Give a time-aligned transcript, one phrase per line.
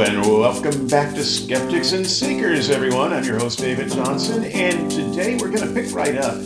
[0.00, 3.12] and welcome back to Skeptics and Seekers, everyone.
[3.12, 6.36] I'm your host, David Johnson, and today we're going to pick right up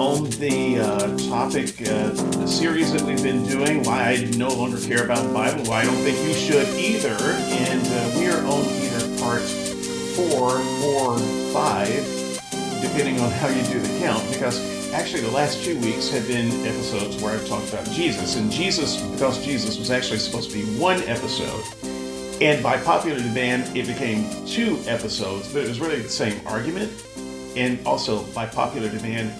[0.00, 4.78] on the uh, topic, uh, the series that we've been doing, why I no longer
[4.80, 7.16] care about the Bible, why I don't think you should either.
[7.18, 9.42] And uh, we are on either part
[10.14, 10.52] four
[10.84, 11.18] or
[11.52, 11.90] five,
[12.80, 16.48] depending on how you do the count, because actually the last two weeks have been
[16.64, 18.36] episodes where I've talked about Jesus.
[18.36, 21.64] And Jesus, because Jesus was actually supposed to be one episode,
[22.40, 26.92] and by popular demand, it became two episodes, but it was really the same argument.
[27.56, 29.30] And also, by popular demand,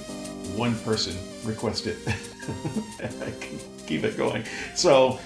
[0.57, 1.97] one person requested.
[3.87, 4.45] Keep it going.
[4.77, 5.19] So,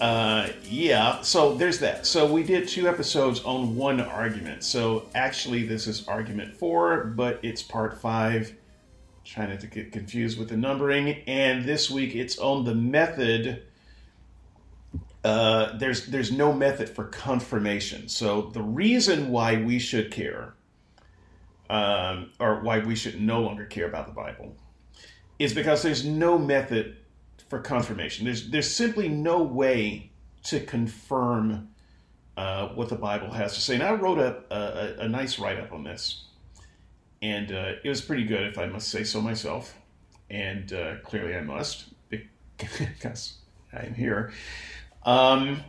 [0.00, 2.04] uh, yeah, so there's that.
[2.04, 4.64] So we did two episodes on one argument.
[4.64, 8.54] So actually, this is argument four, but it's part five.
[9.24, 11.22] Trying not to get confused with the numbering.
[11.26, 13.62] And this week, it's on the method
[15.24, 18.08] uh, there's there's no method for confirmation.
[18.08, 20.54] So the reason why we should care,
[21.70, 24.54] um, or why we should no longer care about the Bible,
[25.38, 26.98] is because there's no method
[27.48, 28.26] for confirmation.
[28.26, 30.10] There's there's simply no way
[30.44, 31.70] to confirm
[32.36, 33.74] uh, what the Bible has to say.
[33.74, 36.24] And I wrote up a, a, a nice write up on this,
[37.22, 39.74] and uh, it was pretty good, if I must say so myself.
[40.28, 43.38] And uh, clearly, I must because
[43.72, 44.32] I'm here.
[45.04, 45.62] Um,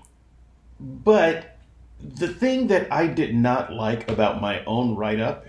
[0.79, 1.57] but
[1.99, 5.45] the thing that I did not like about my own write up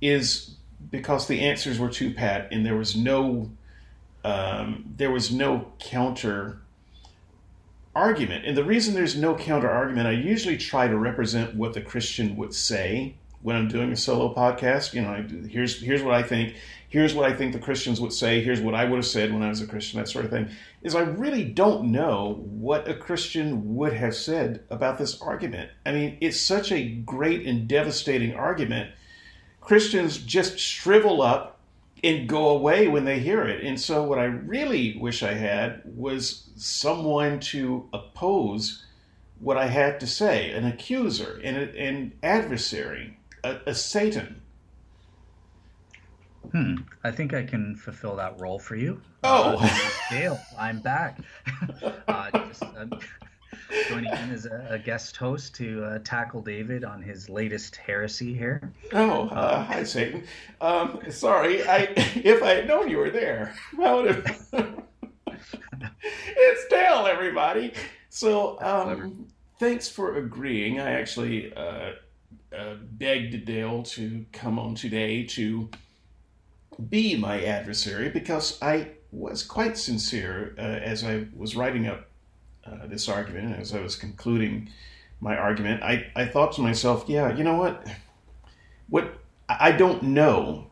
[0.00, 0.54] is
[0.90, 3.50] because the answers were too pat and there was no
[4.24, 6.60] um, there was no counter
[7.94, 8.44] argument.
[8.44, 12.36] And the reason there's no counter argument, I usually try to represent what the Christian
[12.36, 14.92] would say when I'm doing a solo podcast.
[14.92, 16.56] You know, I, here's here's what I think.
[16.88, 18.42] Here's what I think the Christians would say.
[18.42, 20.00] Here's what I would have said when I was a Christian.
[20.00, 20.50] That sort of thing.
[20.82, 25.70] Is I really don't know what a Christian would have said about this argument.
[25.84, 28.92] I mean, it's such a great and devastating argument.
[29.60, 31.60] Christians just shrivel up
[32.02, 33.62] and go away when they hear it.
[33.62, 38.84] And so, what I really wish I had was someone to oppose
[39.38, 44.39] what I had to say, an accuser, an, an adversary, a, a Satan.
[46.52, 46.76] Hmm.
[47.04, 49.00] I think I can fulfill that role for you.
[49.22, 51.20] Oh, uh, Dale, I'm back.
[52.08, 52.86] uh, just, uh,
[53.88, 58.34] joining in as a, a, guest host to uh, tackle David on his latest heresy
[58.34, 58.72] here.
[58.92, 60.24] Oh, uh, hi Satan.
[60.60, 64.84] Um, sorry, I if I had known you were there, I would have.
[65.26, 67.74] it's Dale, everybody.
[68.08, 69.26] So, um,
[69.58, 70.80] thanks for agreeing.
[70.80, 71.92] I actually uh,
[72.56, 75.70] uh, begged Dale to come on today to
[76.88, 82.08] be my adversary because I was quite sincere uh, as I was writing up
[82.64, 84.70] uh, this argument, as I was concluding
[85.20, 85.82] my argument.
[85.82, 87.86] I, I thought to myself, yeah, you know what?
[88.88, 89.14] What
[89.48, 90.66] I don't know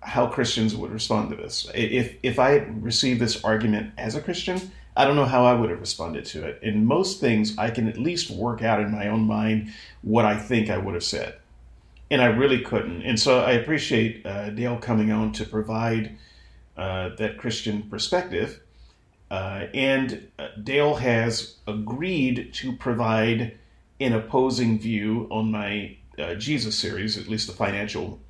[0.00, 1.70] how Christians would respond to this.
[1.74, 5.70] If if I received this argument as a Christian, I don't know how I would
[5.70, 6.58] have responded to it.
[6.62, 9.72] In most things, I can at least work out in my own mind
[10.02, 11.36] what I think I would have said.
[12.12, 13.00] And I really couldn't.
[13.02, 16.18] And so I appreciate uh, Dale coming on to provide
[16.76, 18.60] uh, that Christian perspective.
[19.30, 23.56] Uh, and uh, Dale has agreed to provide
[23.98, 28.20] an opposing view on my uh, Jesus series, at least the financial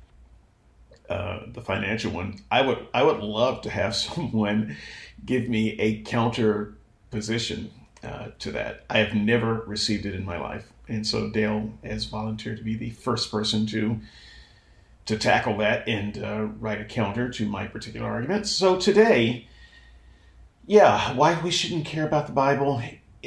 [1.09, 2.39] uh, the financial one.
[2.49, 4.77] I would I would love to have someone
[5.25, 6.75] give me a counter
[7.11, 7.69] position
[8.03, 8.83] uh, to that.
[8.89, 12.75] I have never received it in my life, and so Dale has volunteered to be
[12.75, 13.99] the first person to
[15.05, 18.47] to tackle that and uh, write a counter to my particular argument.
[18.47, 19.47] So today,
[20.65, 22.81] yeah, why we shouldn't care about the Bible.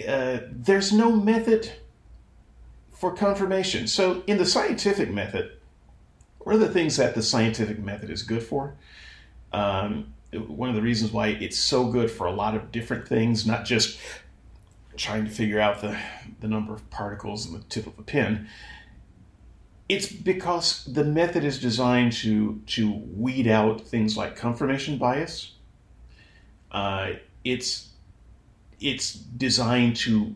[0.09, 1.71] Uh, there's no method
[2.93, 3.87] for confirmation.
[3.87, 5.53] So in the scientific method,
[6.39, 8.75] what are the things that the scientific method is good for?
[9.53, 13.47] Um, one of the reasons why it's so good for a lot of different things,
[13.47, 13.99] not just
[14.97, 15.97] trying to figure out the,
[16.41, 18.49] the number of particles in the tip of a pin.
[19.89, 25.53] It's because the method is designed to to weed out things like confirmation bias.
[26.73, 27.13] Uh,
[27.45, 27.91] it's
[28.81, 30.35] it's designed to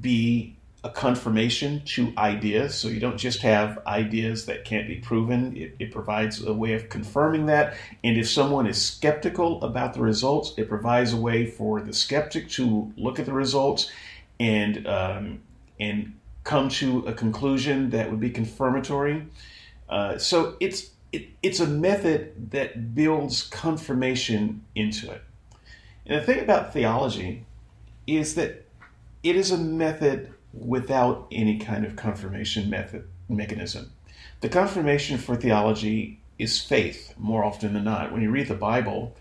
[0.00, 2.74] be a confirmation to ideas.
[2.74, 5.56] So you don't just have ideas that can't be proven.
[5.56, 7.76] It, it, provides a way of confirming that.
[8.04, 12.48] And if someone is skeptical about the results, it provides a way for the skeptic
[12.50, 13.90] to look at the results
[14.38, 15.40] and um,
[15.80, 16.14] and
[16.44, 19.26] come to a conclusion that would be confirmatory.
[19.88, 25.22] Uh, so it's it, it's a method that builds confirmation into it.
[26.06, 27.44] And the thing about theology
[28.06, 28.64] is that
[29.22, 33.92] it is a method without any kind of confirmation method mechanism.
[34.40, 38.12] The confirmation for theology is faith more often than not.
[38.12, 39.16] When you read the Bible,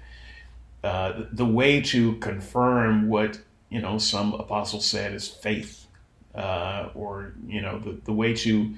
[0.83, 3.39] uh, the way to confirm what
[3.69, 5.87] you know some apostle said is faith,
[6.35, 8.73] uh, or you know the, the way to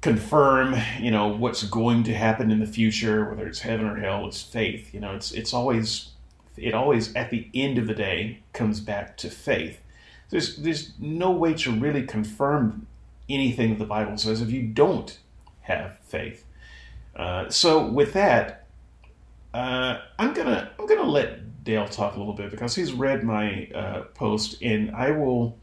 [0.00, 4.26] confirm you know what's going to happen in the future, whether it's heaven or hell,
[4.26, 4.94] is faith.
[4.94, 6.10] You know, it's it's always
[6.56, 9.80] it always at the end of the day comes back to faith.
[10.30, 12.86] There's there's no way to really confirm
[13.28, 15.18] anything the Bible says if you don't
[15.62, 16.44] have faith.
[17.16, 18.66] Uh, so with that,
[19.54, 23.68] uh, I'm gonna I'm gonna let Dale talk a little bit because he's read my
[23.74, 25.56] uh, post, and I will.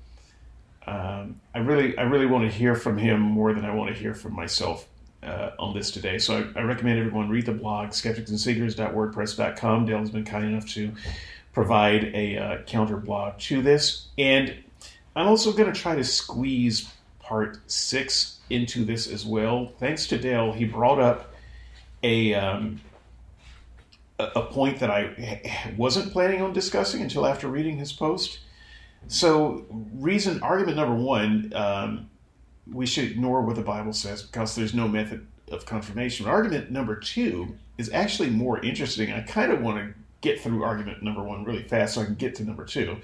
[0.88, 4.00] Um, I really I really want to hear from him more than I want to
[4.00, 4.88] hear from myself
[5.24, 6.18] uh, on this today.
[6.20, 9.86] So I, I, recommend everyone read the blog skepticsandseekers.wordpress.com.
[9.86, 10.92] Dale has been kind enough to
[11.56, 14.54] provide a uh, counter blog to this, and
[15.16, 19.72] I'm also going to try to squeeze part six into this as well.
[19.80, 21.34] Thanks to Dale, he brought up
[22.04, 22.81] a um,
[24.19, 28.40] a point that I wasn't planning on discussing until after reading his post.
[29.07, 32.10] So, reason argument number one, um,
[32.72, 36.28] we should ignore what the Bible says because there's no method of confirmation.
[36.28, 39.12] Argument number two is actually more interesting.
[39.13, 39.94] I kind of want to
[40.25, 42.98] get through argument number one really fast so I can get to number two,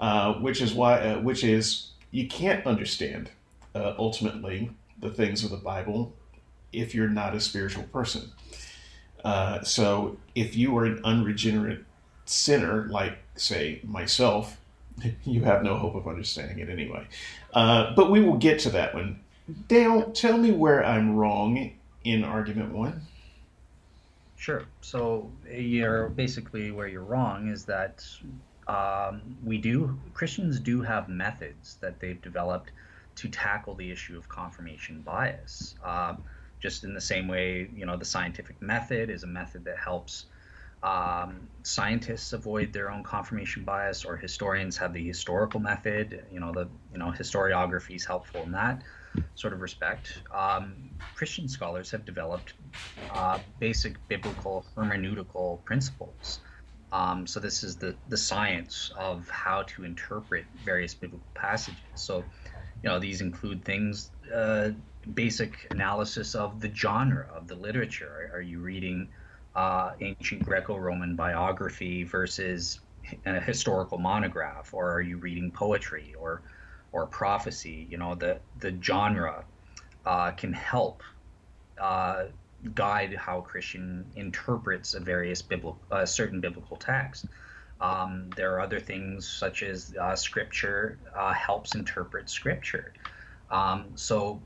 [0.00, 3.30] uh, which is why, uh, which is you can't understand
[3.74, 6.14] uh, ultimately the things of the Bible
[6.72, 8.32] if you're not a spiritual person.
[9.22, 11.84] Uh, so if you are an unregenerate
[12.24, 14.58] sinner, like, say, myself,
[15.24, 17.06] you have no hope of understanding it anyway.
[17.52, 19.20] Uh, but we will get to that one.
[19.68, 21.72] Dale, tell me where I'm wrong
[22.04, 23.02] in argument one.
[24.44, 24.66] Sure.
[24.82, 28.04] So you're basically where you're wrong is that
[28.66, 32.70] um, we do Christians do have methods that they've developed
[33.14, 35.76] to tackle the issue of confirmation bias.
[35.82, 36.24] Um,
[36.60, 40.26] just in the same way, you know, the scientific method is a method that helps
[40.82, 46.26] um, scientists avoid their own confirmation bias, or historians have the historical method.
[46.30, 48.82] You know, the you know historiography is helpful in that
[49.36, 50.12] sort of respect.
[50.30, 52.52] Um, Christian scholars have developed
[53.10, 56.40] uh, basic biblical hermeneutical principles.
[56.92, 61.80] Um, so this is the the science of how to interpret various biblical passages.
[61.94, 62.24] So
[62.82, 64.70] you know these include things uh,
[65.14, 69.08] basic analysis of the genre of the literature are, you reading
[69.54, 72.80] uh, ancient greco-roman biography versus
[73.26, 76.42] a historical monograph or are you reading poetry or
[76.92, 79.44] or prophecy you know the the genre
[80.06, 81.02] uh, can help
[81.80, 82.24] uh,
[82.74, 87.26] guide how a christian interprets a various biblical uh, certain biblical text
[87.80, 92.92] um, there are other things such as uh, scripture uh, helps interpret scripture.
[93.50, 94.40] Um, so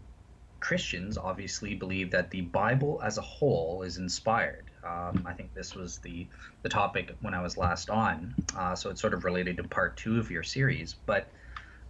[0.61, 4.65] Christians obviously believe that the Bible as a whole is inspired.
[4.85, 6.27] Um, I think this was the
[6.63, 9.97] the topic when I was last on, uh, so it's sort of related to part
[9.97, 10.95] two of your series.
[11.07, 11.29] But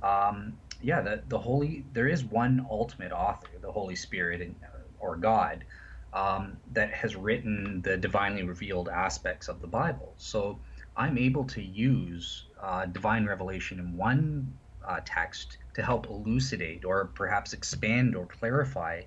[0.02, 4.54] um, yeah, the the holy there is one ultimate author, the Holy Spirit
[5.00, 5.64] or God,
[6.12, 10.14] um, that has written the divinely revealed aspects of the Bible.
[10.16, 10.58] So
[10.96, 14.52] I'm able to use uh, divine revelation in one
[14.86, 19.02] uh, text to help elucidate or perhaps expand or clarify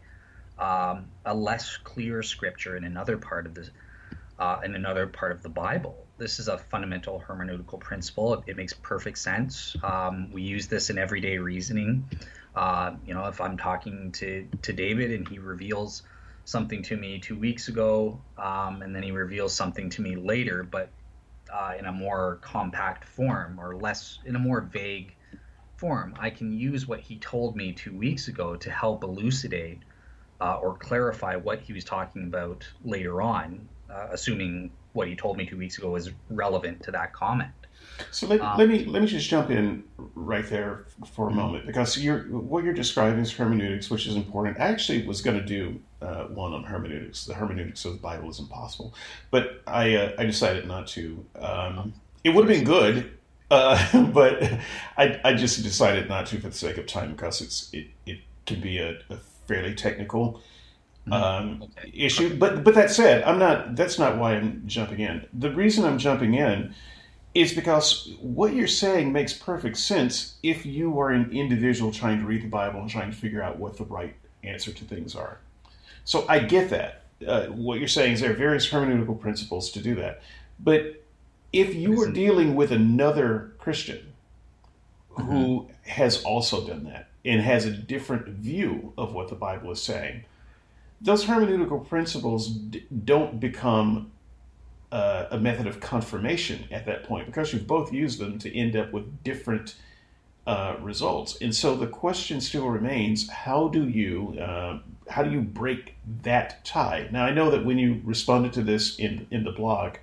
[0.58, 3.70] um, a less clear scripture in another part of the
[4.40, 6.08] uh, in another part of the Bible.
[6.18, 8.34] This is a fundamental hermeneutical principle.
[8.34, 9.76] It, it makes perfect sense.
[9.84, 12.10] Um, we use this in everyday reasoning.
[12.56, 16.04] Uh, you know, if I'm talking to to David and he reveals
[16.46, 20.64] something to me two weeks ago, um, and then he reveals something to me later,
[20.64, 20.90] but
[21.52, 25.16] uh, in a more compact form or less in a more vague
[25.78, 26.16] form.
[26.20, 29.80] I can use what he told me two weeks ago to help elucidate
[30.40, 35.38] uh, or clarify what he was talking about later on, uh, assuming what he told
[35.38, 37.52] me two weeks ago is relevant to that comment.
[38.10, 39.84] So let, um, let me let me just jump in
[40.16, 41.40] right there for a mm-hmm.
[41.40, 44.60] moment because you're what you're describing is hermeneutics, which is important.
[44.60, 47.26] I actually was going to do uh, one on hermeneutics.
[47.26, 48.94] The hermeneutics of the Bible is impossible,
[49.30, 51.24] but I uh, I decided not to.
[51.40, 51.94] Um,
[52.24, 53.12] it would have been good,
[53.50, 54.42] uh, but
[54.98, 58.20] I I just decided not to for the sake of time because it's it it
[58.46, 59.18] can be a, a
[59.48, 60.42] fairly technical.
[61.08, 61.14] Mm-hmm.
[61.14, 61.92] Um, okay.
[61.94, 63.76] issue, but but that said, I'm not.
[63.76, 65.26] That's not why I'm jumping in.
[65.34, 66.76] The reason I'm jumping in
[67.34, 72.26] is because what you're saying makes perfect sense if you are an individual trying to
[72.26, 75.40] read the Bible and trying to figure out what the right answer to things are.
[76.04, 77.04] So I get that.
[77.26, 80.22] Uh, what you're saying is there are various hermeneutical principles to do that.
[80.60, 81.04] But
[81.54, 84.12] if you were dealing with another Christian
[85.16, 85.90] who mm-hmm.
[85.90, 90.24] has also done that and has a different view of what the Bible is saying.
[91.02, 94.12] Those hermeneutical principles d- don't become
[94.92, 98.76] uh, a method of confirmation at that point because you've both used them to end
[98.76, 99.76] up with different
[100.46, 101.38] uh, results.
[101.42, 104.80] And so the question still remains: How do you uh,
[105.10, 107.08] how do you break that tie?
[107.12, 109.98] Now I know that when you responded to this in in the blog,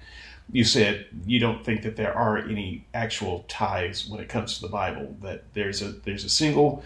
[0.52, 4.62] you said you don't think that there are any actual ties when it comes to
[4.62, 5.16] the Bible.
[5.22, 6.82] That there's a there's a single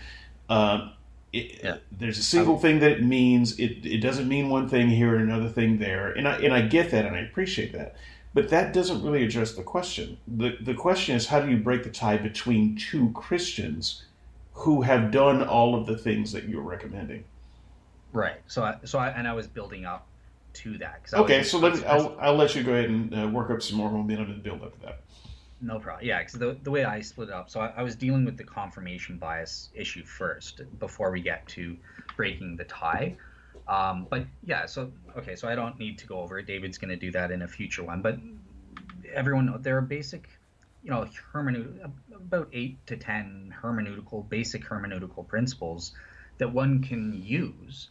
[0.48, 0.90] uh,
[1.32, 1.76] it, yeah.
[1.90, 3.58] there's a single thing that it means.
[3.58, 6.62] It it doesn't mean one thing here and another thing there, and I and I
[6.62, 7.96] get that and I appreciate that.
[8.34, 10.18] But that doesn't really address the question.
[10.28, 14.04] The the question is how do you break the tie between two Christians
[14.52, 17.24] who have done all of the things that you're recommending?
[18.12, 18.40] Right.
[18.46, 20.06] So I, so I, and I was building up
[20.54, 21.00] to that.
[21.14, 23.78] Okay, so let me, I'll, I'll let you go ahead and uh, work up some
[23.78, 25.00] more momentum and build up to that.
[25.62, 26.04] No problem.
[26.04, 28.36] Yeah, because the, the way I split it up, so I, I, was dealing with
[28.36, 31.76] the confirmation bias issue first before we get to
[32.16, 33.16] breaking the tie.
[33.68, 36.46] Um, but yeah, so okay, so I don't need to go over it.
[36.46, 38.02] David's going to do that in a future one.
[38.02, 38.18] But
[39.14, 40.28] everyone, there are basic,
[40.82, 45.92] you know, hermeneut about eight to ten hermeneutical, basic hermeneutical principles
[46.38, 47.88] that one can use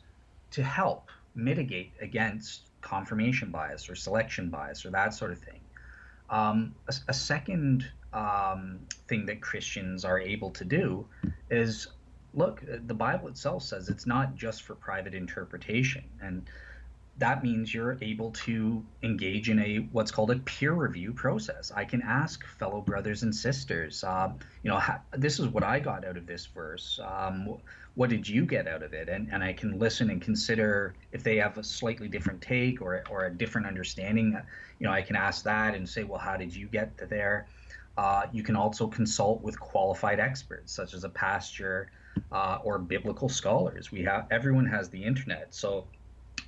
[0.51, 5.60] to help mitigate against confirmation bias or selection bias or that sort of thing.
[6.31, 11.05] Um, a, a, second um, thing that Christians are able to do
[11.49, 11.87] is
[12.33, 16.03] look, the Bible itself says it's not just for private interpretation.
[16.21, 16.43] And
[17.17, 21.71] that means you're able to engage in a what's called a peer review process.
[21.75, 24.31] I can ask fellow brothers and sisters, uh,
[24.63, 24.81] you know,
[25.17, 26.99] this is what I got out of this verse.
[27.03, 27.57] Um,
[27.95, 29.09] what did you get out of it?
[29.09, 33.03] And, and I can listen and consider if they have a slightly different take or,
[33.09, 34.37] or a different understanding.
[34.79, 37.47] You know, I can ask that and say, well, how did you get to there?
[37.97, 41.91] Uh, you can also consult with qualified experts, such as a pastor
[42.31, 43.91] uh, or biblical scholars.
[43.91, 45.87] We have everyone has the internet, so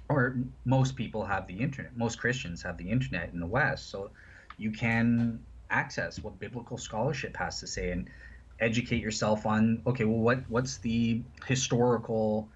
[0.10, 1.98] or most people have the internet.
[1.98, 4.12] Most Christians have the internet in the West, so
[4.58, 8.10] you can access what biblical scholarship has to say and
[8.63, 12.50] educate yourself on okay well what what's the historical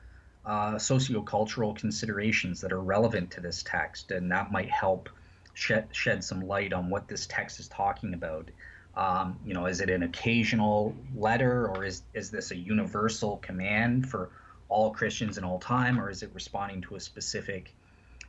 [0.48, 4.12] uh, sociocultural considerations that are relevant to this text?
[4.12, 5.10] And that might help
[5.54, 8.50] shed, shed some light on what this text is talking about.
[8.96, 14.10] Um, you know is it an occasional letter or is is this a universal command
[14.10, 14.32] for
[14.70, 17.76] all christians in all time or is it responding to a specific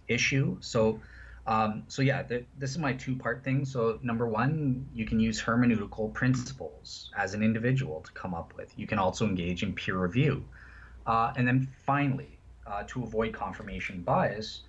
[0.08, 0.58] issue?
[0.60, 1.00] So
[1.48, 2.22] um, so yeah,
[2.58, 3.64] this is my two-part thing.
[3.64, 8.70] So number one, you can use hermeneutical principles as an individual to come up with.
[8.78, 10.44] You can also engage in peer review,
[11.06, 14.64] uh, and then finally, uh, to avoid confirmation bias,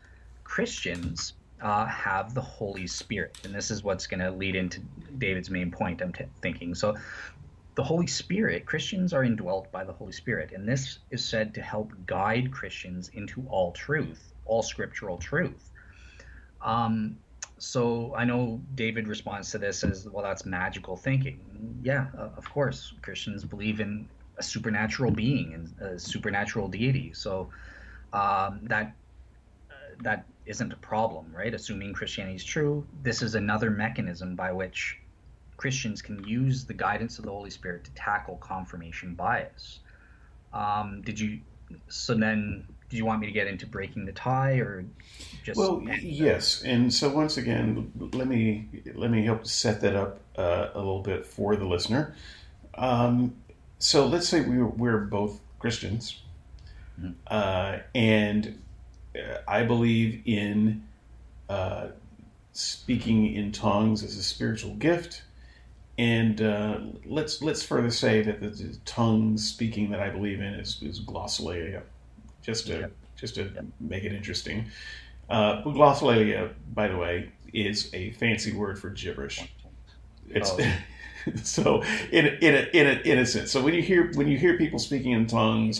[0.45, 4.79] Christians uh, have the Holy Spirit, and this is what's going to lead into
[5.17, 6.01] David's main point.
[6.01, 6.95] I'm t- thinking so.
[7.75, 11.61] The Holy Spirit, Christians are indwelt by the Holy Spirit, and this is said to
[11.61, 15.71] help guide Christians into all truth, all scriptural truth.
[16.61, 17.17] Um,
[17.57, 21.39] so I know David responds to this as, well, that's magical thinking.
[21.81, 22.93] Yeah, of course.
[23.01, 27.11] Christians believe in a supernatural being and a supernatural deity.
[27.13, 27.49] So
[28.13, 28.95] um, that
[29.69, 31.53] uh, that isn't a problem, right?
[31.53, 34.97] Assuming Christianity is true, this is another mechanism by which
[35.57, 39.79] Christians can use the guidance of the Holy Spirit to tackle confirmation bias.
[40.53, 41.41] Um, did you?
[41.89, 44.85] So then, do you want me to get into breaking the tie or
[45.43, 50.19] just well yes and so once again let me let me help set that up
[50.37, 52.15] uh, a little bit for the listener.
[52.75, 53.35] Um,
[53.77, 56.21] so let's say we, we're both christians
[56.99, 57.11] mm-hmm.
[57.27, 58.61] uh, and
[59.15, 60.83] uh, i believe in
[61.49, 61.87] uh,
[62.53, 65.23] speaking in tongues as a spiritual gift.
[65.97, 70.53] And uh, let's let's further say that the, the tongues speaking that I believe in
[70.53, 71.81] is, is glossolalia
[72.41, 72.91] just to yep.
[73.15, 73.65] just to yep.
[73.79, 74.65] make it interesting.
[75.29, 79.47] Uh, glossolalia, by the way, is a fancy word for gibberish.
[80.29, 80.59] It's oh.
[81.43, 83.51] so in a, in a, in a, in a sense.
[83.51, 85.79] So when you hear when you hear people speaking in tongues,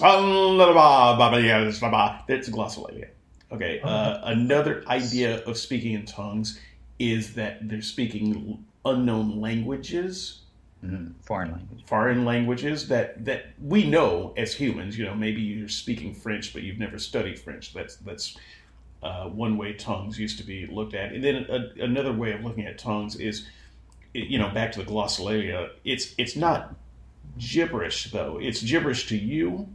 [2.28, 3.10] that's glossolalia.
[3.52, 3.80] Okay.
[3.82, 6.60] Uh, another idea of speaking in tongues
[7.00, 10.39] is that they're speaking unknown languages
[10.84, 11.20] Mm-hmm.
[11.22, 11.84] Foreign language.
[11.88, 14.98] Foreign languages that that we know as humans.
[14.98, 17.74] You know, maybe you're speaking French, but you've never studied French.
[17.74, 18.38] That's that's
[19.04, 21.12] uh, one way tongues used to be looked at.
[21.12, 23.46] And then a, another way of looking at tongues is,
[24.14, 25.72] you know, back to the glossolalia.
[25.84, 26.76] It's it's not
[27.38, 28.40] gibberish though.
[28.42, 29.68] It's gibberish to you,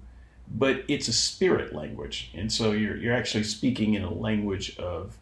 [0.49, 5.19] but it's a spirit language, and so you're you're actually speaking in a language of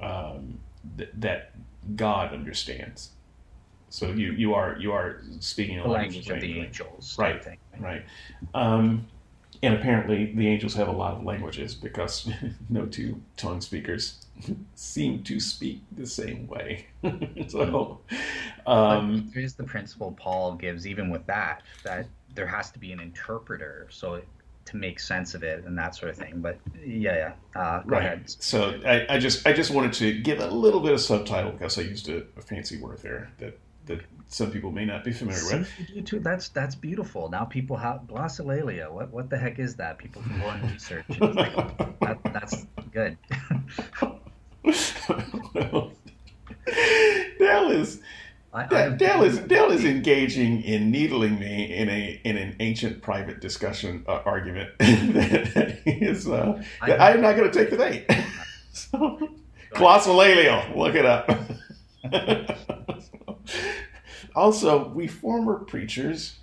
[0.00, 0.58] um,
[0.96, 1.52] th- that
[1.96, 3.10] God understands.
[3.94, 7.44] So you you are you are speaking the language, language of the angels, right?
[7.44, 8.04] Thing, right.
[8.52, 9.06] Um,
[9.62, 12.28] and apparently, the angels have a lot of languages because
[12.68, 14.26] no two tongue speakers
[14.74, 16.86] seem to speak the same way.
[17.46, 18.00] so,
[18.66, 22.98] um, here's the principle Paul gives, even with that, that there has to be an
[22.98, 23.86] interpreter.
[23.92, 24.20] So
[24.64, 26.40] to make sense of it and that sort of thing.
[26.40, 27.60] But yeah, yeah.
[27.62, 28.02] Uh, right.
[28.02, 28.24] ahead.
[28.26, 31.78] So I, I, just I just wanted to give a little bit of subtitle because
[31.78, 35.42] I used a, a fancy word there that that some people may not be familiar
[35.44, 36.06] with.
[36.06, 36.20] Too.
[36.20, 37.28] That's that's beautiful.
[37.28, 38.90] Now people have glossolalia.
[38.90, 39.98] What what the heck is that?
[39.98, 41.04] People can go and research.
[41.20, 41.54] Like,
[42.00, 43.16] that, that's good.
[45.54, 45.92] well,
[47.38, 48.00] Dale is
[48.54, 53.02] I, I, Dale is Dale is engaging in needling me in a in an ancient
[53.02, 57.76] private discussion uh, argument that, that is uh, I, am not going to take the
[57.76, 58.06] bait.
[58.72, 59.28] so,
[59.72, 61.28] glossolalia, look it up.
[64.34, 66.38] Also, we former preachers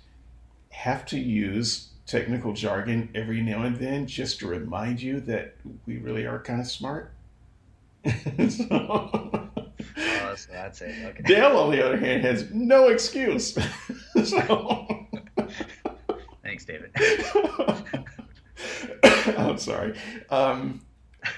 [0.70, 5.54] have to use technical jargon every now and then just to remind you that
[5.86, 7.12] we really are kind of smart.
[8.48, 10.94] so, oh, so that's it.
[11.04, 11.22] Okay.
[11.24, 13.56] Dale, on the other hand, has no excuse.
[14.24, 14.86] so...
[16.42, 16.90] Thanks, David.
[19.38, 19.96] I'm sorry.
[20.28, 20.80] Um,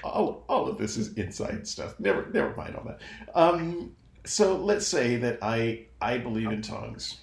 [0.03, 1.99] all, all of this is inside stuff.
[1.99, 3.01] Never, never mind all that.
[3.35, 7.19] Um, so let's say that I I believe in tongues,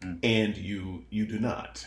[0.00, 0.18] mm.
[0.22, 1.86] and you you do not.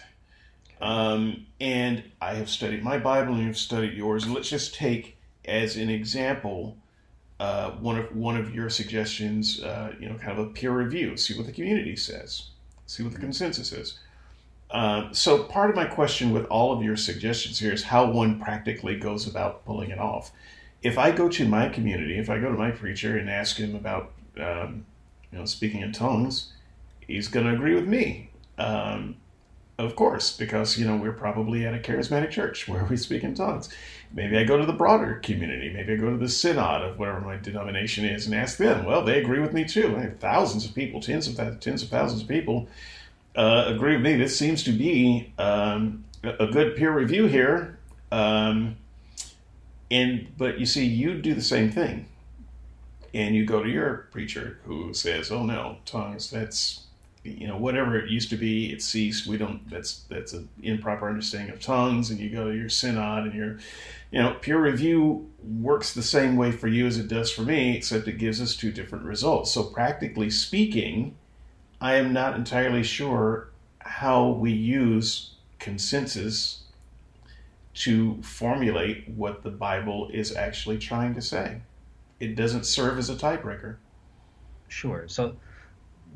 [0.82, 4.28] Um, and I have studied my Bible, and you've studied yours.
[4.28, 6.78] Let's just take as an example
[7.40, 9.62] uh, one of one of your suggestions.
[9.62, 11.18] Uh, you know, kind of a peer review.
[11.18, 12.50] See what the community says.
[12.86, 13.24] See what the mm.
[13.24, 14.00] consensus is.
[14.72, 18.40] Uh, so part of my question with all of your suggestions here is how one
[18.40, 20.32] practically goes about pulling it off.
[20.84, 23.76] If I go to my community, if I go to my preacher and ask him
[23.76, 24.86] about um,
[25.32, 26.54] you know, speaking in tongues,
[27.06, 28.30] he's going to agree with me.
[28.58, 29.16] Um,
[29.80, 33.34] of course, because you know we're probably at a charismatic church where we speak in
[33.34, 33.70] tongues.
[34.12, 35.72] Maybe I go to the broader community.
[35.72, 38.84] Maybe I go to the synod of whatever my denomination is and ask them.
[38.84, 39.96] Well, they agree with me too.
[39.96, 42.68] I have thousands of people, tens of th- tens of thousands of people
[43.38, 44.18] uh, agree with me.
[44.18, 47.78] This seems to be um, a good peer review here.
[48.12, 48.76] Um,
[49.90, 52.09] and but you see, you do the same thing
[53.14, 56.30] and you go to your preacher who says, "Oh no, tongues.
[56.30, 56.86] That's
[57.24, 59.28] you know whatever it used to be, it ceased.
[59.28, 59.70] We don't.
[59.70, 63.58] That's that's an improper understanding of tongues." And you go to your synod, and your
[64.12, 67.76] you know peer review works the same way for you as it does for me,
[67.76, 69.52] except it gives us two different results.
[69.52, 71.16] So practically speaking,
[71.82, 76.64] I am not entirely sure how we use consensus
[77.74, 81.62] to formulate what the Bible is actually trying to say
[82.20, 83.78] it doesn't serve as a tiebreaker.
[84.68, 85.08] Sure.
[85.08, 85.36] So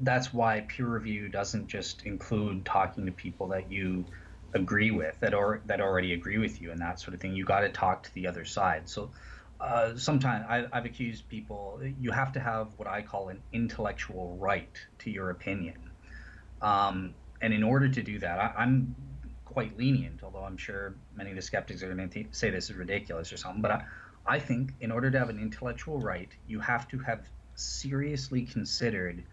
[0.02, 4.06] that's why peer review doesn't just include talking to people that you
[4.54, 7.36] agree with that or that already agree with you and that sort of thing.
[7.36, 8.88] You got to talk to the other side.
[8.88, 9.12] So
[9.60, 14.38] uh, sometimes I, have accused people you have to have what I call an intellectual
[14.40, 15.78] right to your opinion.
[16.62, 18.96] Um, and in order to do that, I, am
[19.46, 22.76] quite lenient, although I'm sure many of the skeptics are going to say this is
[22.76, 23.62] ridiculous or something.
[23.62, 23.86] But I,
[24.26, 29.24] I think in order to have an intellectual right, you have to have seriously considered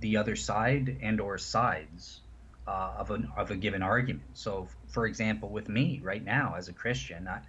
[0.00, 2.20] the other side and or sides
[2.66, 4.24] uh, of, an, of a given argument.
[4.34, 7.40] So, for example, with me right now as a Christian, I,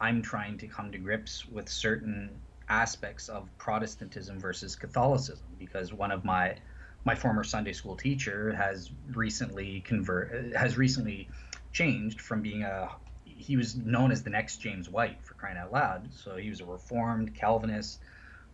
[0.00, 2.30] I'm trying to come to grips with certain
[2.68, 6.56] aspects of Protestantism versus Catholicism because one of my
[7.06, 11.28] my former Sunday school teacher has recently convert has recently
[11.72, 12.90] changed from being a
[13.46, 16.08] he was known as the next James White for crying out loud.
[16.14, 18.00] So he was a Reformed Calvinist,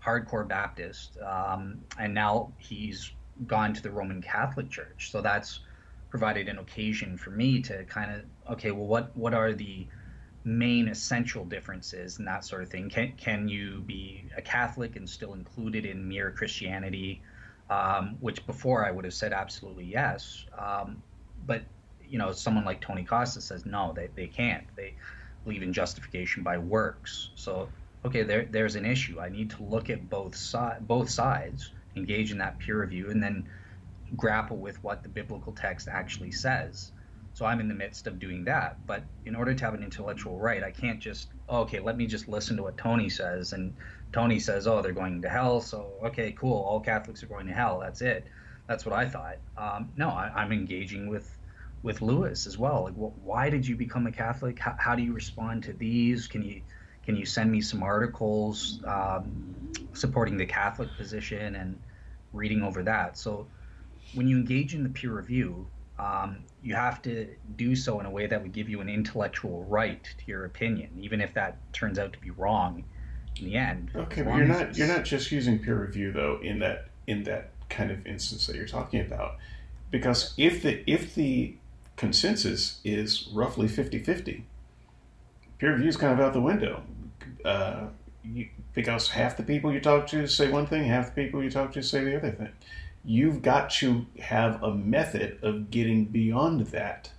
[0.04, 3.12] hardcore Baptist, um, and now he's
[3.46, 5.10] gone to the Roman Catholic Church.
[5.12, 5.60] So that's
[6.10, 9.86] provided an occasion for me to kind of okay, well, what what are the
[10.42, 12.90] main essential differences and that sort of thing?
[12.90, 17.22] Can can you be a Catholic and still included in mere Christianity?
[17.68, 21.00] Um, which before I would have said absolutely yes, um,
[21.46, 21.62] but
[22.10, 24.64] you know, someone like Tony Costa says no, they, they can't.
[24.76, 24.94] They
[25.44, 27.30] believe in justification by works.
[27.34, 27.68] So
[28.04, 29.20] okay, there there's an issue.
[29.20, 33.22] I need to look at both side both sides, engage in that peer review, and
[33.22, 33.48] then
[34.16, 36.92] grapple with what the biblical text actually says.
[37.32, 38.84] So I'm in the midst of doing that.
[38.86, 42.28] But in order to have an intellectual right, I can't just okay, let me just
[42.28, 43.74] listen to what Tony says and
[44.12, 46.62] Tony says, "Oh, they're going to hell." So, okay, cool.
[46.62, 47.78] All Catholics are going to hell.
[47.80, 48.26] That's it.
[48.66, 49.38] That's what I thought.
[49.56, 51.36] Um, no, I, I'm engaging with
[51.82, 52.84] with Lewis as well.
[52.84, 54.58] Like, why did you become a Catholic?
[54.58, 56.26] How, how, do you respond to these?
[56.26, 56.60] Can you
[57.04, 59.54] can you send me some articles um,
[59.94, 61.78] supporting the Catholic position and
[62.32, 63.16] reading over that?
[63.16, 63.46] So
[64.14, 65.66] when you engage in the peer review,
[65.98, 69.64] um, you have to do so in a way that would give you an intellectual
[69.64, 72.84] right to your opinion, even if that turns out to be wrong
[73.38, 73.90] in the end.
[73.94, 77.50] Okay, but you're not you're not just using peer review though in that in that
[77.70, 79.36] kind of instance that you're talking about,
[79.90, 81.54] because if the if the
[82.00, 84.42] consensus is roughly 50-50,
[85.58, 86.82] peer review is kind of out the window.
[87.44, 87.88] Uh,
[88.24, 91.50] you, because half the people you talk to say one thing, half the people you
[91.50, 92.48] talk to say the other thing.
[93.04, 97.10] You've got to have a method of getting beyond that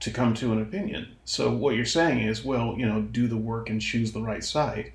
[0.00, 1.14] to come to an opinion.
[1.24, 4.42] So what you're saying is, well, you know, do the work and choose the right
[4.42, 4.92] side.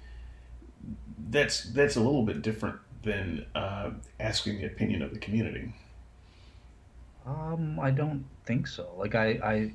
[1.30, 5.74] That's that's a little bit different than uh, asking the opinion of the community.
[7.26, 8.94] Um, I don't think so.
[8.98, 9.72] Like I, I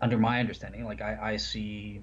[0.00, 2.00] under my understanding, like I, I see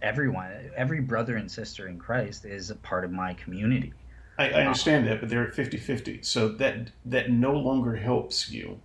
[0.00, 3.92] everyone, every brother and sister in Christ is a part of my community.
[4.38, 8.78] I, I understand that, but they're at 50-50, so that that no longer helps you.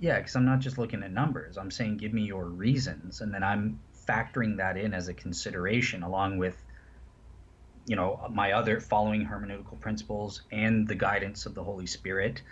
[0.00, 1.56] Yeah, because I'm not just looking at numbers.
[1.56, 6.02] I'm saying give me your reasons, and then I'm factoring that in as a consideration
[6.02, 6.62] along with
[7.86, 12.42] you know my other following hermeneutical principles and the guidance of the Holy Spirit.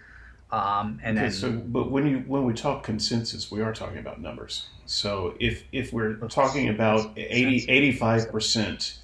[0.52, 3.96] Um, and okay, then, so but when you when we talk consensus, we are talking
[3.96, 4.66] about numbers.
[4.84, 8.98] So if if we're talking about 85 percent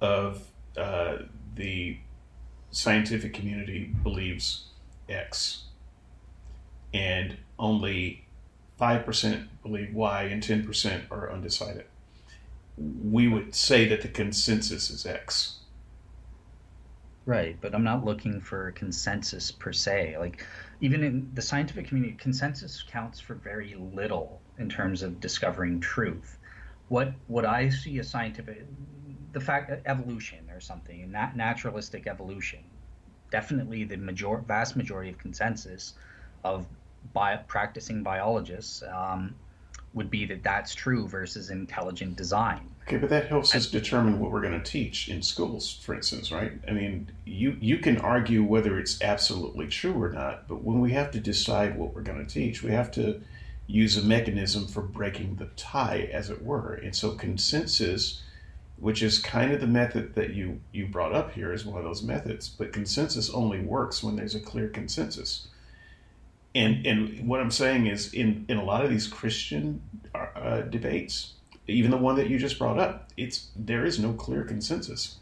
[0.00, 0.42] of
[0.78, 1.18] uh,
[1.54, 1.98] the
[2.70, 4.68] scientific community believes
[5.06, 5.64] X,
[6.94, 8.24] and only
[8.78, 11.84] five percent believe Y, and ten percent are undecided,
[12.78, 15.56] we would say that the consensus is X.
[17.26, 20.16] Right, but I'm not looking for consensus per se.
[20.18, 20.44] Like
[20.80, 26.38] even in the scientific community, consensus counts for very little in terms of discovering truth.
[26.88, 28.66] What what I see as scientific,
[29.32, 32.60] the fact evolution or something, nat- naturalistic evolution,
[33.30, 35.94] definitely the major vast majority of consensus
[36.44, 36.66] of
[37.12, 39.34] bio, practicing biologists um,
[39.92, 42.69] would be that that's true versus intelligent design.
[42.90, 46.32] Okay, but that helps us determine what we're going to teach in schools, for instance,
[46.32, 46.50] right?
[46.66, 50.90] I mean, you you can argue whether it's absolutely true or not, but when we
[50.90, 53.20] have to decide what we're going to teach, we have to
[53.68, 56.74] use a mechanism for breaking the tie, as it were.
[56.74, 58.22] And so, consensus,
[58.76, 61.84] which is kind of the method that you you brought up here, is one of
[61.84, 62.48] those methods.
[62.48, 65.46] But consensus only works when there's a clear consensus.
[66.56, 69.80] And and what I'm saying is, in in a lot of these Christian
[70.12, 71.34] uh, debates
[71.70, 75.18] even the one that you just brought up, it's there is no clear consensus.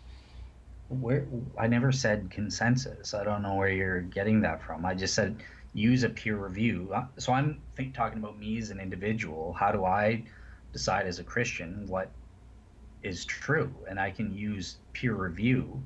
[0.89, 1.27] Where
[1.59, 3.13] I never said consensus.
[3.15, 4.87] I don't know where you're getting that from.
[4.87, 5.43] I just said
[5.75, 6.91] use a peer review.
[6.95, 9.53] Uh, so I'm think, talking about me as an individual.
[9.53, 10.25] How do I
[10.73, 12.11] decide as a Christian what
[13.03, 13.73] is true?
[13.89, 15.83] And I can use peer review,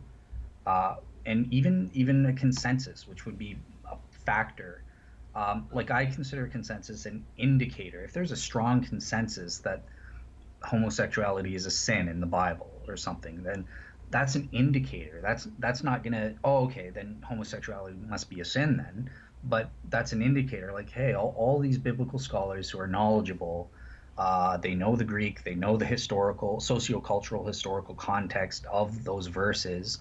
[0.67, 0.97] uh,
[1.27, 3.57] and even even a consensus, which would be
[3.91, 4.83] a factor.
[5.35, 8.05] Um, like I consider consensus an indicator.
[8.05, 9.83] If there's a strong consensus that
[10.65, 13.67] homosexuality is a sin in the Bible or something, then
[14.11, 15.21] that's an indicator.
[15.23, 19.11] That's that's not gonna oh okay then homosexuality must be a sin then,
[19.43, 23.71] but that's an indicator like hey all, all these biblical scholars who are knowledgeable,
[24.19, 29.99] uh, they know the Greek, they know the historical sociocultural historical context of those verses.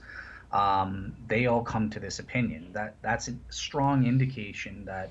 [0.51, 2.73] Um, they all come to this opinion.
[2.73, 5.09] That that's a strong indication that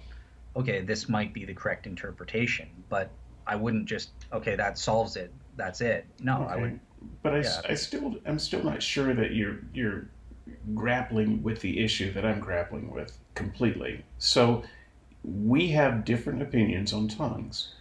[0.55, 3.11] okay this might be the correct interpretation, but
[3.47, 6.07] I wouldn't just okay that solves it that's it.
[6.21, 6.53] No, okay.
[6.53, 6.81] I would.
[7.23, 7.61] But I, yeah.
[7.69, 10.09] I still I'm still not sure that you're you're
[10.75, 14.05] grappling with the issue that I'm grappling with completely.
[14.19, 14.65] So
[15.23, 17.75] we have different opinions on tongues.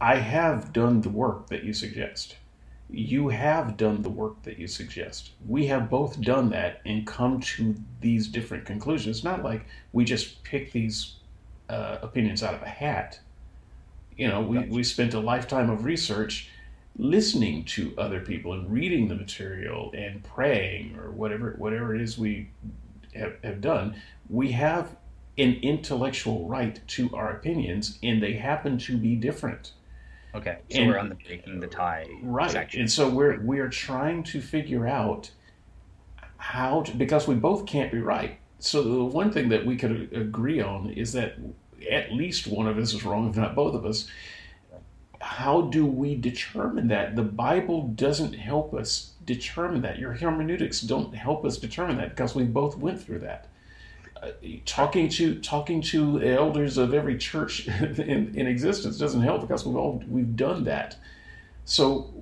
[0.00, 2.36] I have done the work that you suggest.
[2.88, 5.30] You have done the work that you suggest.
[5.46, 9.22] We have both done that and come to these different conclusions.
[9.22, 11.14] Not like we just pick these
[11.68, 13.20] uh, opinions out of a hat.
[14.20, 16.50] You know, we, we spent a lifetime of research
[16.98, 22.18] listening to other people and reading the material and praying or whatever whatever it is
[22.18, 22.50] we
[23.14, 23.94] have, have done,
[24.28, 24.94] we have
[25.38, 29.72] an intellectual right to our opinions, and they happen to be different.
[30.34, 32.80] Okay, so and, we're on the breaking the tie right, section.
[32.80, 35.30] and so we're we are trying to figure out
[36.36, 38.38] how to, because we both can't be right.
[38.58, 41.38] So the one thing that we could agree on is that
[41.88, 44.08] at least one of us is wrong, if not both of us
[45.20, 47.14] how do we determine that?
[47.14, 49.98] The Bible doesn't help us determine that.
[49.98, 53.46] Your hermeneutics don't help us determine that because we both went through that.
[54.22, 54.30] Uh,
[54.66, 59.76] talking to talking to elders of every church in, in existence doesn't help because we've
[59.76, 60.96] all we've done that.
[61.66, 62.12] So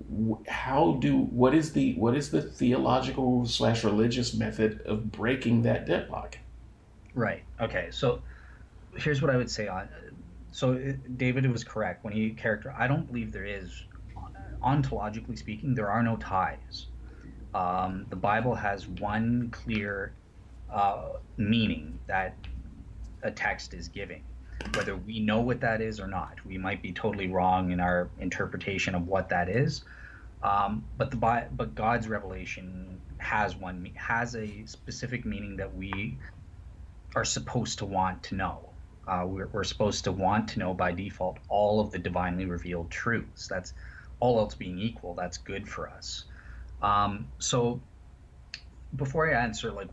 [0.49, 5.87] how do what is the what is the theological slash religious method of breaking that
[5.87, 6.39] deadlock?
[7.15, 7.43] Right.
[7.61, 7.89] Okay.
[7.91, 8.23] So
[8.99, 9.89] here's what I would say on.
[10.53, 12.75] So uh, David was correct when he character.
[12.77, 13.73] I don't believe there is,
[14.63, 16.87] ontologically speaking, there are no ties.
[17.55, 20.13] Um, the Bible has one clear
[20.73, 22.37] uh, meaning that
[23.23, 24.23] a text is giving,
[24.75, 26.35] whether we know what that is or not.
[26.45, 29.83] We might be totally wrong in our interpretation of what that is,
[30.43, 36.19] um, but the but God's revelation has one has a specific meaning that we
[37.17, 38.68] are supposed to want to know.
[39.09, 42.91] Uh, we're, we're supposed to want to know by default all of the divinely revealed
[42.91, 43.49] truths.
[43.49, 43.73] That's
[44.21, 45.15] all else being equal.
[45.15, 46.25] That's good for us.
[46.83, 47.81] Um, so
[48.97, 49.89] before I answer, like,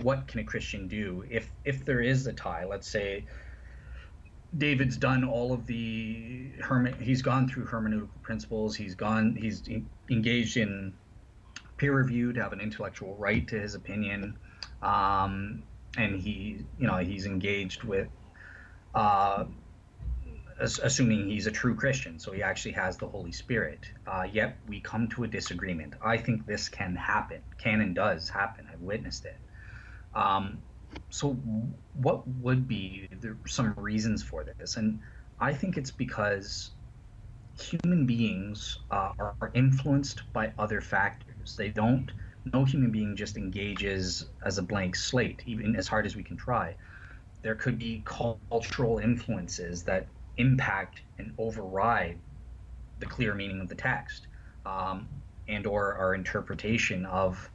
[0.00, 2.64] what can a Christian do if if there is a tie?
[2.64, 3.24] Let's say
[4.56, 8.76] David's done all of the herme- he's gone through hermeneutical principles.
[8.76, 9.36] He's gone.
[9.36, 9.62] He's
[10.10, 10.94] engaged in
[11.76, 14.38] peer review to have an intellectual right to his opinion,
[14.82, 15.62] um,
[15.96, 18.08] and he, you know, he's engaged with.
[18.94, 19.44] Uh,
[20.58, 23.80] assuming he's a true Christian, so he actually has the Holy Spirit.
[24.06, 25.94] Uh, yet we come to a disagreement.
[26.04, 28.68] I think this can happen, can and does happen.
[28.72, 29.36] I've witnessed it.
[30.14, 30.58] Um,
[31.10, 31.32] so,
[31.94, 34.76] what would be there some reasons for this?
[34.76, 35.00] And
[35.40, 36.70] I think it's because
[37.58, 41.56] human beings uh, are influenced by other factors.
[41.56, 42.10] They don't.
[42.52, 46.36] No human being just engages as a blank slate, even as hard as we can
[46.36, 46.74] try.
[47.42, 52.18] There could be cultural influences that impact and override
[52.98, 54.26] the clear meaning of the text
[54.64, 55.08] um,
[55.48, 57.50] and or our interpretation of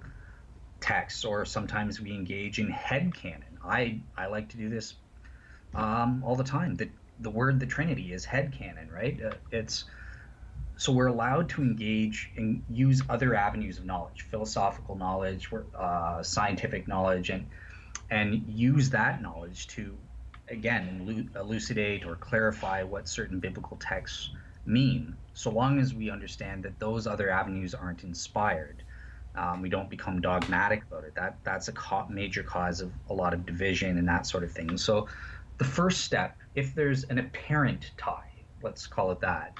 [0.81, 1.25] text.
[1.25, 3.57] Or sometimes we engage in head canon.
[3.63, 4.95] I i like to do this
[5.73, 6.75] um, all the time.
[6.75, 9.19] The, the word the trinity is head canon right?
[9.23, 9.85] Uh, it's
[10.77, 16.87] so we're allowed to engage and use other avenues of knowledge philosophical knowledge uh, scientific
[16.87, 17.47] knowledge and
[18.09, 19.97] and use that knowledge to
[20.49, 24.31] again elucidate or clarify what certain biblical texts
[24.65, 28.83] mean, so long as we understand that those other avenues aren't inspired.
[29.35, 31.15] Um, we don't become dogmatic about it.
[31.15, 34.51] That that's a co- major cause of a lot of division and that sort of
[34.51, 34.77] thing.
[34.77, 35.07] So,
[35.57, 39.53] the first step, if there's an apparent tie, let's call it that,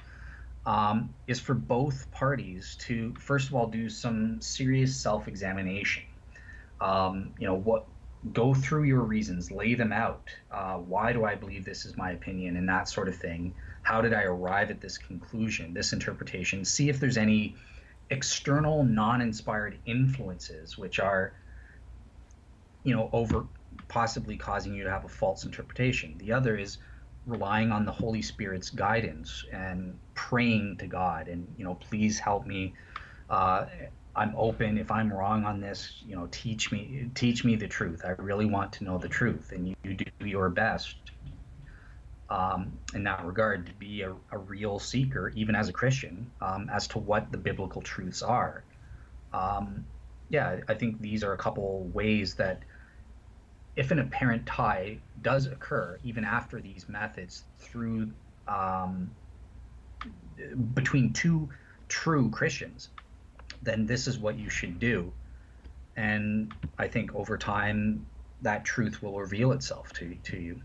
[0.66, 6.04] um, is for both parties to first of all do some serious self-examination.
[6.82, 7.88] Um, you know what
[8.34, 10.30] go through your reasons, lay them out.
[10.52, 13.54] Uh, why do I believe this is my opinion, and that sort of thing.
[13.84, 16.66] How did I arrive at this conclusion, this interpretation?
[16.66, 17.56] See if there's any
[18.10, 21.34] external, non-inspired influences which are,
[22.84, 23.46] you know, over
[23.88, 26.16] possibly causing you to have a false interpretation.
[26.18, 26.78] The other is
[27.26, 32.46] relying on the Holy Spirit's guidance and praying to God, and you know, please help
[32.46, 32.74] me.
[33.30, 33.66] Uh,
[34.18, 34.78] I'm open.
[34.78, 38.02] If I'm wrong on this, you know, teach me teach me the truth.
[38.04, 40.96] I really want to know the truth, and you, you do your best
[42.30, 46.70] um, in that regard to be a, a, real seeker, even as a Christian, um,
[46.74, 48.64] as to what the biblical truths are.
[49.32, 49.86] Um,
[50.30, 52.64] yeah, I think these are a couple ways that,
[53.78, 58.12] if an apparent tie does occur, even after these methods, through
[58.48, 59.12] um,
[60.74, 61.48] between two
[61.88, 62.90] true Christians,
[63.62, 65.12] then this is what you should do.
[65.96, 68.06] And I think over time,
[68.42, 70.62] that truth will reveal itself to to you.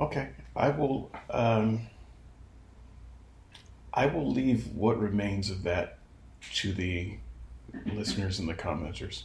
[0.00, 1.10] Okay, I will.
[1.30, 1.86] Um,
[3.94, 5.98] I will leave what remains of that
[6.54, 7.18] to the
[7.86, 9.24] listeners and the commenters.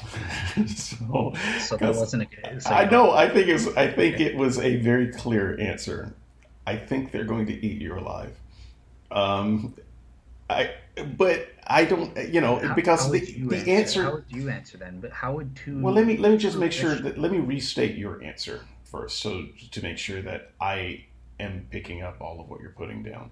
[0.76, 2.62] so, so that wasn't a good.
[2.62, 3.12] So I know.
[3.12, 3.66] I think it's.
[3.76, 6.14] I think it was a very clear answer.
[6.66, 8.38] I think they're going to eat you alive.
[9.10, 9.74] Um,
[10.48, 14.02] I but I don't, you know, how, because how the, the answer, answer.
[14.02, 15.00] How would you answer then?
[15.00, 15.80] But how would two?
[15.80, 19.20] Well, let me let me just make sure that let me restate your answer first,
[19.20, 21.04] so to make sure that I
[21.38, 23.30] am picking up all of what you're putting down.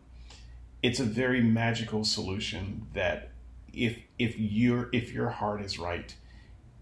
[0.83, 3.31] It's a very magical solution that
[3.73, 6.15] if if your if your heart is right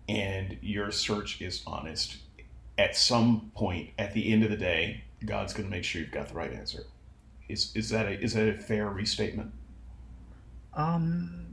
[0.08, 2.18] and your search is honest,
[2.78, 6.10] at some point at the end of the day, God's going to make sure you've
[6.10, 6.84] got the right answer.
[7.48, 9.52] Is is that a, is that a fair restatement?
[10.76, 11.46] Um,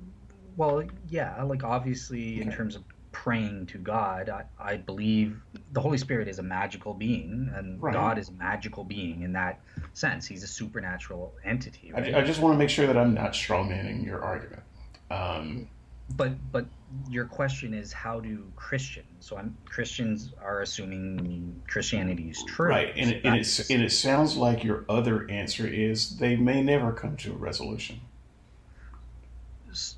[0.57, 5.39] well, yeah, like obviously in terms of praying to God, I, I believe
[5.71, 7.93] the Holy Spirit is a magical being, and right.
[7.93, 9.62] God is a magical being in that
[9.93, 10.27] sense.
[10.27, 11.91] He's a supernatural entity.
[11.93, 12.13] Right?
[12.13, 14.63] I, I, just want to make sure that I'm not strawmanning your argument.
[15.09, 15.69] Um,
[16.17, 16.65] but but
[17.09, 19.07] your question is how do Christians?
[19.21, 22.93] So I'm Christians are assuming Christianity is true, right?
[22.97, 26.62] And, so it, and, it, and it sounds like your other answer is they may
[26.62, 28.01] never come to a resolution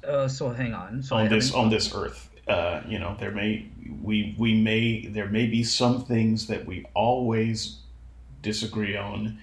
[0.08, 1.04] uh, so hang on.
[1.04, 3.68] So on this on this earth, uh, you know, there may
[4.02, 7.78] we we may there may be some things that we always
[8.42, 9.40] disagree on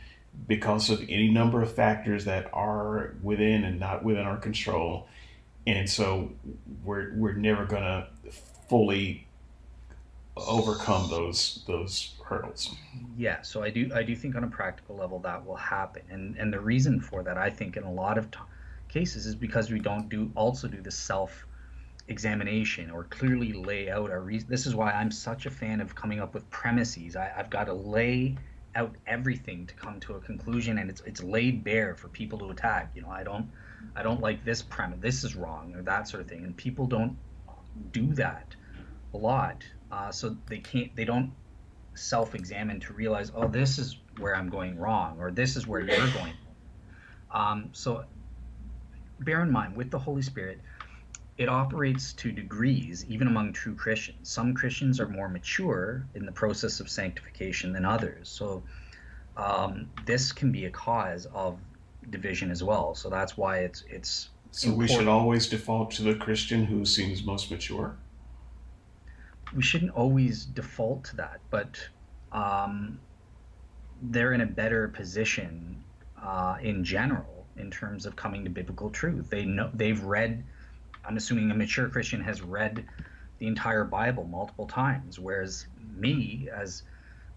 [0.49, 5.09] because of any number of factors that are within and not within our control,
[5.67, 6.31] and so
[6.85, 8.09] we're we're never gonna
[8.69, 9.27] fully
[10.37, 12.75] overcome those those hurdles.
[13.17, 16.37] Yeah, so I do I do think on a practical level that will happen, and
[16.37, 18.39] and the reason for that I think in a lot of t-
[18.93, 21.47] cases is because we don't do also do the self
[22.09, 24.49] examination or clearly lay out our reason.
[24.49, 27.17] This is why I'm such a fan of coming up with premises.
[27.17, 28.37] I, I've got to lay
[28.75, 32.51] out everything to come to a conclusion, and it's it's laid bare for people to
[32.51, 32.91] attack.
[32.95, 33.51] You know, I don't
[33.97, 34.99] I don't like this premise.
[35.01, 37.17] This is wrong or that sort of thing, and people don't
[37.93, 38.55] do that
[39.15, 39.65] a lot.
[39.91, 41.33] Uh, so they can't they don't
[41.95, 46.11] self-examine to realize, oh, this is where I'm going wrong, or this is where you're
[46.13, 46.33] going.
[47.31, 48.05] Um, so
[49.25, 50.61] bear in mind with the Holy Spirit,
[51.39, 54.29] it operates to degrees, even among true Christians.
[54.29, 58.29] Some Christians are more mature in the process of sanctification than others.
[58.29, 58.63] So
[59.37, 61.59] um, this can be a cause of
[62.11, 62.95] division as well.
[62.95, 64.29] So that's why it's it's.
[64.55, 64.91] So important.
[64.91, 67.97] we should always default to the Christian who seems most mature
[69.55, 71.79] we shouldn't always default to that, but
[72.33, 72.99] um,
[74.03, 75.83] they're in a better position
[76.23, 79.31] uh, in general in terms of coming to biblical truth.
[79.31, 80.45] They know they've read.
[81.05, 82.85] I'm assuming a mature Christian has read
[83.39, 86.85] the entire Bible multiple times, whereas me, as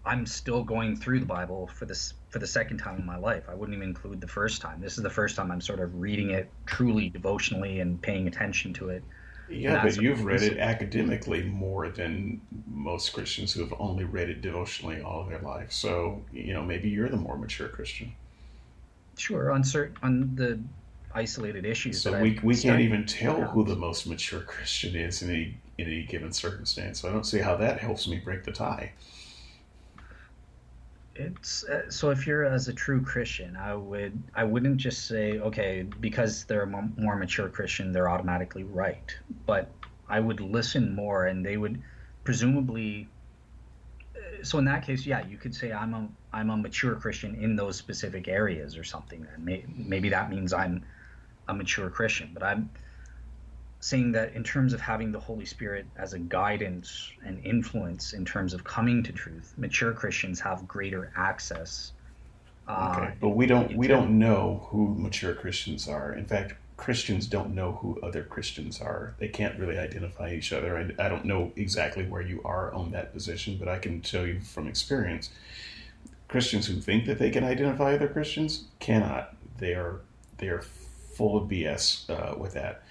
[0.04, 3.44] I'm still going through the Bible for this for the second time in my life.
[3.48, 4.80] I wouldn't even include the first time.
[4.80, 8.72] This is the first time I'm sort of reading it truly devotionally and paying attention
[8.74, 9.02] to it
[9.48, 14.40] yeah, but you've read it academically more than most Christians who have only read it
[14.40, 15.72] devotionally all of their life.
[15.72, 18.12] So, you know, maybe you're the more mature Christian.
[19.16, 20.60] Sure, on certain on the
[21.14, 22.02] isolated issues.
[22.02, 25.86] So we, we can't even tell who the most mature Christian is in any in
[25.86, 27.00] any given circumstance.
[27.00, 28.92] So I don't see how that helps me break the tie
[31.18, 35.38] it's uh, so if you're as a true christian i would i wouldn't just say
[35.38, 39.70] okay because they're a more mature christian they're automatically right but
[40.08, 41.82] i would listen more and they would
[42.24, 43.08] presumably
[44.46, 47.56] so in that case yeah you could say i'm a i'm a mature christian in
[47.56, 49.44] those specific areas or something and
[49.76, 50.84] maybe that means i'm
[51.48, 52.70] a mature christian but i'm
[53.80, 58.24] saying that in terms of having the Holy Spirit as a guidance and influence in
[58.24, 61.92] terms of coming to truth, mature Christians have greater access.
[62.66, 66.14] Uh, okay, but we don't we don't know who mature Christians are.
[66.14, 69.14] In fact, Christians don't know who other Christians are.
[69.18, 70.76] They can't really identify each other.
[70.76, 74.26] And I don't know exactly where you are on that position, but I can tell
[74.26, 75.30] you from experience,
[76.28, 79.34] Christians who think that they can identify other Christians cannot.
[79.58, 80.00] They are
[80.38, 80.62] they are
[81.14, 82.82] full of BS uh, with that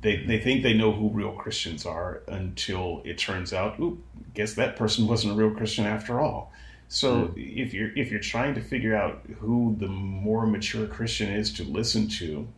[0.00, 4.02] they, they think they know who real Christians are until it turns out, oop,
[4.34, 6.52] guess that person wasn't a real Christian after all.
[6.88, 7.32] So mm.
[7.36, 11.64] if you're if you're trying to figure out who the more mature Christian is to
[11.64, 12.48] listen to,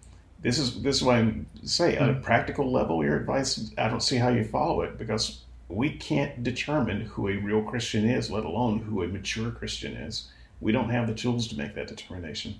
[0.42, 2.00] this is this is why I say mm.
[2.00, 2.22] at a hmm.
[2.22, 7.02] practical level, your advice I don't see how you follow it because we can't determine
[7.02, 10.28] who a real Christian is, let alone who a mature Christian is.
[10.60, 12.56] We don't have the tools to make that determination.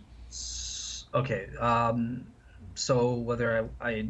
[1.13, 2.27] Okay, um,
[2.75, 4.07] so whether I, I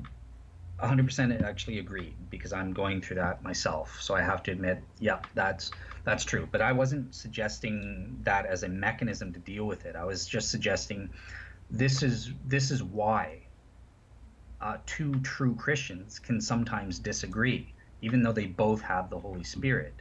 [0.83, 3.99] 100% actually agree because I'm going through that myself.
[4.01, 5.71] So I have to admit, yeah, that's
[6.05, 6.49] that's true.
[6.51, 9.97] But I wasn't suggesting that as a mechanism to deal with it.
[9.97, 11.11] I was just suggesting
[11.71, 13.43] this is this is why
[14.61, 19.95] uh, two true Christians can sometimes disagree, even though they both have the Holy Spirit.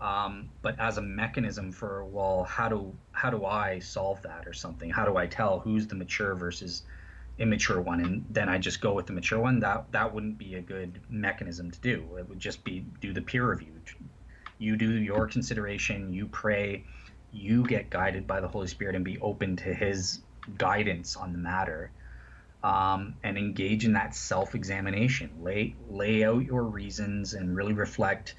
[0.00, 4.52] Um, but as a mechanism for well, how do how do I solve that or
[4.52, 4.90] something?
[4.90, 6.82] How do I tell who's the mature versus
[7.40, 10.54] immature one and then I just go with the mature one, that that wouldn't be
[10.54, 12.16] a good mechanism to do.
[12.18, 13.72] It would just be do the peer review.
[14.58, 16.84] You do your consideration, you pray,
[17.32, 20.20] you get guided by the Holy Spirit and be open to His
[20.58, 21.90] guidance on the matter,
[22.62, 25.30] um, and engage in that self-examination.
[25.40, 28.34] Lay lay out your reasons and really reflect.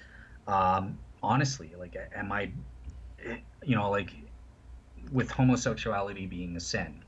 [0.48, 2.52] Um, honestly, like, am I,
[3.64, 4.12] you know, like
[5.12, 7.04] with homosexuality being a sin,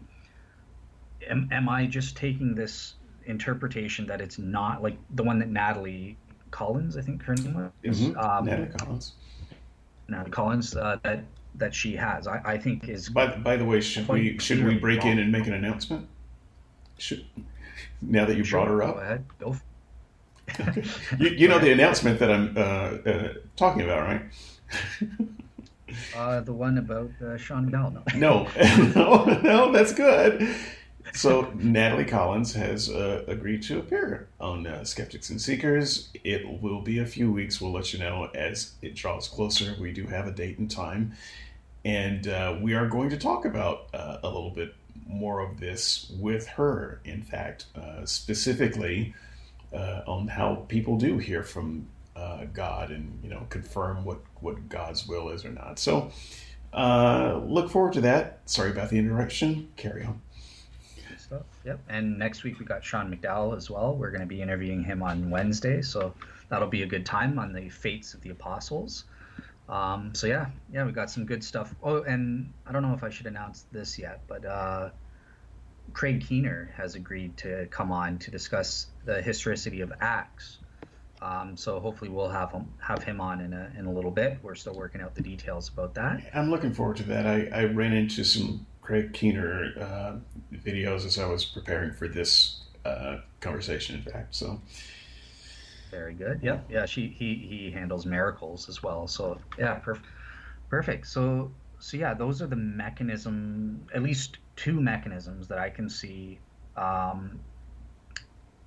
[1.30, 2.96] am, am I just taking this
[3.26, 6.18] interpretation that it's not like the one that Natalie
[6.52, 8.18] Collins, I think her name was, mm-hmm.
[8.20, 9.14] um, Natalie Collins,
[10.08, 11.24] Natalie Collins, uh, that
[11.56, 13.10] that she has, I, I think is.
[13.10, 15.14] By, by the way, should we should we break wrong.
[15.14, 16.08] in and make an announcement?
[17.04, 17.26] Should
[18.02, 19.58] now that you sure, brought her up, go ahead, go.
[21.20, 24.22] you, you know the announcement that I'm uh, uh, talking about, right?
[26.16, 28.04] uh, the one about uh, Sean Bell.
[28.16, 30.48] No, no, no, no, that's good
[31.14, 36.10] so Natalie Collins has uh, agreed to appear on uh, Skeptics and Seekers.
[36.24, 37.62] It will be a few weeks.
[37.62, 39.76] We'll let you know as it draws closer.
[39.80, 41.14] We do have a date and time,
[41.86, 44.74] and uh, we are going to talk about uh, a little bit
[45.08, 47.02] more of this with her.
[47.06, 49.14] In fact, uh, specifically
[49.74, 51.88] uh, on how people do hear from
[52.54, 55.80] God and you know confirm what what God's will is or not.
[55.80, 56.12] So.
[56.74, 58.40] look forward to that.
[58.46, 59.70] Sorry about the interruption.
[59.76, 60.22] Carry on
[61.34, 61.46] stuff.
[61.66, 61.80] Yep.
[61.90, 63.96] And next week we got Sean McDowell as well.
[63.96, 66.14] We're going to be interviewing him on Wednesday, so
[66.50, 69.06] that'll be a good time on the fates of the apostles.
[69.70, 71.74] Um, so yeah, yeah, we got some good stuff.
[71.82, 74.90] Oh, and I don't know if I should announce this yet, but uh,
[75.94, 80.60] Craig Keener has agreed to come on to discuss the historicity of Acts.
[81.22, 84.40] Um, so hopefully we'll have him have him on in a in a little bit.
[84.42, 86.22] We're still working out the details about that.
[86.34, 87.26] I'm looking forward to that.
[87.26, 90.16] I, I ran into some Craig Keener uh,
[90.54, 93.96] videos as I was preparing for this uh, conversation.
[93.96, 94.60] In fact, so
[95.94, 96.40] very good.
[96.42, 96.86] Yeah, yeah.
[96.86, 99.08] She he he handles miracles as well.
[99.08, 100.08] So yeah, perfect.
[100.70, 101.08] Perfect.
[101.08, 103.88] So so yeah, those are the mechanism.
[103.94, 106.40] At least two mechanisms that I can see
[106.76, 107.40] um,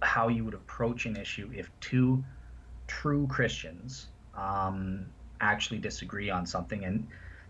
[0.03, 2.25] how you would approach an issue if two
[2.87, 5.07] true Christians um,
[5.41, 7.09] actually disagree on something and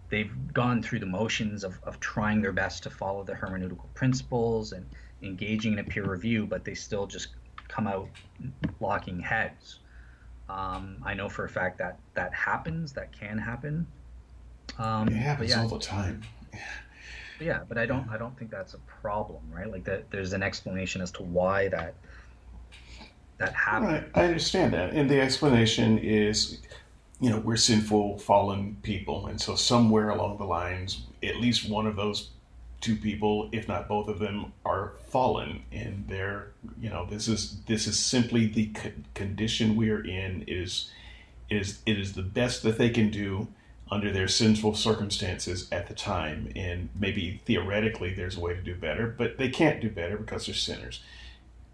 [0.09, 4.73] they've gone through the motions of, of trying their best to follow the hermeneutical principles
[4.73, 4.87] and
[5.23, 7.29] engaging in a peer review, but they still just
[7.69, 8.09] come out
[8.81, 9.81] locking heads.
[10.49, 13.87] Um, I know for a fact that that happens, that can happen.
[14.79, 16.23] Um, it happens yeah, all the time.
[17.41, 18.09] yeah, but I don't.
[18.09, 19.71] I don't think that's a problem, right?
[19.71, 20.11] Like that.
[20.11, 21.95] There's an explanation as to why that
[23.39, 23.93] that happens.
[23.93, 24.11] Right.
[24.15, 26.61] I understand that, and the explanation is
[27.21, 29.27] you know, we're sinful, fallen people.
[29.27, 32.31] And so somewhere along the lines, at least one of those
[32.81, 35.63] two people, if not both of them, are fallen.
[35.73, 38.73] And they're, you know, this is, this is simply the
[39.15, 40.91] condition we are in it is,
[41.51, 43.49] is, it is the best that they can do
[43.91, 46.53] under their sinful circumstances at the time.
[46.57, 50.47] And maybe theoretically there's a way to do better, but they can't do better because
[50.47, 51.03] they're sinners.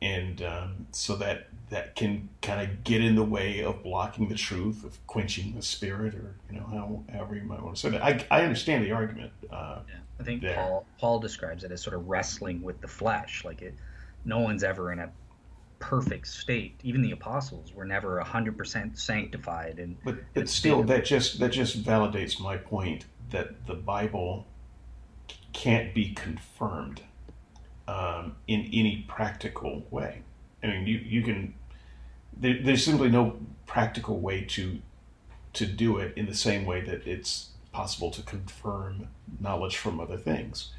[0.02, 4.34] And um, so that that can kind of get in the way of blocking the
[4.34, 7.88] truth, of quenching the spirit, or you know, how, however you might want to say
[7.90, 8.04] that.
[8.04, 9.32] I, I understand the argument.
[9.50, 9.94] Uh, yeah.
[10.20, 10.56] I think there.
[10.56, 13.44] Paul Paul describes it as sort of wrestling with the flesh.
[13.44, 13.74] Like it,
[14.24, 15.10] no one's ever in a
[15.78, 16.78] perfect state.
[16.82, 19.78] Even the apostles were never hundred percent sanctified.
[19.78, 24.46] And but but still, that just that just validates my point that the Bible
[25.52, 27.02] can't be confirmed
[27.88, 30.22] um, in any practical way.
[30.62, 31.54] I mean, you you can
[32.36, 34.80] there, there's simply no practical way to
[35.54, 39.08] to do it in the same way that it's possible to confirm
[39.40, 40.72] knowledge from other things.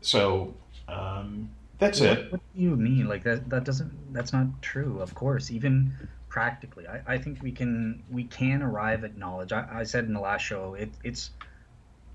[0.00, 0.54] So
[0.88, 2.32] um, that's what, it.
[2.32, 3.08] What do you mean?
[3.08, 3.48] Like that?
[3.50, 4.12] That doesn't.
[4.12, 5.00] That's not true.
[5.00, 5.92] Of course, even
[6.28, 9.52] practically, I, I think we can we can arrive at knowledge.
[9.52, 11.30] I, I said in the last show, it, it's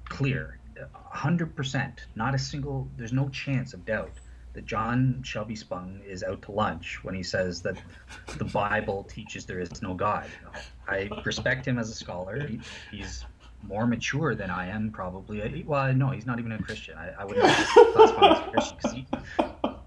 [0.05, 0.57] clear,
[0.93, 2.05] hundred percent.
[2.15, 2.89] Not a single.
[2.97, 4.11] There's no chance of doubt
[4.53, 7.77] that John Shelby Spong is out to lunch when he says that
[8.37, 10.25] the Bible teaches there is no God.
[10.87, 12.47] I respect him as a scholar.
[12.47, 12.59] He,
[12.91, 13.23] he's
[13.61, 15.63] more mature than I am, probably.
[15.67, 16.97] Well, no, he's not even a Christian.
[16.97, 19.25] I, I wouldn't classify him as a Christian because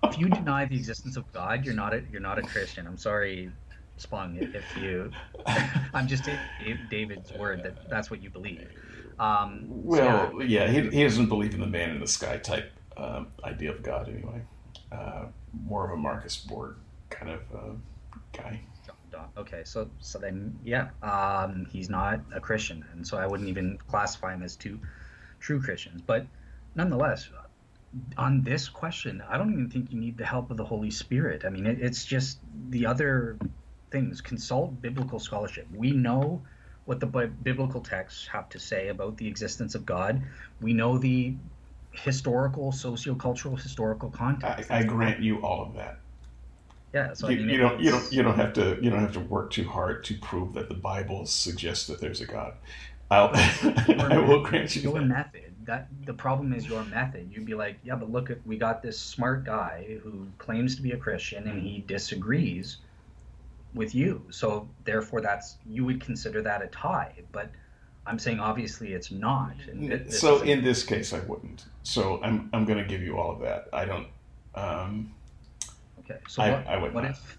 [0.05, 2.87] if you deny the existence of God, you're not a, you're not a Christian.
[2.87, 3.51] I'm sorry,
[3.97, 5.11] Spong, if you.
[5.95, 6.29] I'm just
[6.91, 8.69] David's word that that's what you believe.
[9.21, 12.73] Um, well, so yeah, he, he doesn't believe in the man in the sky type
[12.97, 14.43] um, idea of God anyway
[14.93, 15.27] uh,
[15.65, 16.77] more of a Marcus Borg
[17.09, 17.75] kind of uh,
[18.33, 18.61] guy.
[19.37, 23.77] Okay, so so then yeah, um, he's not a Christian, and so I wouldn't even
[23.89, 24.79] classify him as two
[25.41, 26.01] true Christians.
[26.01, 26.27] But
[26.75, 27.29] nonetheless,
[28.17, 31.45] on this question, I don't even think you need the help of the Holy Spirit.
[31.45, 33.37] I mean, it, it's just the other
[33.91, 34.21] things.
[34.21, 35.67] Consult biblical scholarship.
[35.75, 36.43] We know
[36.91, 40.21] what the biblical texts have to say about the existence of God.
[40.61, 41.35] We know the
[41.93, 44.73] historical, sociocultural, historical context.
[44.73, 46.01] I, I grant you all of that.
[46.93, 48.99] Yeah, so you, I mean, you don't you don't you don't have to you don't
[48.99, 52.55] have to work too hard to prove that the Bible suggests that there's a God.
[53.09, 55.07] I'll, I will grant you your that.
[55.07, 55.55] method.
[55.67, 57.31] That the problem is your method.
[57.33, 60.83] You'd be like, yeah, but look at we got this smart guy who claims to
[60.83, 62.79] be a Christian and he disagrees
[63.75, 64.25] with you.
[64.31, 67.51] So therefore, that's you would consider that a tie, but
[68.07, 69.55] I'm saying obviously it's not.
[69.69, 71.67] It, so in this case, I wouldn't.
[71.83, 73.69] So I'm I'm going to give you all of that.
[73.73, 74.09] I don't.
[74.55, 75.15] Um,
[76.01, 76.19] okay.
[76.29, 77.11] So I, what, I would what not.
[77.13, 77.39] if?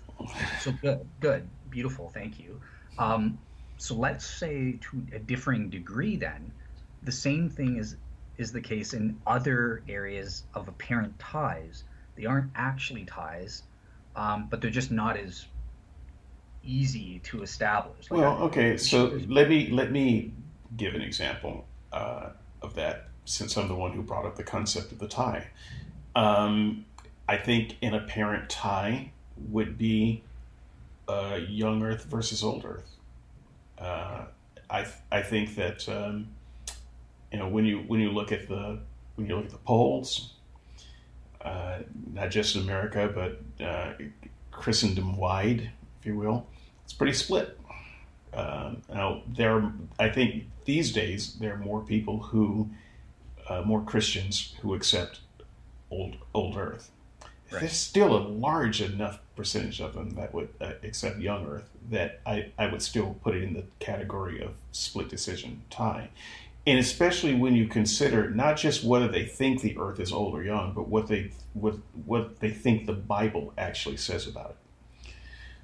[0.62, 2.10] So good, good, beautiful.
[2.14, 2.62] Thank you.
[3.00, 3.40] Um,
[3.78, 6.52] so let's say to a differing degree, then
[7.04, 7.96] the same thing is
[8.38, 11.84] is the case in other areas of apparent ties
[12.16, 13.64] They aren't actually ties,
[14.16, 15.46] um, but they're just not as
[16.64, 18.10] easy to establish.
[18.10, 20.34] Like well, okay, so let me let me
[20.78, 22.30] give an example uh,
[22.62, 25.48] of that since I'm the one who brought up the concept of the tie.
[26.16, 26.86] Um,
[27.28, 29.12] I think an apparent tie
[29.50, 30.24] would be
[31.08, 32.90] uh, young Earth versus old Earth.
[33.78, 34.26] Uh,
[34.70, 36.28] I I think that um,
[37.32, 38.80] you know when you when you look at the
[39.16, 40.34] when you look at the polls,
[41.42, 41.80] uh,
[42.14, 43.94] not just in America but uh,
[44.52, 46.48] Christendom wide, if you will,
[46.92, 47.58] it's pretty split.
[48.34, 52.70] Um, now there, I think these days there are more people who,
[53.48, 55.22] uh, more Christians who accept
[55.90, 56.92] old old Earth.
[57.50, 57.62] Right.
[57.62, 62.20] There's still a large enough percentage of them that would uh, accept young Earth that
[62.26, 66.10] I, I would still put it in the category of split decision tie.
[66.68, 70.44] And especially when you consider not just whether they think the Earth is old or
[70.44, 71.76] young, but what they what
[72.06, 74.56] what they think the Bible actually says about it.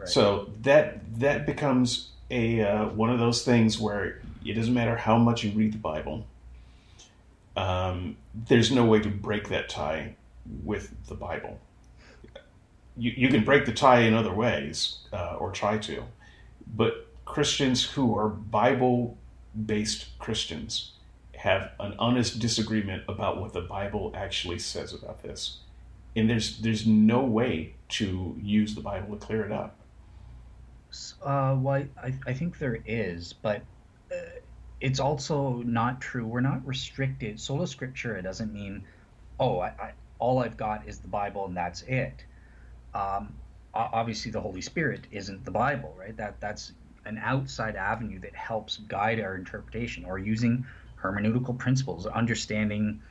[0.06, 5.18] So that that becomes a uh, one of those things where it doesn't matter how
[5.18, 6.26] much you read the Bible.
[7.56, 10.16] Um, there's no way to break that tie
[10.64, 11.60] with the Bible
[12.98, 16.04] you, you can break the tie in other ways uh, or try to,
[16.76, 19.18] but Christians who are Bible
[19.66, 20.91] based Christians
[21.36, 25.60] have an honest disagreement about what the Bible actually says about this.
[26.16, 29.76] And there's there's no way to use the Bible to clear it up.
[31.22, 33.62] Uh, well, I, I think there is, but
[34.12, 34.16] uh,
[34.80, 36.26] it's also not true.
[36.26, 37.40] We're not restricted.
[37.40, 38.84] Sola Scriptura doesn't mean,
[39.40, 42.24] oh, I, I, all I've got is the Bible and that's it
[42.98, 43.34] um,
[43.74, 46.16] obviously the Holy Spirit isn't the Bible, right?
[46.18, 46.74] That that's
[47.06, 50.66] an outside avenue that helps guide our interpretation or using
[51.02, 53.02] hermeneutical principles, understanding.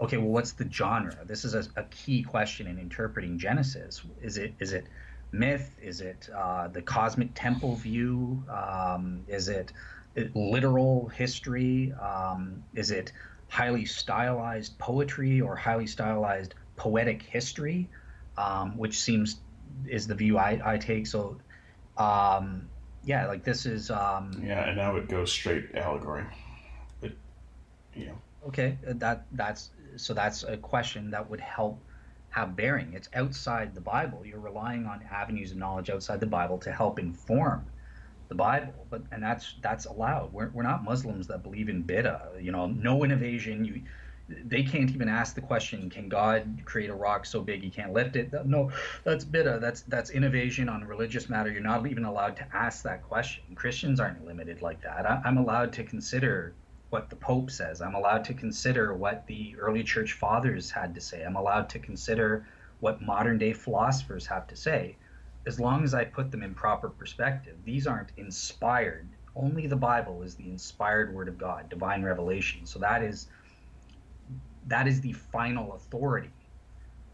[0.00, 1.16] Okay, well, what's the genre?
[1.24, 4.02] This is a, a key question in interpreting Genesis.
[4.22, 4.86] Is it is it
[5.32, 5.76] myth?
[5.82, 8.44] Is it uh, the cosmic temple view?
[8.50, 9.72] Um, is it,
[10.14, 11.92] it literal history?
[11.92, 13.12] Um, is it
[13.48, 17.90] highly stylized poetry or highly stylized poetic history?
[18.36, 19.40] um, which seems
[19.86, 21.06] is the view I, I take.
[21.06, 21.38] So,
[21.96, 22.68] um,
[23.02, 23.90] yeah, like this is.
[23.90, 26.24] Um, yeah, and I would go straight allegory,
[27.00, 27.12] but
[27.94, 28.12] yeah.
[28.48, 31.82] Okay, uh, that that's so that's a question that would help
[32.36, 32.92] have bearing.
[32.92, 34.24] It's outside the Bible.
[34.24, 37.64] You're relying on avenues of knowledge outside the Bible to help inform
[38.28, 40.32] the Bible, but and that's that's allowed.
[40.32, 42.42] We're, we're not Muslims that believe in bid'ah.
[42.42, 43.64] You know, no innovation.
[43.64, 43.82] You
[44.28, 47.92] they can't even ask the question can god create a rock so big he can't
[47.92, 48.72] lift it no
[49.04, 53.04] that's bid'ah that's that's innovation on religious matter you're not even allowed to ask that
[53.04, 56.56] question christians aren't limited like that I, i'm allowed to consider
[56.96, 57.82] what the pope says.
[57.82, 61.22] I'm allowed to consider what the early church fathers had to say.
[61.22, 62.46] I'm allowed to consider
[62.80, 64.96] what modern day philosophers have to say.
[65.46, 69.10] As long as i put them in proper perspective these aren't inspired.
[69.34, 72.64] Only the bible is the inspired word of god divine revelation.
[72.64, 73.28] So that is
[74.66, 76.30] that is the final authority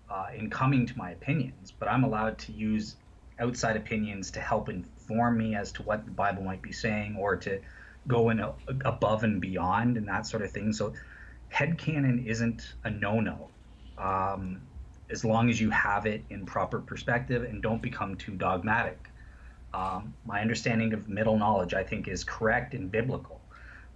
[0.09, 2.95] uh, in coming to my opinions, but I'm allowed to use
[3.41, 7.35] outside opinions to help inform me as to what the Bible might be saying or
[7.39, 7.61] to
[8.07, 8.44] go in
[8.84, 10.72] above and beyond and that sort of thing.
[10.72, 10.94] So
[11.53, 13.50] headcanon isn't a no-no
[13.98, 14.62] um,
[15.11, 19.09] as long as you have it in proper perspective and don't become too dogmatic.
[19.74, 23.40] Um, my understanding of middle knowledge, I think, is correct and biblical.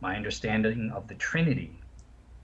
[0.00, 1.82] My understanding of the Trinity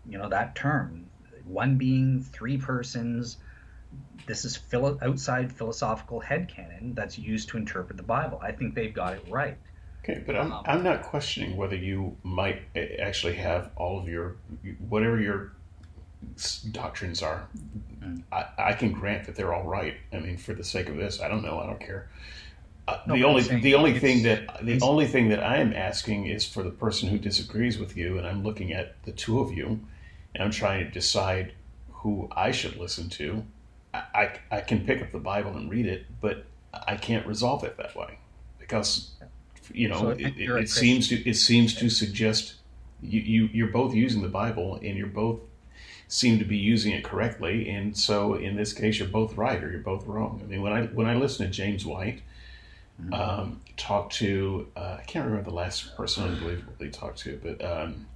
[0.09, 1.07] you know that term
[1.45, 3.39] one being three persons
[4.27, 8.95] this is philo- outside philosophical headcanon that's used to interpret the bible i think they've
[8.95, 9.59] got it right
[10.03, 12.63] okay but i'm, um, I'm not questioning whether you might
[13.01, 14.37] actually have all of your
[14.89, 15.53] whatever your
[16.71, 17.49] doctrines are.
[18.01, 18.23] Mm.
[18.31, 19.97] I, I can grant that they're all right.
[20.13, 21.59] I mean for the sake of this i don't know.
[21.59, 22.09] I don't care.
[22.89, 26.27] Uh, no, the only the only thing that the only thing that I am asking
[26.27, 29.53] is for the person who disagrees with you, and I'm looking at the two of
[29.53, 29.81] you,
[30.35, 31.53] and I'm trying to decide
[31.93, 33.45] who I should listen to.
[33.95, 36.45] I, I, I can pick up the Bible and read it, but
[36.75, 38.19] I can't resolve it that way
[38.59, 39.12] because
[39.75, 42.55] you know so it, it, it seems to it seems to suggest
[43.01, 45.41] you, you you're both using the Bible and you're both
[46.09, 49.71] seem to be using it correctly, and so in this case you're both right or
[49.71, 50.41] you're both wrong.
[50.45, 52.23] I mean when I when I listen to James White
[53.01, 53.15] Mm-hmm.
[53.15, 57.65] Um, talked to uh, I can't remember the last person unbelievable he talked to, but
[57.65, 58.07] um,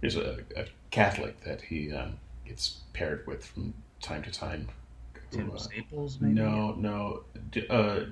[0.00, 4.68] there's a, a, Catholic that he um, gets paired with from time to time.
[5.30, 6.34] Tim uh, Staples, maybe?
[6.34, 7.24] No, no.
[7.68, 8.04] Uh,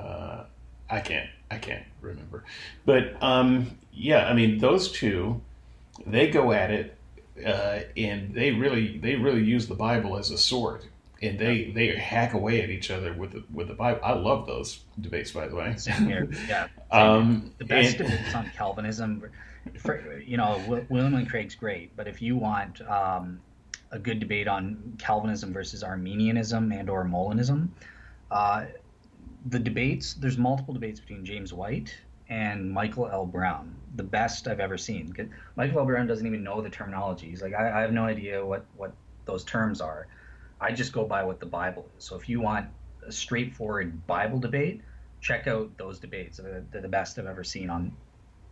[0.00, 0.44] uh,
[0.88, 1.28] I can't.
[1.50, 2.44] I can't remember.
[2.84, 5.40] But um, yeah, I mean, those two,
[6.06, 6.96] they go at it
[7.44, 10.84] uh, and they really they really use the Bible as a sword,
[11.22, 14.00] and they they hack away at each other with the, with the Bible.
[14.02, 15.74] I love those debates, by the way.
[15.76, 16.28] Same here.
[16.48, 16.68] Yeah.
[16.92, 17.50] Same um, here.
[17.58, 19.30] The best and, debates on Calvinism,
[19.78, 23.40] for, you know, William Lane Craig's great, but if you want um,
[23.90, 27.68] a good debate on Calvinism versus Arminianism and or Molinism,
[28.30, 28.66] uh,
[29.46, 31.94] the debates there's multiple debates between James White
[32.28, 33.26] and Michael L.
[33.26, 35.12] Brown, the best I've ever seen.
[35.56, 35.84] Michael L.
[35.84, 37.28] Brown doesn't even know the terminology.
[37.28, 38.92] He's like, I, I have no idea what what
[39.24, 40.06] those terms are.
[40.60, 42.04] I just go by what the Bible is.
[42.04, 42.66] So if you want
[43.06, 44.82] a straightforward Bible debate,
[45.20, 46.38] check out those debates.
[46.38, 47.92] They're, they're the best I've ever seen on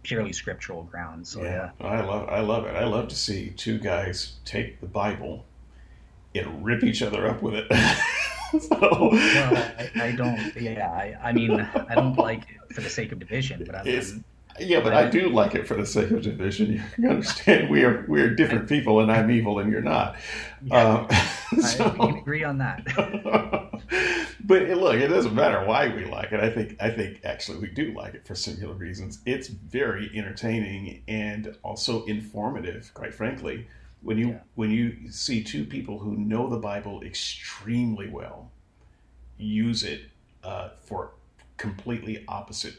[0.02, 1.30] purely scriptural grounds.
[1.30, 2.74] So yeah, yeah, I love I love it.
[2.74, 5.44] I love to see two guys take the Bible
[6.34, 7.66] and rip each other up with it.
[8.60, 8.78] so.
[8.80, 10.56] Well, I, I, don't.
[10.56, 14.24] Yeah, I, I mean, I don't like it for the sake of division, but I'm,
[14.60, 16.82] yeah, but I do like it for the sake of division.
[16.98, 17.70] You understand?
[17.70, 20.16] We are we are different people, and I'm evil, and you're not.
[20.64, 21.06] Yeah,
[21.52, 22.84] um, so, I can agree on that.
[24.44, 26.40] but look, it doesn't matter why we like it.
[26.40, 29.20] I think I think actually we do like it for similar reasons.
[29.26, 33.68] It's very entertaining and also informative, quite frankly.
[34.02, 34.40] When you yeah.
[34.54, 38.50] when you see two people who know the Bible extremely well
[39.36, 40.02] use it
[40.42, 41.12] uh, for
[41.56, 42.76] completely opposite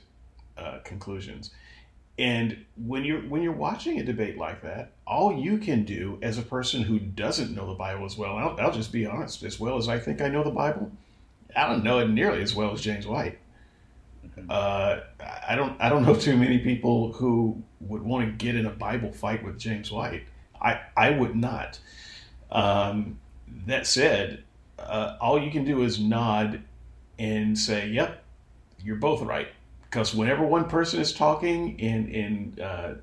[0.57, 1.51] uh, conclusions
[2.19, 6.37] and when you're when you're watching a debate like that, all you can do as
[6.37, 9.57] a person who doesn't know the Bible as well, I'll, I'll, just be honest, as
[9.57, 10.91] well as I think I know the Bible,
[11.55, 13.39] I don't know it nearly as well as James White.
[14.49, 14.99] Uh,
[15.47, 18.69] I don't I don't know too many people who would want to get in a
[18.69, 20.23] Bible fight with James White.
[20.61, 21.79] I I would not.
[22.51, 23.19] Um,
[23.65, 24.43] that said,
[24.77, 26.61] uh, all you can do is nod
[27.17, 28.23] and say, "Yep,
[28.83, 29.49] you're both right."
[29.89, 32.95] because whenever one person is talking in in uh,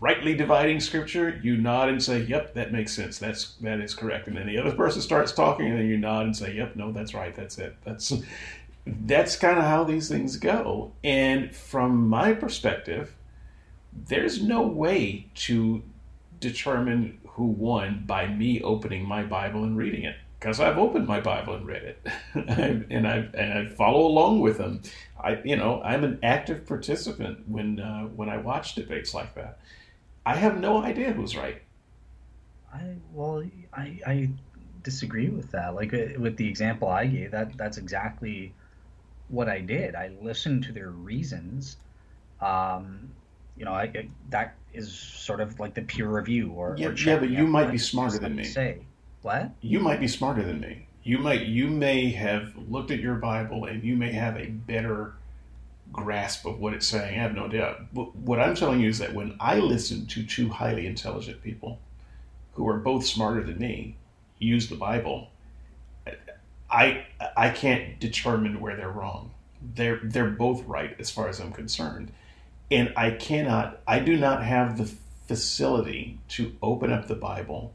[0.00, 3.18] rightly dividing scripture, you nod and say, "Yep, that makes sense.
[3.18, 6.26] That's that is correct." And then the other person starts talking, and then you nod
[6.26, 7.34] and say, "Yep, no, that's right.
[7.34, 7.76] That's it.
[7.84, 8.12] That's
[8.86, 13.14] that's kind of how these things go." And from my perspective,
[13.92, 15.82] there's no way to
[16.40, 21.20] determine who won by me opening my Bible and reading it because I've opened my
[21.20, 24.82] Bible and read it, and I and I follow along with them.
[25.20, 29.58] I you know I'm an active participant when uh, when I watch debates like that.
[30.24, 31.62] I have no idea who's right.
[32.72, 34.30] I well I I
[34.82, 35.74] disagree with that.
[35.74, 38.52] Like uh, with the example I gave, that that's exactly
[39.28, 39.94] what I did.
[39.94, 41.76] I listened to their reasons.
[42.40, 43.10] Um,
[43.58, 47.18] you know, I, that is sort of like the peer review or yeah, or yeah
[47.18, 48.44] but you might be smarter than me.
[48.44, 48.78] Say
[49.22, 49.50] what?
[49.60, 50.86] You might be smarter than me.
[51.02, 55.14] You might you may have looked at your Bible and you may have a better
[55.92, 57.18] grasp of what it's saying.
[57.18, 57.94] I have no doubt.
[57.94, 61.80] But what I'm telling you is that when I listen to two highly intelligent people
[62.52, 63.96] who are both smarter than me
[64.38, 65.30] use the Bible,
[66.70, 67.06] I
[67.36, 69.30] I can't determine where they're wrong.
[69.74, 72.12] They're they're both right as far as I'm concerned.
[72.70, 74.90] And I cannot I do not have the
[75.26, 77.74] facility to open up the Bible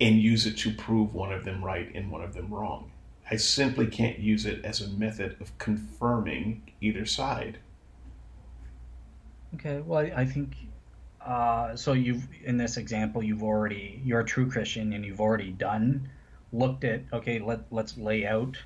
[0.00, 2.90] and use it to prove one of them right and one of them wrong.
[3.30, 7.58] I simply can't use it as a method of confirming either side.
[9.54, 10.56] Okay, well, I think
[11.24, 11.92] uh, so.
[11.92, 16.08] You've in this example, you've already you're a true Christian, and you've already done
[16.52, 17.02] looked at.
[17.12, 18.56] Okay, let let's lay out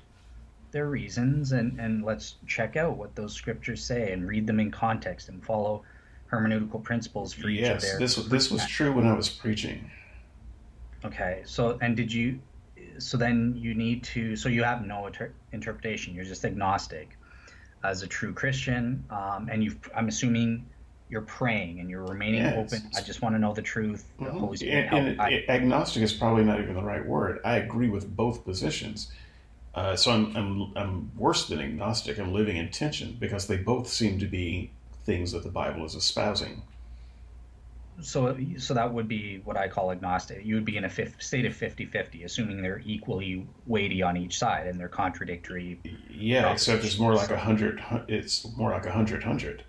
[0.73, 4.71] their reasons, and and let's check out what those scriptures say, and read them in
[4.71, 5.83] context, and follow
[6.29, 8.01] hermeneutical principles for each yes, of their.
[8.01, 9.89] Yes, this this was true when I was preaching.
[11.05, 12.39] Okay, so and did you?
[12.97, 14.35] So then you need to.
[14.35, 16.13] So you have no inter- interpretation.
[16.13, 17.17] You're just agnostic,
[17.83, 19.75] as a true Christian, um, and you.
[19.95, 20.65] I'm assuming
[21.09, 22.55] you're praying and you're remaining yes.
[22.57, 22.89] open.
[22.97, 24.11] I just want to know the truth.
[24.17, 24.39] The mm-hmm.
[24.39, 24.87] Holy Spirit.
[24.91, 27.39] And, and I, agnostic is probably not even the right word.
[27.45, 29.11] I agree with both positions.
[29.75, 32.19] Uh, so I'm, I'm, I'm worse than agnostic.
[32.19, 34.71] I'm living in tension because they both seem to be
[35.05, 36.61] things that the Bible is espousing
[38.01, 40.43] so so that would be what I call agnostic.
[40.43, 44.67] You would be in a state of 50-50, assuming they're equally weighty on each side
[44.67, 45.79] and they're contradictory.
[46.09, 47.83] Yeah, except it's more like a hundred.
[48.07, 49.63] It's more like a hundred hundred.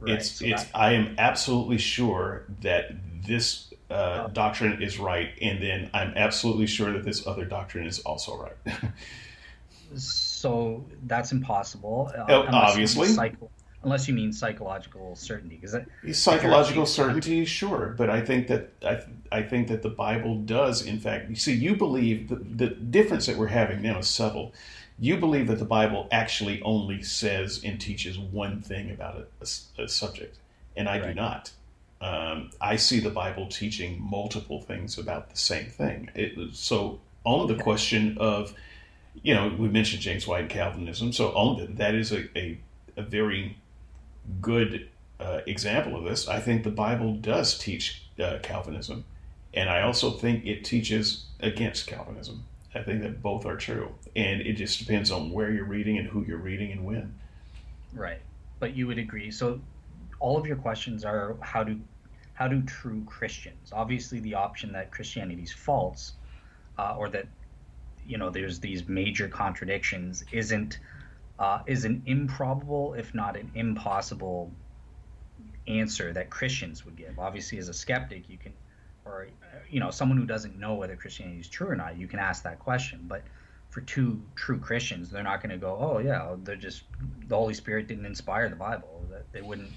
[0.00, 0.64] Right, it's so it's.
[0.64, 2.92] That, I am absolutely sure that
[3.26, 4.30] this uh, oh.
[4.32, 8.76] doctrine is right, and then I'm absolutely sure that this other doctrine is also right.
[9.94, 12.10] so that's impossible.
[12.16, 13.50] Uh, obviously, cycle,
[13.84, 15.76] unless you mean psychological certainty because
[16.16, 19.02] psychological certainty sure but i think that I,
[19.36, 23.26] I think that the bible does in fact you see you believe the, the difference
[23.26, 24.52] that we're having now is subtle
[24.98, 29.84] you believe that the bible actually only says and teaches one thing about a, a,
[29.84, 30.38] a subject
[30.76, 31.08] and i right.
[31.08, 31.50] do not
[32.02, 36.10] um, I see the Bible teaching multiple things about the same thing.
[36.16, 38.54] It, so on the question of,
[39.22, 41.12] you know, we mentioned James White Calvinism.
[41.12, 42.58] So that is a, a,
[42.96, 43.58] a very
[44.40, 44.88] good
[45.20, 46.28] uh, example of this.
[46.28, 49.04] I think the Bible does teach uh, Calvinism,
[49.54, 52.44] and I also think it teaches against Calvinism.
[52.74, 56.08] I think that both are true, and it just depends on where you're reading and
[56.08, 57.14] who you're reading and when.
[57.92, 58.20] Right,
[58.58, 59.30] but you would agree.
[59.30, 59.60] So
[60.20, 61.78] all of your questions are how do
[62.34, 63.72] how do true Christians?
[63.72, 66.12] Obviously, the option that Christianity is false,
[66.78, 67.26] uh, or that
[68.06, 70.78] you know there's these major contradictions, isn't
[71.38, 74.52] uh, is an improbable, if not an impossible,
[75.66, 77.18] answer that Christians would give.
[77.18, 78.52] Obviously, as a skeptic, you can,
[79.04, 79.28] or
[79.68, 82.42] you know, someone who doesn't know whether Christianity is true or not, you can ask
[82.44, 83.00] that question.
[83.08, 83.22] But
[83.70, 86.84] for two true Christians, they're not going to go, "Oh yeah, they're just
[87.26, 89.70] the Holy Spirit didn't inspire the Bible." That they wouldn't.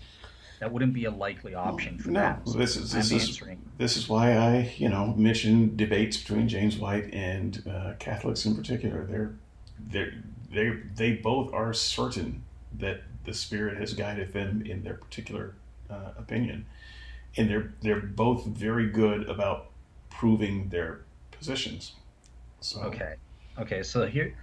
[0.60, 2.42] That wouldn't be a likely option for no, them.
[2.46, 3.42] So this is this is
[3.78, 8.56] this is why I you know mentioned debates between James White and uh, Catholics in
[8.56, 9.06] particular.
[9.06, 9.36] They're
[9.90, 10.14] they
[10.52, 12.44] they they both are certain
[12.78, 15.56] that the Spirit has guided them in their particular
[15.90, 16.66] uh, opinion,
[17.38, 19.68] and they're they're both very good about
[20.10, 21.02] proving their
[21.32, 21.94] positions.
[22.62, 22.82] So.
[22.82, 23.16] Okay,
[23.60, 23.84] okay.
[23.84, 24.36] So here,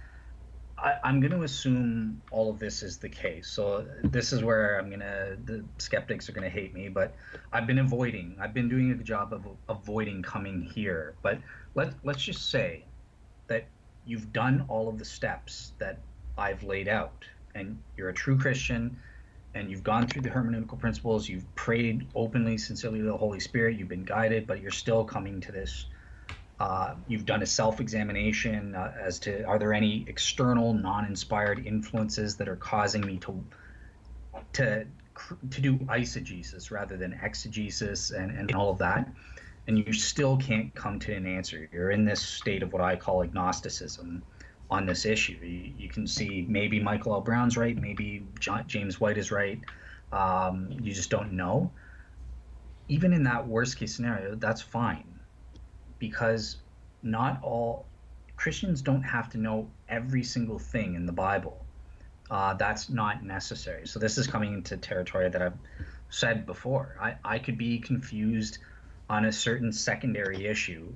[0.77, 3.47] I, am going to assume all of this is the case.
[3.47, 7.15] So this is where I'm gonna the skeptics are gonna hate me, but
[7.51, 8.35] I've been avoiding.
[8.39, 11.13] I've been doing a good job of avoiding coming here.
[11.21, 11.39] But
[11.75, 12.83] let let's just say
[13.47, 13.65] that
[14.05, 15.99] you've done all of the steps that
[16.37, 18.97] I've laid out, and you're a true Christian
[19.55, 23.77] and you've gone through the hermeneutical principles, you've prayed openly, sincerely to the Holy Spirit,
[23.77, 25.85] you've been guided, but you're still coming to this.
[26.59, 31.65] Uh, you've done a self examination uh, as to are there any external, non inspired
[31.65, 33.43] influences that are causing me to
[34.53, 34.85] to
[35.49, 39.07] to do eisegesis rather than exegesis and, and all of that
[39.67, 42.95] and you still can't come to an answer you're in this state of what i
[42.95, 44.23] call agnosticism
[44.73, 45.37] on this issue.
[45.41, 47.21] You, you, can see maybe Michael L.
[47.21, 49.59] Brown's right, maybe John, James White is right.
[50.11, 51.71] Um, you just don't know.
[52.87, 55.05] Even in that worst case scenario, that's fine
[56.03, 56.57] because
[57.01, 57.85] not all
[58.35, 61.65] Christians don't have to know every single thing in the Bible.
[62.29, 63.87] Uh, that's not necessary.
[63.87, 65.57] So this is coming into territory that I've
[66.09, 66.97] said before.
[66.99, 68.57] I, I could be confused
[69.09, 70.93] on a certain secondary issue.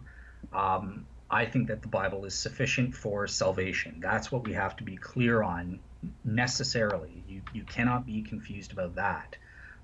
[0.52, 4.02] Um, I think that the Bible is sufficient for salvation.
[4.02, 5.80] That's what we have to be clear on
[6.26, 7.24] necessarily.
[7.30, 9.38] You, you cannot be confused about that.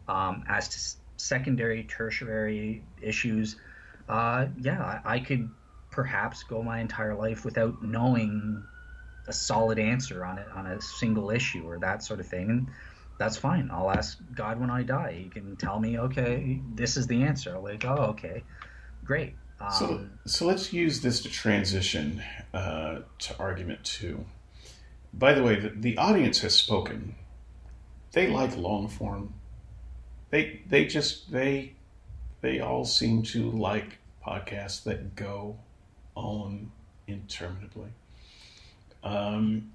[0.06, 0.78] Um, as to
[1.16, 3.56] secondary, tertiary issues,
[4.10, 5.50] uh, yeah, I, could
[5.92, 8.64] perhaps go my entire life without knowing
[9.28, 12.50] a solid answer on it on a single issue or that sort of thing.
[12.50, 12.68] And
[13.18, 13.70] that's fine.
[13.72, 15.14] I'll ask God when I die.
[15.24, 17.58] He can tell me, okay, this is the answer.
[17.60, 18.44] Like, oh, okay,
[19.06, 19.36] great.
[19.62, 22.22] Um, so, so let's use this to transition
[22.54, 24.26] uh, to argument two.
[25.14, 27.16] By the way, the, the audience has spoken.
[28.12, 29.36] They like long form.
[30.32, 31.76] They they just they
[32.44, 35.56] they all seem to like podcasts that go
[36.14, 36.70] on
[37.08, 37.90] interminably.
[39.04, 39.72] Um,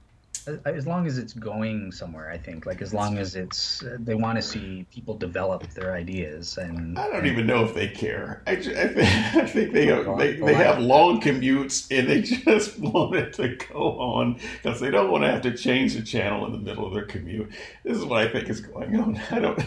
[0.64, 4.14] as long as it's going somewhere i think like as long as it's uh, they
[4.14, 8.42] want to see people develop their ideas and i don't even know if they care.
[8.46, 8.98] I, just, I, think,
[9.34, 13.56] I think they have, they, they have long commutes and they just want it to
[13.56, 16.86] go on because they don't want to have to change the channel in the middle
[16.86, 17.50] of their commute.
[17.84, 19.20] This is what i think is going on.
[19.30, 19.62] I don't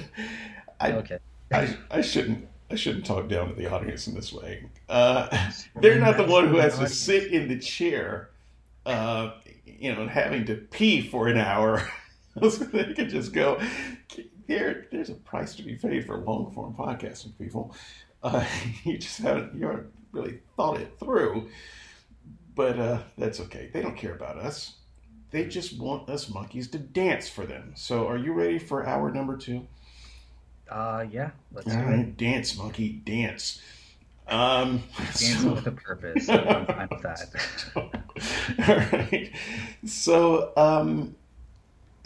[0.80, 1.20] i okay.
[1.54, 4.65] I, I shouldn't I shouldn't talk down to the audience in this way.
[4.88, 5.51] Uh,
[5.82, 8.32] they're not the one who has to sit in the chair
[8.86, 9.32] uh,
[9.65, 11.88] you know, having to pee for an hour.
[12.41, 13.59] so they could just go,
[14.47, 17.76] there, there's a price to be paid for long form podcasting, people.
[18.24, 18.45] Uh,
[18.84, 21.49] you just haven't, you haven't really thought it through.
[22.53, 23.69] But uh, that's okay.
[23.74, 24.76] They don't care about us.
[25.32, 27.72] They just want us monkeys to dance for them.
[27.76, 29.65] So, are you ready for hour number two?
[30.72, 31.32] Uh, yeah.
[31.51, 33.61] Let's All right, dance, monkey, dance.
[34.28, 36.30] Um, Dancing so, with a purpose.
[36.30, 37.30] I'm fine with that.
[37.76, 39.32] All right.
[39.86, 41.15] So, um,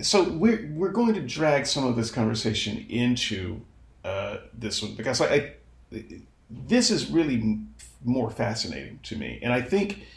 [0.01, 3.61] so we're we're going to drag some of this conversation into
[4.03, 5.53] uh, this one because I,
[5.91, 6.03] I,
[6.49, 7.59] this is really
[8.03, 10.07] more fascinating to me, and I think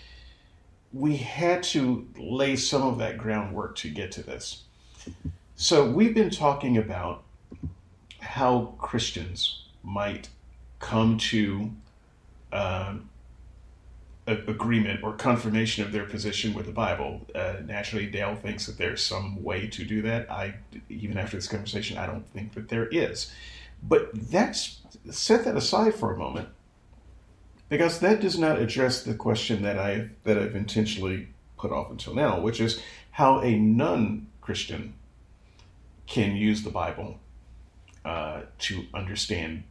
[0.95, 4.63] we had to lay some of that groundwork to get to this.
[5.57, 7.25] So we've been talking about
[8.29, 10.29] how Christians might
[10.81, 11.71] come to
[12.53, 13.09] um,
[14.27, 17.27] agreement or confirmation of their position with the Bible.
[17.35, 20.31] Uh, naturally, Dale thinks that there's some way to do that.
[20.31, 20.57] I,
[20.91, 23.33] even after this conversation, I don't think that there is.
[23.83, 26.49] But that's set that aside for a moment,
[27.71, 32.15] because that does not address the question that I that I've intentionally put off until
[32.15, 34.93] now, which is how a non-Christian
[36.07, 37.19] can use the Bible
[38.05, 39.65] uh, to understand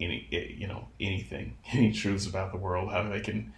[0.00, 0.26] any
[0.58, 3.52] you know anything, any truths about the world, how they can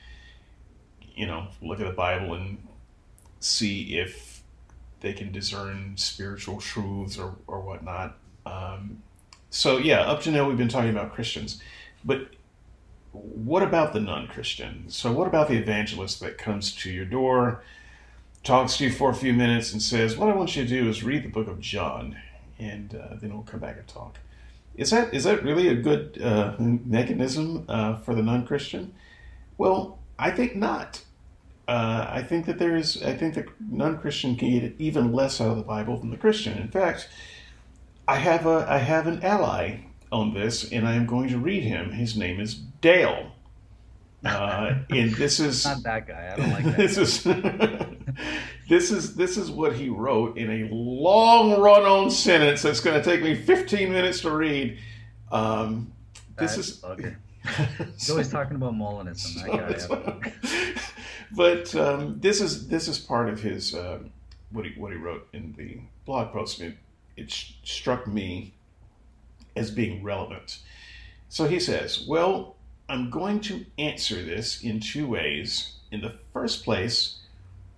[1.15, 2.67] you know look at the Bible and
[3.41, 4.43] see if
[5.01, 8.17] they can discern spiritual truths or or whatnot.
[8.47, 9.03] Um,
[9.51, 11.61] so yeah, up to now we've been talking about Christians,
[12.05, 12.29] but
[13.13, 14.85] what about the non-Christian?
[14.89, 17.63] So what about the evangelist that comes to your door,
[18.43, 20.89] talks to you for a few minutes, and says, "What I want you to do
[20.89, 22.17] is read the book of John,"
[22.65, 24.19] and uh, then we'll come back and talk.
[24.75, 28.95] Is that is that really a good uh, mechanism uh, for the non-Christian?
[29.59, 31.03] Well, I think not.
[31.69, 33.03] Uh, I think that there is.
[33.03, 36.59] I think the non-Christian can get even less out of the Bible than the Christian.
[36.59, 37.09] In fact,
[38.09, 41.63] I have a I have an ally on this, and I am going to read
[41.63, 41.93] him.
[41.93, 43.32] His name is Dale.
[44.25, 46.31] Uh, and this is not that guy.
[46.33, 46.77] I don't like that.
[46.77, 47.25] this is
[48.69, 53.05] this is this is what he wrote in a long run-on sentence that's going to
[53.05, 54.79] take me 15 minutes to read.
[55.31, 55.93] Um,
[56.39, 57.17] this is bugger.
[57.95, 59.43] He's always talking about Molinism.
[59.45, 60.33] That guy.
[61.33, 63.99] but um, this is this is part of his uh,
[64.53, 66.61] what he what he wrote in the blog post.
[66.61, 66.77] It,
[67.17, 68.55] it sh- struck me
[69.57, 70.59] as being relevant.
[71.29, 72.57] So he says, "Well,
[72.93, 75.79] I'm going to answer this in two ways.
[75.91, 77.21] In the first place,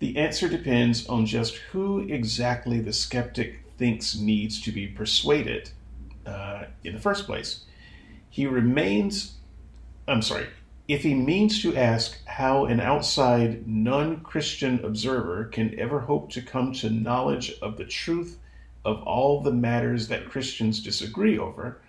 [0.01, 5.71] the answer depends on just who exactly the skeptic thinks needs to be persuaded.
[6.27, 7.65] Uh, in the first place,
[8.29, 9.37] he remains
[10.09, 10.49] I'm sorry,
[10.89, 16.43] if he means to ask how an outside non Christian observer can ever hope to
[16.43, 18.41] come to knowledge of the truth
[18.85, 21.81] of all the matters that Christians disagree over,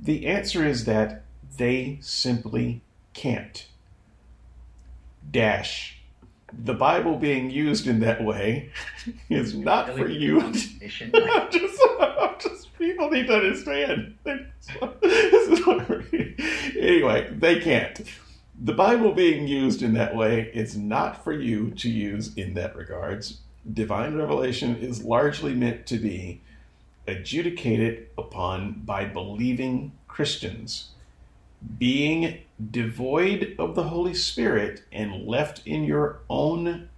[0.00, 1.26] the answer is that
[1.56, 2.82] they simply
[3.12, 3.66] can't.
[5.30, 5.98] Dash.
[6.52, 8.70] The Bible being used in that way
[9.30, 10.40] is not for you.
[10.40, 14.16] I'm just, I'm just, people need to understand.
[14.24, 15.88] This is what
[16.78, 18.02] Anyway, they can't.
[18.60, 22.76] The Bible being used in that way is not for you to use in that
[22.76, 23.40] regards.
[23.72, 26.42] Divine revelation is largely meant to be
[27.06, 30.90] adjudicated upon by believing Christians.
[31.78, 32.38] Being
[32.70, 36.88] devoid of the Holy Spirit and left in your own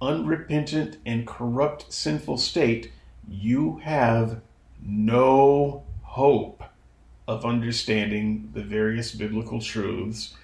[0.00, 2.92] unrepentant and corrupt sinful state,
[3.28, 4.40] you have
[4.82, 6.62] no hope
[7.26, 10.34] of understanding the various biblical truths.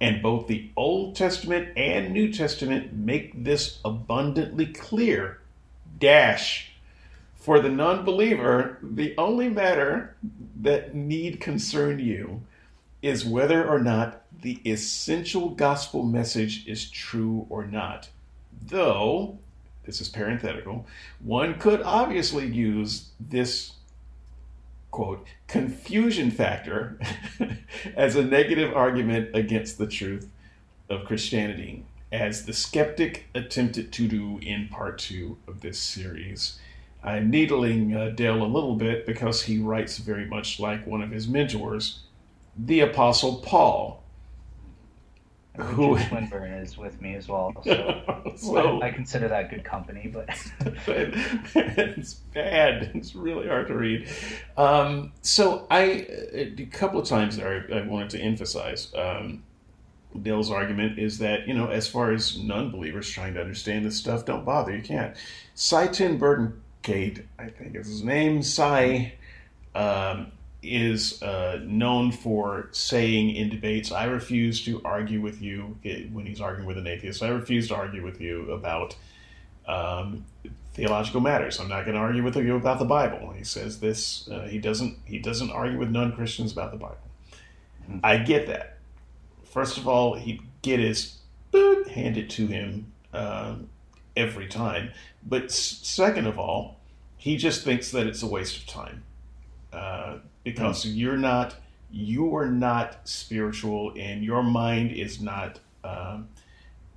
[0.00, 5.40] And both the Old Testament and New Testament make this abundantly clear.
[5.98, 6.72] Dash.
[7.34, 10.14] For the non believer, the only matter
[10.60, 12.42] that need concern you
[13.02, 18.08] is whether or not the essential gospel message is true or not.
[18.66, 19.38] Though,
[19.84, 20.86] this is parenthetical,
[21.20, 23.72] one could obviously use this
[24.90, 26.98] quote confusion factor
[27.96, 30.28] as a negative argument against the truth
[30.88, 36.58] of Christianity, as the skeptic attempted to do in part two of this series.
[37.02, 41.10] I'm needling uh, Dale a little bit because he writes very much like one of
[41.10, 42.00] his mentors,
[42.58, 44.02] the Apostle Paul.
[45.56, 50.06] Who Swinburne is with me as well, so, so I, I, consider that good company.
[50.06, 50.28] But
[50.86, 54.08] it's bad; it's really hard to read.
[54.56, 59.42] Um, so I, a couple of times there, I, I wanted to emphasize um,
[60.22, 64.24] Dale's argument is that you know, as far as non-believers trying to understand this stuff,
[64.24, 64.76] don't bother.
[64.76, 65.16] You can't.
[66.18, 68.44] Burton Cade, I think is his name.
[68.44, 69.14] Sye
[69.74, 70.32] um,
[70.62, 75.78] is uh, known for saying in debates, I refuse to argue with you
[76.12, 77.22] when he's arguing with an atheist.
[77.22, 78.96] I refuse to argue with you about
[79.66, 80.24] um,
[80.74, 81.60] theological matters.
[81.60, 83.32] I'm not going to argue with you about the Bible.
[83.36, 84.28] He says this.
[84.28, 84.98] Uh, he doesn't.
[85.04, 86.98] He doesn't argue with non Christians about the Bible.
[87.84, 88.00] Mm-hmm.
[88.02, 88.78] I get that.
[89.44, 91.18] First of all, he'd get his
[91.50, 93.68] boot handed to him um,
[94.16, 94.90] every time.
[95.26, 96.78] But second of all,
[97.16, 99.02] he just thinks that it's a waste of time.
[99.72, 100.18] Uh,
[100.52, 100.96] because mm.
[100.96, 101.56] you're not
[101.90, 106.28] you are not spiritual and your mind is not um,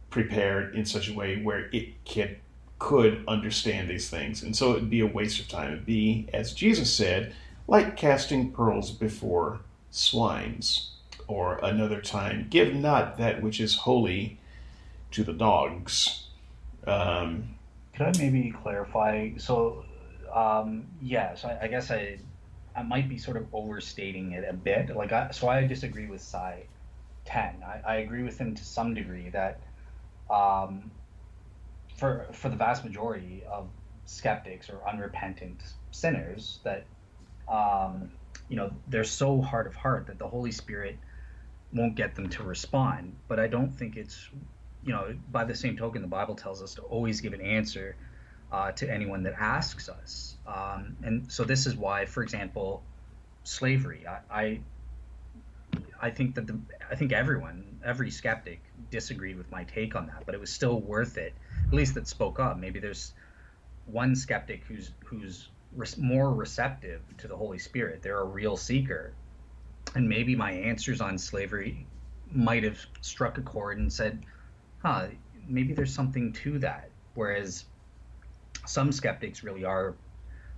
[0.10, 2.36] prepared in such a way where it can
[2.80, 4.42] could understand these things.
[4.42, 5.74] And so it'd be a waste of time.
[5.74, 7.34] It'd be as jesus said
[7.68, 9.60] like casting pearls before
[9.92, 10.92] swines
[11.28, 14.40] or another time give not that which is holy
[15.12, 16.28] to the dogs.
[16.88, 17.56] Um,
[17.94, 19.32] could i maybe clarify?
[19.38, 19.86] So
[20.34, 22.18] um, yes I, I guess i
[22.76, 24.96] I might be sort of overstating it a bit.
[24.96, 26.64] Like, I, so I disagree with Sye
[27.26, 27.64] Ten.
[27.66, 29.60] I, I agree with him to some degree that
[30.30, 30.92] um,
[31.98, 33.70] for for the vast majority of
[34.06, 35.62] skeptics or unrepentant
[35.92, 36.86] sinners, that
[37.48, 38.12] um,
[38.48, 40.98] you know they're so hard of heart that the Holy Spirit
[41.74, 43.16] won't get them to respond.
[43.28, 44.30] But I don't think it's
[44.84, 47.96] you know by the same token, the Bible tells us to always give an answer
[48.52, 50.36] uh, to anyone that asks us.
[50.46, 52.84] Um, and so this is why, for example,
[53.44, 54.06] slavery.
[54.08, 54.60] I, I,
[56.02, 60.26] I think that the I think everyone, every skeptic, disagreed with my take on that,
[60.26, 61.34] but it was still worth it.
[61.68, 62.58] At least that spoke up.
[62.58, 63.14] Maybe there's
[63.86, 65.48] one skeptic who's who's
[65.98, 68.02] more receptive to the Holy Spirit.
[68.02, 69.14] They're a real seeker,
[69.96, 71.86] and maybe my answers on slavery
[72.34, 74.26] might have struck a chord and said,
[74.80, 75.08] "Huh,
[75.48, 77.66] maybe there's something to that." Whereas
[78.66, 79.96] some skeptics really are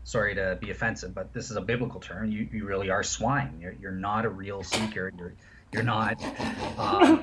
[0.04, 2.30] sorry to be offensive, but this is a biblical term.
[2.32, 3.58] You, you really are swine.
[3.62, 5.12] You're, you're not a real seeker.
[5.18, 5.34] You're
[5.72, 6.18] you're not
[6.78, 7.18] uh,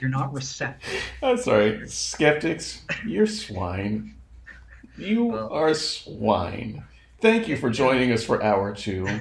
[0.00, 1.02] you're not receptive.
[1.22, 2.82] I'm sorry, skeptics.
[3.04, 4.14] You're swine.
[4.96, 6.84] You well, are swine.
[7.20, 9.20] Thank you for joining us for hour two.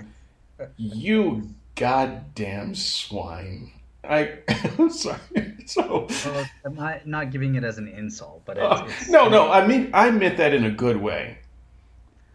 [0.76, 3.72] You goddamn swine.
[4.10, 4.40] I,
[4.80, 5.20] I'm sorry.
[5.68, 9.28] So well, I'm not, not giving it as an insult, but it's, uh, it's, no,
[9.28, 9.52] no.
[9.52, 11.40] I mean, I meant that in a good way.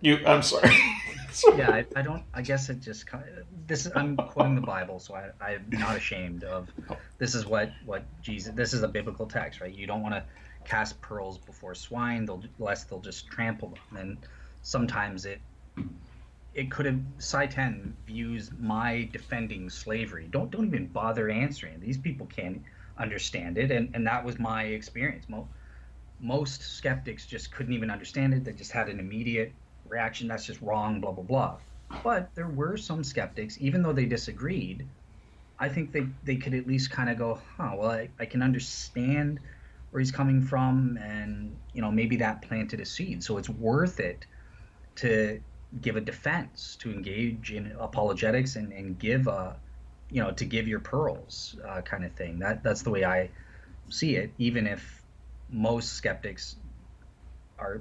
[0.03, 0.71] You, I'm sorry.
[1.57, 2.25] yeah, I, I, don't.
[2.35, 3.87] I guess it just kind of, this.
[3.87, 6.69] Is, I'm quoting the Bible, so I, I'm not ashamed of.
[7.17, 8.55] This is what what Jesus.
[8.55, 9.75] This is a biblical text, right?
[9.75, 10.25] You don't want to
[10.65, 13.99] cast pearls before swine, they'll lest they'll just trample them.
[13.99, 14.19] And
[14.63, 15.41] sometimes it
[16.55, 17.01] it could have
[17.51, 20.29] 10 views my defending slavery.
[20.31, 21.81] Don't don't even bother answering.
[21.81, 22.63] These people can't
[22.99, 25.29] understand it, and and that was my experience.
[25.29, 25.49] Most
[26.21, 28.45] most skeptics just couldn't even understand it.
[28.45, 29.53] They just had an immediate
[29.89, 30.29] reaction.
[30.29, 31.01] That's just wrong.
[31.01, 31.59] Blah blah blah.
[32.05, 34.89] But there were some skeptics, even though they disagreed.
[35.59, 38.43] I think they, they could at least kind of go, huh, well, I, I can
[38.43, 39.39] understand
[39.91, 43.23] where he's coming from, and you know maybe that planted a seed.
[43.23, 44.27] So it's worth it
[44.97, 45.41] to
[45.81, 49.57] give a defense, to engage in apologetics, and, and give a
[50.11, 52.39] you know to give your pearls uh, kind of thing.
[52.39, 53.31] That that's the way I
[53.89, 54.33] see it.
[54.39, 55.03] Even if
[55.51, 56.57] most skeptics
[57.59, 57.81] are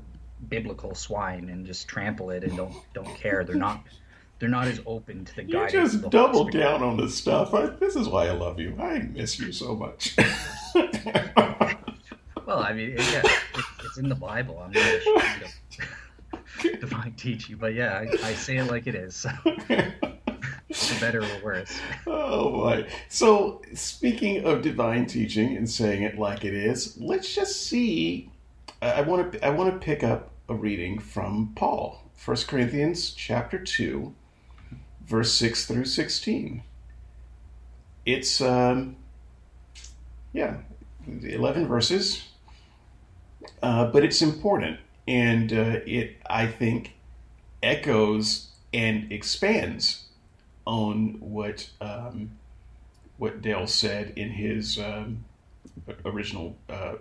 [0.49, 3.83] biblical swine and just trample it and don't don't care, they're not
[4.39, 5.93] they're not as open to the you guidance.
[5.93, 7.53] You just double down on this stuff.
[7.53, 8.75] I, this is why I love you.
[8.79, 10.15] I miss you so much.
[12.47, 13.21] well, I mean, yeah,
[13.83, 14.59] it's in the Bible.
[14.59, 15.87] I'm not ashamed of
[16.79, 19.15] divine teaching, but yeah, I, I, say it like it is.
[19.15, 19.29] So.
[20.73, 21.77] for better or worse.
[22.07, 22.87] Oh boy!
[23.09, 28.29] So, speaking of divine teaching and saying it like it is, let's just see.
[28.81, 29.45] I want to.
[29.45, 34.13] I want to pick up a reading from Paul, 1 Corinthians chapter two,
[35.05, 36.61] verse 6 through 16.
[38.05, 38.97] It's, um,
[40.33, 40.57] yeah,
[41.07, 42.27] 11 verses,
[43.63, 44.79] uh, but it's important.
[45.07, 46.93] And uh, it, I think,
[47.63, 50.05] echoes and expands
[50.65, 52.31] on what um,
[53.17, 55.25] what Dale said in his um,
[56.05, 56.93] original uh,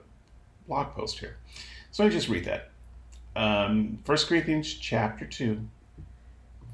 [0.67, 1.37] blog post here.
[1.91, 2.71] So I just read that.
[3.37, 5.61] Um, 1 Corinthians chapter 2,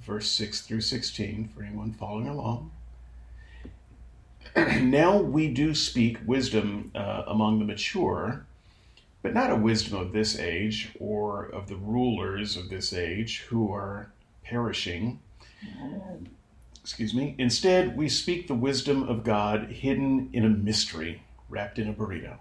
[0.03, 2.71] verse 6 through 16, for anyone following along.
[4.57, 8.47] now we do speak wisdom uh, among the mature,
[9.27, 13.73] but not a wisdom of this age or of the rulers of this age who
[13.73, 14.13] are
[14.45, 15.19] perishing.
[16.81, 17.35] Excuse me.
[17.37, 22.37] Instead, we speak the wisdom of God hidden in a mystery, wrapped in a burrito.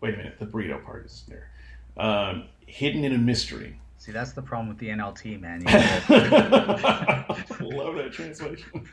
[0.00, 1.48] Wait a minute, the burrito part is there.
[1.96, 5.62] Um, hidden in a mystery See, that's the problem with the NLT, man.
[7.60, 8.84] Love that translation.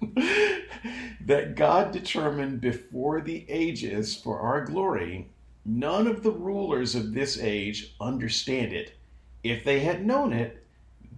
[1.25, 5.31] that God determined before the ages for our glory,
[5.65, 8.95] none of the rulers of this age understand it.
[9.43, 10.65] If they had known it,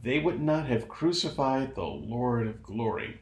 [0.04, 3.22] they would not have crucified the Lord of glory.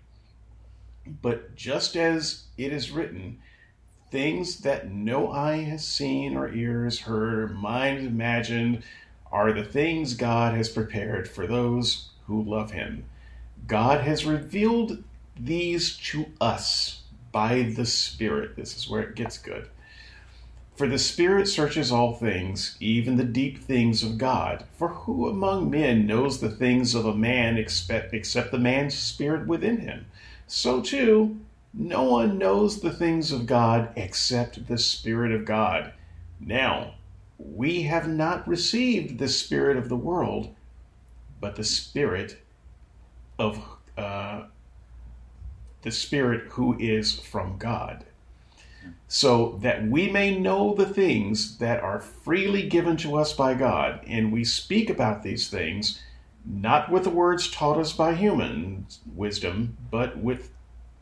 [1.21, 3.39] But just as it is written,
[4.11, 8.83] things that no eye has seen or ears heard or mind imagined
[9.31, 13.05] are the things God has prepared for those who love Him.
[13.67, 15.03] God has revealed
[15.37, 18.55] these to us by the Spirit.
[18.55, 19.69] This is where it gets good.
[20.79, 24.63] For the Spirit searches all things, even the deep things of God.
[24.77, 29.79] For who among men knows the things of a man except, the man's spirit within
[29.81, 30.05] him?
[30.47, 31.41] So too,
[31.73, 35.91] no one knows the things of God except the Spirit of God.
[36.39, 36.93] Now,
[37.37, 40.55] we have not received the Spirit of the world,
[41.41, 42.41] but the Spirit
[43.37, 43.61] of
[43.97, 44.43] uh,
[45.81, 48.05] the Spirit who is from God,
[49.11, 54.01] so that we may know the things that are freely given to us by God,
[54.05, 55.99] and we speak about these things
[56.45, 58.85] not with the words taught us by human
[59.15, 60.51] wisdom, but with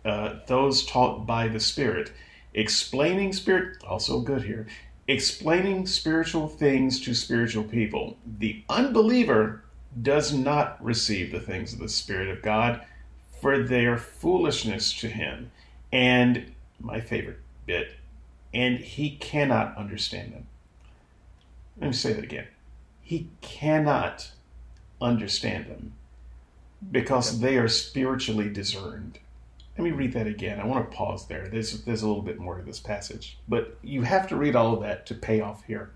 [0.05, 2.11] uh, those taught by the Spirit,
[2.53, 4.67] explaining spirit also good here,
[5.07, 8.17] explaining spiritual things to spiritual people.
[8.39, 9.63] The unbeliever
[10.01, 12.81] does not receive the things of the Spirit of God,
[13.41, 15.51] for they are foolishness to him.
[15.91, 17.91] And my favorite bit,
[18.53, 20.47] and he cannot understand them.
[21.79, 22.47] Let me say that again.
[23.01, 24.31] He cannot
[24.99, 25.93] understand them
[26.91, 29.19] because they are spiritually discerned.
[29.77, 30.59] Let me read that again.
[30.59, 31.47] I want to pause there.
[31.47, 34.73] There's, there's a little bit more to this passage, but you have to read all
[34.73, 35.91] of that to pay off here.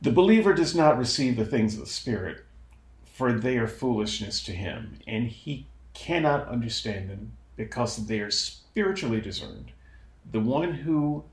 [0.00, 2.42] The believer does not receive the things of the Spirit,
[3.04, 9.20] for they are foolishness to him, and he cannot understand them because they are spiritually
[9.20, 9.72] discerned.
[10.30, 11.24] The one who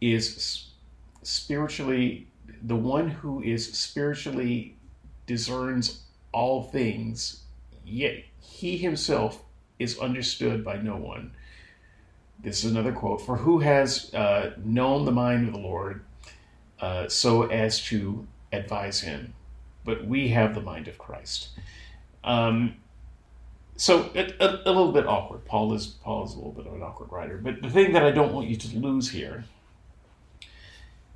[0.00, 0.68] is
[1.22, 2.28] spiritually,
[2.62, 4.76] the one who is spiritually
[5.26, 7.42] discerns all things,
[7.84, 9.42] yet he himself
[9.78, 11.32] is understood by no one.
[12.42, 16.04] This is another quote For who has uh, known the mind of the Lord
[16.80, 19.34] uh, so as to advise him?
[19.84, 21.48] But we have the mind of Christ.
[22.24, 22.76] Um,
[23.76, 25.44] so a, a, a, little bit awkward.
[25.44, 27.36] Paul is Paul is a little bit of an awkward writer.
[27.36, 29.44] But the thing that I don't want you to lose here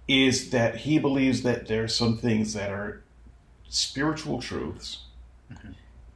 [0.07, 3.03] is that he believes that there are some things that are
[3.69, 5.05] spiritual truths,
[5.51, 5.71] mm-hmm.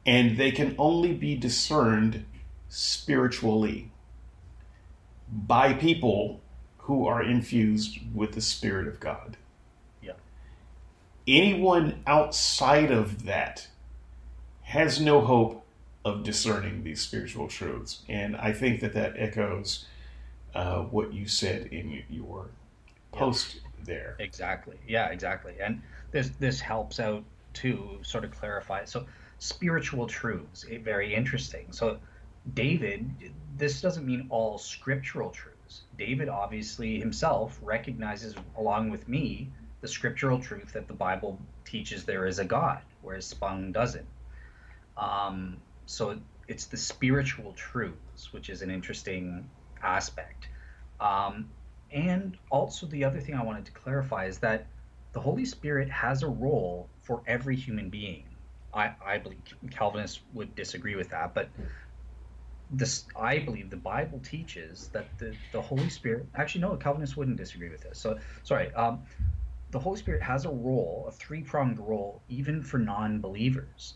[0.05, 2.25] and they can only be discerned
[2.69, 3.91] spiritually
[5.31, 6.41] by people
[6.79, 9.37] who are infused with the Spirit of God.
[10.03, 10.13] Yeah.
[11.27, 13.67] Anyone outside of that
[14.61, 15.64] has no hope
[16.05, 18.03] of discerning these spiritual truths.
[18.07, 19.87] And I think that that echoes
[20.53, 22.47] uh, what you said in your
[23.11, 24.15] post there.
[24.19, 24.77] Exactly.
[24.87, 25.55] Yeah, exactly.
[25.59, 25.81] And
[26.11, 27.23] this this helps out
[27.55, 28.85] to sort of clarify.
[28.85, 29.05] So
[29.39, 31.71] spiritual truths, eh, very interesting.
[31.71, 31.97] So
[32.53, 33.09] David,
[33.57, 35.81] this doesn't mean all scriptural truths.
[35.97, 39.49] David obviously himself recognizes, along with me,
[39.81, 44.05] the scriptural truth that the Bible teaches there is a God, whereas Spong doesn't.
[44.97, 49.49] Um, so it's the spiritual truths, which is an interesting
[49.81, 50.47] aspect.
[50.99, 51.49] Um,
[51.91, 54.67] and also, the other thing I wanted to clarify is that
[55.13, 58.25] the Holy Spirit has a role for every human being.
[58.73, 59.39] I, I believe
[59.71, 61.49] Calvinists would disagree with that, but
[62.69, 67.37] this I believe the Bible teaches that the, the Holy Spirit actually no Calvinists wouldn't
[67.37, 67.99] disagree with this.
[67.99, 69.03] So sorry, um,
[69.71, 73.93] the Holy Spirit has a role, a three pronged role, even for non believers.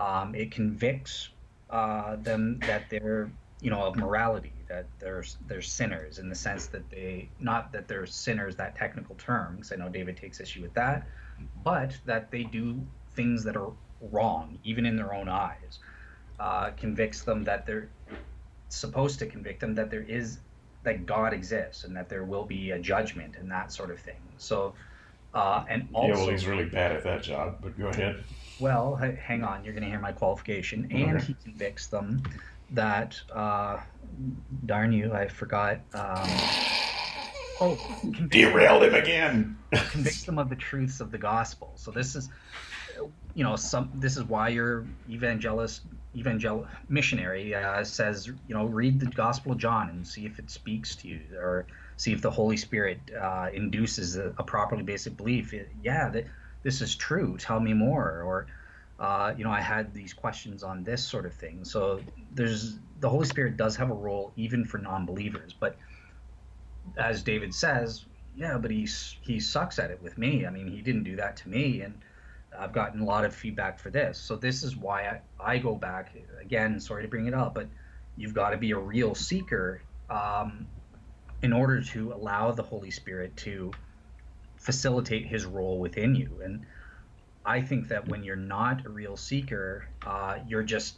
[0.00, 1.30] Um, it convicts
[1.70, 3.30] uh, them that they're
[3.60, 7.88] you know of morality that they're they're sinners in the sense that they not that
[7.88, 11.08] they're sinners that technical term because I know David takes issue with that,
[11.64, 15.78] but that they do things that are wrong even in their own eyes.
[16.38, 17.90] Uh, convicts them that they're
[18.68, 20.38] supposed to convict them that there is
[20.84, 24.20] that God exists and that there will be a judgment and that sort of thing.
[24.36, 24.74] So,
[25.34, 27.56] uh, and also, yeah, well, he's really bad at that job.
[27.60, 28.22] But go ahead.
[28.60, 31.26] Well, hang on, you're going to hear my qualification, and okay.
[31.26, 32.22] he convicts them
[32.70, 33.78] that uh,
[34.66, 35.80] darn you, I forgot.
[35.94, 36.28] Um,
[37.60, 37.78] oh,
[38.28, 39.56] derailed him again.
[39.90, 41.72] convict them of the truths of the gospel.
[41.76, 42.28] So this is,
[43.34, 43.90] you know, some.
[43.94, 45.82] This is why your evangelist,
[46.16, 50.50] evangel missionary uh, says, you know, read the Gospel of John and see if it
[50.50, 51.66] speaks to you, or
[51.96, 55.52] see if the Holy Spirit uh, induces a, a, properly basic belief.
[55.54, 56.26] It, yeah, that
[56.62, 57.36] this is true.
[57.38, 58.46] Tell me more, or
[58.98, 61.64] uh, you know, I had these questions on this sort of thing.
[61.64, 62.00] So
[62.32, 65.76] there's the Holy Spirit does have a role even for non-believers, but
[66.96, 68.06] as David says,
[68.36, 68.88] yeah, but he
[69.20, 70.46] he sucks at it with me.
[70.46, 72.00] I mean, he didn't do that to me, and
[72.56, 74.18] I've gotten a lot of feedback for this.
[74.18, 76.80] So this is why I, I go back again.
[76.80, 77.68] Sorry to bring it up, but
[78.16, 80.66] you've got to be a real seeker um,
[81.42, 83.72] in order to allow the Holy Spirit to
[84.56, 86.40] facilitate His role within you.
[86.42, 86.66] And
[87.48, 90.96] I think that when you're not a real seeker, uh, you're just,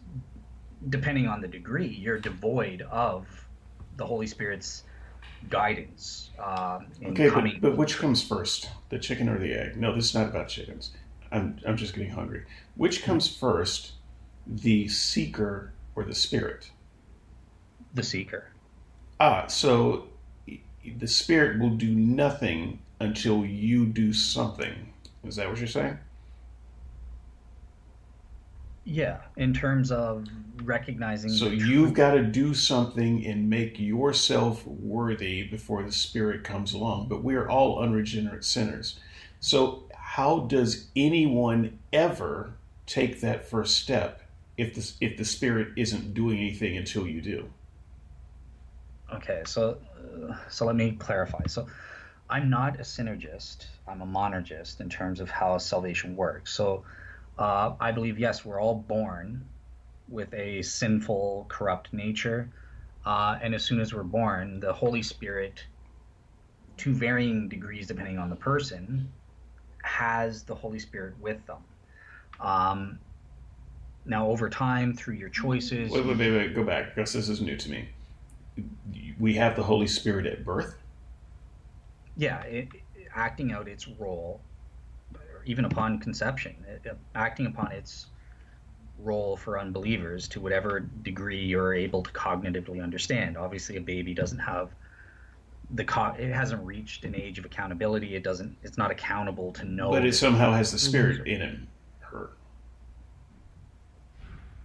[0.88, 3.28] depending on the degree, you're devoid of
[3.96, 4.82] the Holy Spirit's
[5.48, 6.30] guidance.
[6.40, 9.76] Uh, okay, but, but which comes first, the chicken or the egg?
[9.76, 10.90] No, this is not about chickens.
[11.30, 12.42] I'm, I'm just getting hungry.
[12.74, 13.92] Which comes first,
[14.44, 16.72] the seeker or the spirit?
[17.94, 18.48] The seeker.
[19.20, 20.08] Ah, so
[20.98, 24.92] the spirit will do nothing until you do something.
[25.22, 25.96] Is that what you're saying?
[28.90, 30.26] Yeah, in terms of
[30.64, 31.30] recognizing.
[31.30, 37.06] So you've got to do something and make yourself worthy before the Spirit comes along.
[37.06, 38.98] But we are all unregenerate sinners.
[39.38, 42.54] So how does anyone ever
[42.86, 44.22] take that first step
[44.56, 47.48] if the if the Spirit isn't doing anything until you do?
[49.14, 51.46] Okay, so uh, so let me clarify.
[51.46, 51.68] So
[52.28, 53.66] I'm not a synergist.
[53.86, 56.52] I'm a monergist in terms of how salvation works.
[56.52, 56.82] So
[57.40, 59.46] uh, I believe, yes, we're all born
[60.08, 62.50] with a sinful, corrupt nature.
[63.06, 65.64] Uh, and as soon as we're born, the Holy Spirit,
[66.76, 69.10] to varying degrees depending on the person,
[69.82, 71.64] has the Holy Spirit with them.
[72.40, 72.98] Um,
[74.04, 75.90] now, over time, through your choices.
[75.90, 77.88] Wait, wait, wait, wait, go back because this is new to me.
[79.18, 80.76] We have the Holy Spirit at birth?
[82.16, 82.68] Yeah, it,
[83.14, 84.42] acting out its role
[85.44, 86.54] even upon conception,
[86.88, 88.06] uh, acting upon its
[88.98, 93.36] role for unbelievers to whatever degree you're able to cognitively understand.
[93.36, 94.70] Obviously, a baby doesn't have
[95.74, 98.14] the co- it hasn't reached an age of accountability.
[98.14, 98.56] It doesn't.
[98.62, 99.90] It's not accountable to know.
[99.90, 101.68] But it somehow has the spirit in him.
[102.00, 102.30] Her.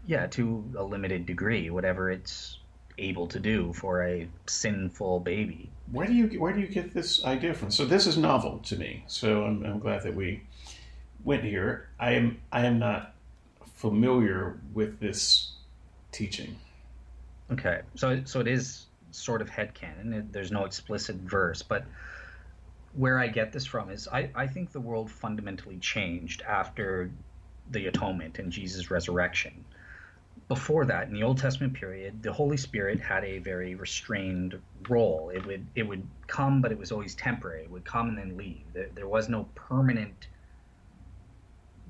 [0.07, 2.59] Yeah, to a limited degree, whatever it's
[2.97, 5.69] able to do for a sinful baby.
[5.91, 7.71] Where do you where do you get this idea from?
[7.71, 9.03] So this is novel to me.
[9.07, 10.41] So I'm, I'm glad that we
[11.25, 11.89] went here.
[11.99, 13.13] I am I am not
[13.75, 15.51] familiar with this
[16.11, 16.55] teaching.
[17.51, 20.31] Okay, so so it is sort of headcanon.
[20.31, 21.85] There's no explicit verse, but
[22.93, 27.11] where I get this from is I, I think the world fundamentally changed after
[27.71, 29.65] the atonement and Jesus' resurrection.
[30.47, 35.31] Before that, in the Old Testament period, the Holy Spirit had a very restrained role.
[35.33, 37.63] It would it would come, but it was always temporary.
[37.63, 38.61] It would come and then leave.
[38.73, 40.27] There, there was no permanent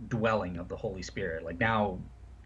[0.09, 1.43] dwelling of the Holy Spirit.
[1.43, 1.99] Like now,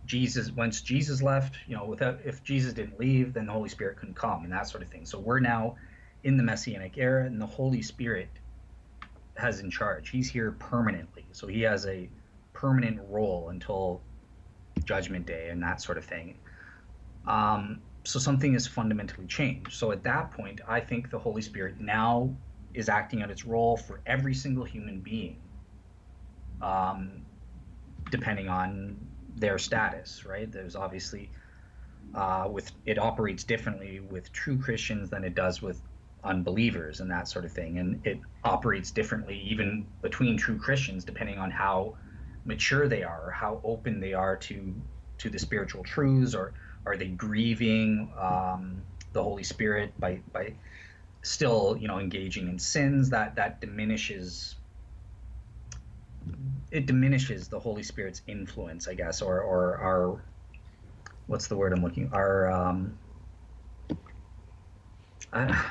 [0.05, 3.97] Jesus, once Jesus left, you know, without if Jesus didn't leave, then the Holy Spirit
[3.97, 5.05] couldn't come and that sort of thing.
[5.05, 5.75] So we're now
[6.23, 8.29] in the Messianic era, and the Holy Spirit
[9.37, 10.09] has in charge.
[10.09, 12.09] He's here permanently, so he has a
[12.53, 14.01] permanent role until
[14.83, 16.35] Judgment Day and that sort of thing.
[17.27, 19.73] Um, so something has fundamentally changed.
[19.73, 22.35] So at that point, I think the Holy Spirit now
[22.73, 25.37] is acting out its role for every single human being.
[26.61, 27.25] Um,
[28.09, 28.97] depending on
[29.35, 30.51] their status, right?
[30.51, 31.31] There's obviously
[32.15, 35.81] uh, with it operates differently with true Christians than it does with
[36.23, 41.37] unbelievers and that sort of thing, and it operates differently even between true Christians depending
[41.37, 41.95] on how
[42.45, 44.73] mature they are or how open they are to
[45.19, 46.53] to the spiritual truths or
[46.85, 48.81] are they grieving um,
[49.13, 50.53] the Holy Spirit by by
[51.21, 54.55] still you know engaging in sins that that diminishes
[56.71, 60.23] it diminishes the Holy Spirit's influence, I guess, or or our
[61.27, 62.97] what's the word I'm looking our um,
[65.31, 65.63] uh,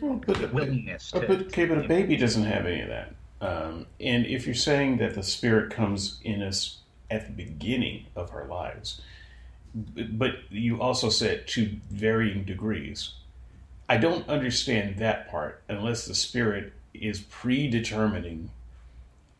[0.00, 1.10] well, but, willingness.
[1.12, 3.14] But, to, but, okay, but a baby doesn't have any of that.
[3.40, 6.78] Um, and if you're saying that the Spirit comes in us
[7.10, 9.00] at the beginning of our lives,
[9.74, 13.14] but you also said to varying degrees.
[13.88, 18.50] I don't understand that part unless the Spirit is predetermining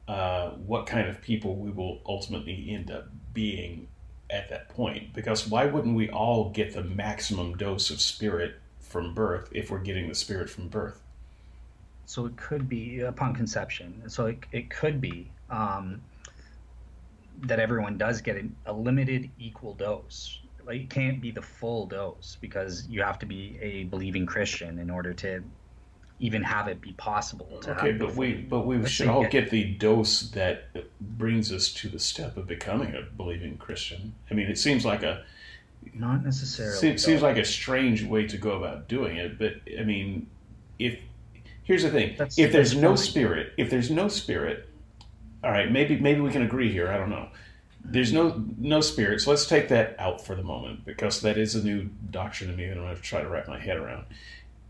[0.08, 3.88] uh, what kind of people we will ultimately end up being
[4.30, 5.12] at that point.
[5.12, 9.78] Because why wouldn't we all get the maximum dose of spirit from birth if we're
[9.78, 11.00] getting the spirit from birth?
[12.06, 14.02] So it could be upon conception.
[14.08, 16.02] So it, it could be um,
[17.42, 20.40] that everyone does get a, limited equal dose.
[20.66, 24.78] Like it can't be the full dose because you have to be a believing Christian
[24.78, 25.42] in order to
[26.20, 29.64] even have it be possible to okay but we but we should all get, the
[29.74, 30.68] dose that
[31.00, 34.14] brings us to the step of becoming a believing christian.
[34.30, 35.24] I mean it seems like a
[35.92, 39.82] not necessarily seems, seems like a strange way to go about doing it but i
[39.82, 40.28] mean
[40.78, 40.98] if
[41.64, 42.14] here's the thing.
[42.16, 44.68] That's, if there's no spirit if there's no spirit
[45.42, 47.28] all right maybe maybe we can agree here i don't know.
[47.86, 51.54] There's no no spirit so let's take that out for the moment because that is
[51.54, 54.06] a new doctrine to me that i'm going to try to wrap my head around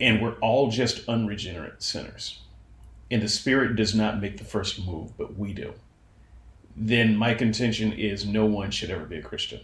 [0.01, 2.41] and we're all just unregenerate sinners,
[3.11, 5.75] and the Spirit does not make the first move, but we do,
[6.77, 9.61] then my contention is no one should ever be a Christian.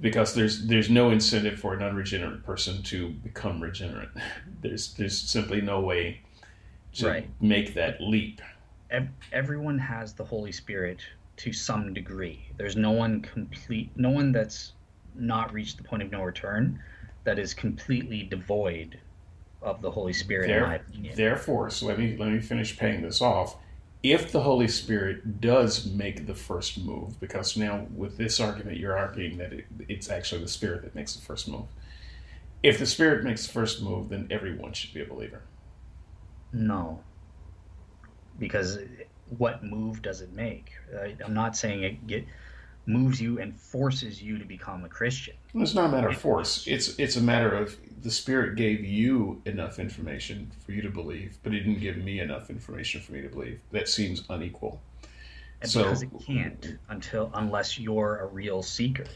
[0.00, 4.10] Because there's there's no incentive for an unregenerate person to become regenerate.
[4.60, 6.20] There's there's simply no way
[6.94, 7.30] to right.
[7.40, 8.40] make that leap.
[9.32, 11.00] Everyone has the Holy Spirit
[11.38, 12.46] to some degree.
[12.56, 14.72] There's no one complete, no one that's
[15.16, 16.80] not reached the point of no return
[17.28, 18.98] that is completely devoid
[19.60, 20.46] of the Holy Spirit.
[20.46, 20.80] There,
[21.14, 23.54] therefore, so let me let me finish paying this off.
[24.02, 28.96] if the Holy Spirit does make the first move, because now with this argument you're
[28.96, 31.66] arguing that it, it's actually the Spirit that makes the first move.
[32.62, 35.42] If the Spirit makes the first move, then everyone should be a believer.
[36.50, 37.00] No,
[38.38, 38.78] because
[39.36, 40.72] what move does it make?
[41.22, 42.24] I'm not saying it get
[42.88, 45.34] moves you and forces you to become a Christian.
[45.54, 46.66] It's not a matter of force.
[46.66, 51.36] It's it's a matter of the Spirit gave you enough information for you to believe,
[51.42, 53.60] but He didn't give me enough information for me to believe.
[53.72, 54.80] That seems unequal.
[55.60, 59.06] And so, because it can't until unless you're a real seeker.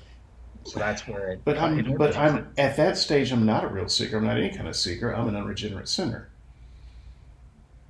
[0.64, 1.40] So that's where it.
[1.44, 3.32] But I'm but I'm at that stage.
[3.32, 4.18] I'm not a real seeker.
[4.18, 5.10] I'm not any kind of seeker.
[5.10, 6.28] I'm an unregenerate sinner.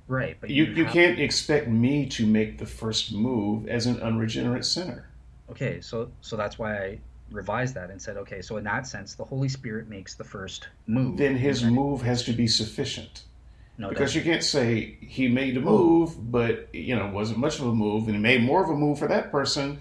[0.07, 4.01] Right, but you, you, you can't expect me to make the first move as an
[4.01, 5.07] unregenerate sinner.
[5.49, 6.99] Okay, so so that's why I
[7.31, 10.67] revised that and said, okay, so in that sense, the Holy Spirit makes the first
[10.87, 11.17] move.
[11.17, 13.23] Then his move has to be sufficient.
[13.77, 17.65] No, because you can't say he made a move, but you know wasn't much of
[17.65, 19.79] a move, and he made more of a move for that person,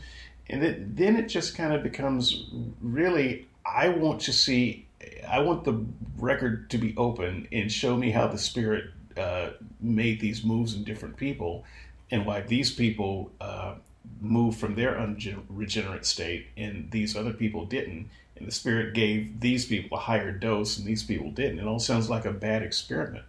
[0.49, 2.47] and it, then it just kind of becomes
[2.81, 3.47] really.
[3.65, 4.87] I want to see.
[5.29, 5.85] I want the
[6.17, 8.87] record to be open and show me how the Spirit
[9.17, 11.65] uh, made these moves in different people,
[12.11, 13.75] and why these people uh,
[14.21, 18.09] moved from their unregenerate state, and these other people didn't.
[18.37, 21.59] And the Spirit gave these people a higher dose, and these people didn't.
[21.59, 23.25] It all sounds like a bad experiment.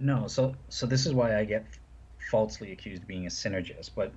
[0.00, 1.64] No, so so this is why I get
[2.30, 3.90] falsely accused of being a synergist.
[3.94, 4.12] But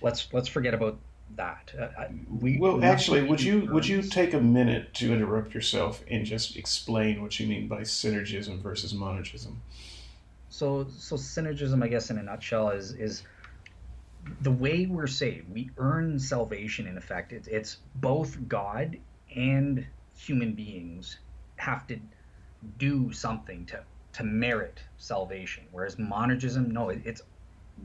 [0.00, 0.98] let's let's forget about
[1.36, 1.72] that.
[1.78, 2.04] Uh,
[2.40, 6.56] we, well, actually, would you would you take a minute to interrupt yourself and just
[6.56, 9.56] explain what you mean by synergism versus monergism?
[10.48, 13.22] So, so synergism, I guess, in a nutshell, is is
[14.40, 15.52] the way we're saved.
[15.52, 16.86] We earn salvation.
[16.86, 18.98] In effect, it's it's both God
[19.34, 19.86] and
[20.16, 21.18] human beings
[21.56, 21.98] have to
[22.78, 23.82] do something to
[24.14, 25.64] to merit salvation.
[25.70, 27.22] Whereas monergism, no, it, it's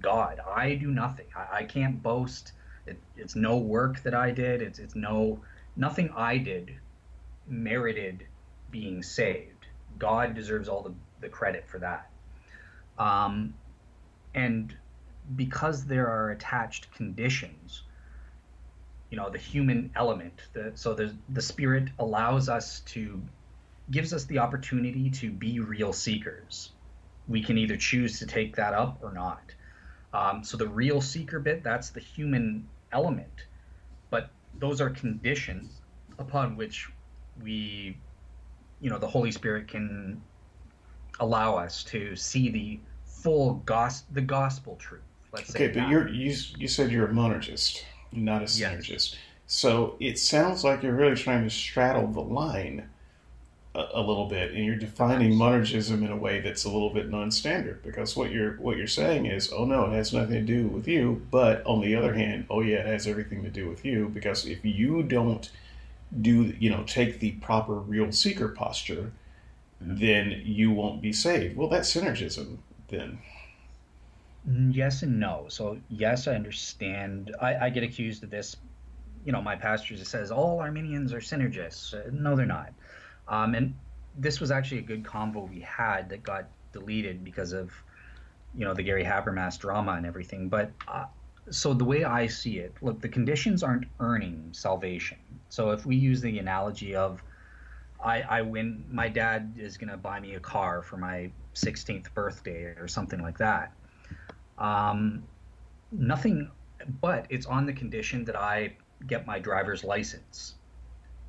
[0.02, 0.40] God.
[0.40, 1.28] I do nothing.
[1.36, 2.52] I, I can't boast
[2.86, 4.62] it, it's no work that I did.
[4.62, 5.40] It's it's no
[5.76, 6.76] nothing I did
[7.48, 8.26] merited
[8.72, 9.68] being saved.
[9.98, 12.10] God deserves all the, the credit for that.
[12.98, 13.54] Um,
[14.34, 14.76] and
[15.36, 17.84] because there are attached conditions,
[19.10, 23.22] you know, the human element, the, so the, the spirit allows us to,
[23.92, 26.72] gives us the opportunity to be real seekers.
[27.28, 29.42] We can either choose to take that up or not.
[30.14, 33.48] Um, so the real seeker bit, that's the human element,
[34.10, 34.30] but
[34.60, 35.82] those are conditions
[36.20, 36.90] upon which
[37.42, 37.98] we,
[38.80, 40.22] you know, the Holy Spirit can
[41.20, 45.02] allow us to see the full gospel, the gospel truth.
[45.36, 45.68] Let's say.
[45.68, 48.90] Okay, but you're you you said you're a monergist, not a synergist.
[48.90, 49.16] Yes.
[49.48, 52.90] So it sounds like you're really trying to straddle the line
[53.76, 57.10] a, a little bit, and you're defining monergism in a way that's a little bit
[57.10, 57.84] non-standard.
[57.84, 60.88] Because what you're what you're saying is, oh no, it has nothing to do with
[60.88, 61.26] you.
[61.30, 64.10] But on the other hand, oh yeah, it has everything to do with you.
[64.10, 65.52] Because if you don't
[66.22, 69.12] do, you know, take the proper real seeker posture,
[69.84, 69.98] mm-hmm.
[70.00, 71.56] then you won't be saved.
[71.56, 72.58] Well, that's synergism
[72.88, 73.20] then.
[74.48, 75.46] Mm, yes and no.
[75.50, 77.36] So yes, I understand.
[77.42, 78.56] I, I get accused of this.
[79.24, 81.94] You know, my pastor just says all Arminians are synergists.
[81.94, 82.74] Uh, no, they're not.
[83.28, 83.74] Um, and
[84.18, 87.74] this was actually a good convo we had that got deleted because of,
[88.54, 90.48] you know, the Gary Habermas drama and everything.
[90.48, 91.06] But uh,
[91.50, 95.18] so the way I see it, look, the conditions aren't earning salvation.
[95.50, 97.24] So if we use the analogy of,
[98.04, 102.14] I, I win, my dad is going to buy me a car for my 16th
[102.14, 103.74] birthday or something like that.
[104.58, 105.24] Um,
[105.92, 106.50] nothing,
[107.02, 108.76] but it's on the condition that I
[109.08, 110.56] get my driver's license.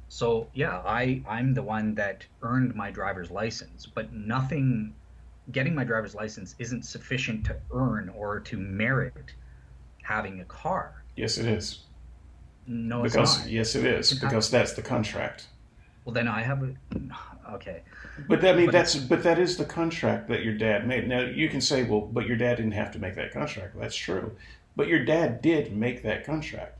[0.09, 4.95] So yeah, I I'm the one that earned my driver's license, but nothing
[5.53, 9.35] getting my driver's license isn't sufficient to earn or to merit
[10.03, 11.05] having a car.
[11.17, 11.81] Yes, it is.
[12.67, 15.47] No, because yes, it is because that's the contract.
[16.05, 16.75] Well, then I have a
[17.55, 17.83] okay.
[18.29, 21.09] But I mean, but that's but that is the contract that your dad made.
[21.09, 23.79] Now you can say, well, but your dad didn't have to make that contract.
[23.79, 24.33] That's true,
[24.75, 26.79] but your dad did make that contract.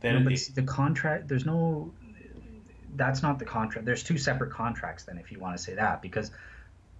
[0.00, 1.90] Then no, but it, the contract, there's no
[2.96, 3.86] that's not the contract.
[3.86, 6.30] There's two separate contracts then, if you want to say that, because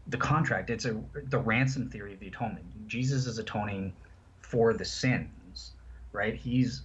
[0.08, 2.88] the contract it's a the ransom theory of the atonement.
[2.88, 3.92] Jesus is atoning
[4.40, 5.72] for the sins,
[6.12, 6.34] right?
[6.34, 6.82] He's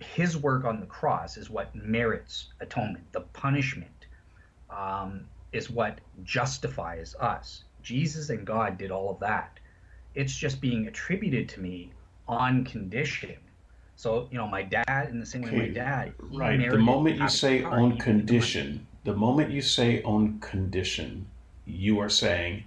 [0.00, 3.04] his work on the cross is what merits atonement.
[3.12, 4.01] The punishment
[4.76, 7.64] um, is what justifies us.
[7.82, 9.58] Jesus and God did all of that.
[10.14, 11.92] It's just being attributed to me
[12.28, 13.36] on condition
[14.02, 16.14] so you know, my dad, in the same way, my dad.
[16.18, 16.68] Right.
[16.68, 21.28] The moment you say on condition, the moment you say on condition,
[21.66, 22.64] you are saying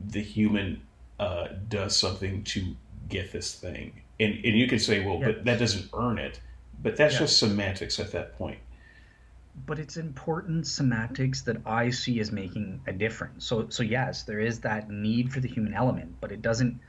[0.00, 0.82] the human
[1.20, 2.74] uh, does something to
[3.08, 4.02] get this thing.
[4.18, 5.34] And, and you can say, well, yes.
[5.34, 6.40] but that doesn't earn it.
[6.82, 8.58] But that's just semantics at that point.
[9.54, 13.46] But it's important semantics that I see as making a difference.
[13.46, 16.80] So, so yes, there is that need for the human element, but it doesn't.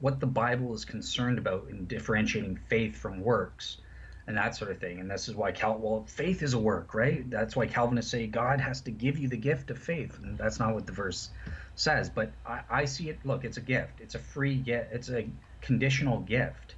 [0.00, 3.78] What the Bible is concerned about in differentiating faith from works
[4.26, 5.00] and that sort of thing.
[5.00, 7.28] And this is why Cal well, faith is a work, right?
[7.28, 10.58] That's why Calvinists say God has to give you the gift of faith, and that's
[10.58, 11.30] not what the verse
[11.74, 12.08] says.
[12.08, 13.18] But I, I see it.
[13.24, 14.00] Look, it's a gift.
[14.00, 14.92] It's a free gift.
[14.92, 15.28] It's a
[15.60, 16.76] conditional gift.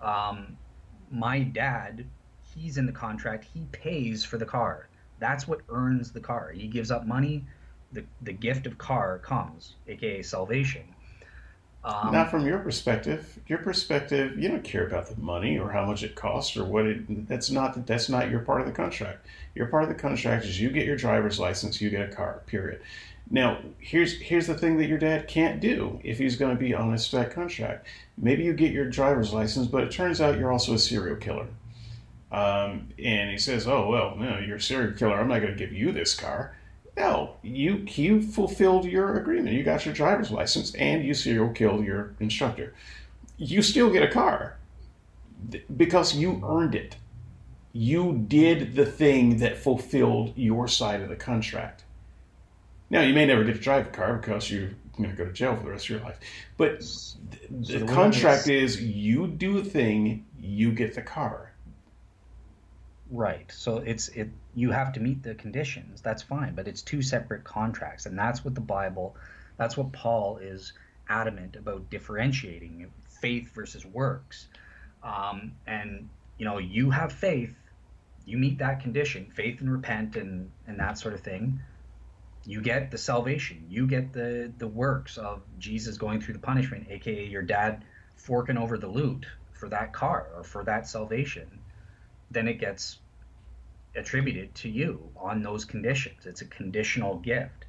[0.00, 0.56] Um,
[1.10, 2.06] my dad,
[2.54, 3.46] he's in the contract.
[3.52, 4.88] He pays for the car.
[5.18, 6.50] That's what earns the car.
[6.52, 7.44] He gives up money.
[7.92, 10.82] The, the gift of car comes, aka salvation.
[11.84, 13.40] Um, Not from your perspective.
[13.48, 16.86] Your perspective, you don't care about the money or how much it costs or what
[16.86, 17.28] it.
[17.28, 19.26] That's not that's not your part of the contract.
[19.54, 22.42] Your part of the contract is you get your driver's license, you get a car.
[22.46, 22.80] Period.
[23.30, 26.72] Now, here's here's the thing that your dad can't do if he's going to be
[26.72, 27.86] honest to that contract.
[28.16, 31.48] Maybe you get your driver's license, but it turns out you're also a serial killer.
[32.32, 35.20] Um, and he says, "Oh well, no, you're a serial killer.
[35.20, 36.56] I'm not going to give you this car."
[36.96, 39.54] No, you you fulfilled your agreement.
[39.54, 42.74] You got your driver's license and you serial killed your instructor.
[43.36, 44.56] You still get a car
[45.74, 46.96] because you earned it.
[47.72, 51.84] You did the thing that fulfilled your side of the contract.
[52.90, 55.32] Now you may never get to drive a car because you're going to go to
[55.32, 56.18] jail for the rest of your life.
[56.58, 56.80] But
[57.50, 61.51] the, the contract is, is you do a thing, you get the car.
[63.12, 63.52] Right.
[63.52, 66.00] So it's it you have to meet the conditions.
[66.00, 69.14] That's fine, but it's two separate contracts and that's what the Bible
[69.58, 70.72] that's what Paul is
[71.10, 72.90] adamant about differentiating
[73.20, 74.48] faith versus works.
[75.02, 76.08] Um, and
[76.38, 77.54] you know, you have faith,
[78.24, 81.60] you meet that condition, faith and repent and and that sort of thing.
[82.46, 83.66] You get the salvation.
[83.68, 87.84] You get the the works of Jesus going through the punishment, aka your dad
[88.16, 91.58] forking over the loot for that car or for that salvation.
[92.30, 92.98] Then it gets
[93.94, 96.26] attributed to you on those conditions.
[96.26, 97.64] It's a conditional gift.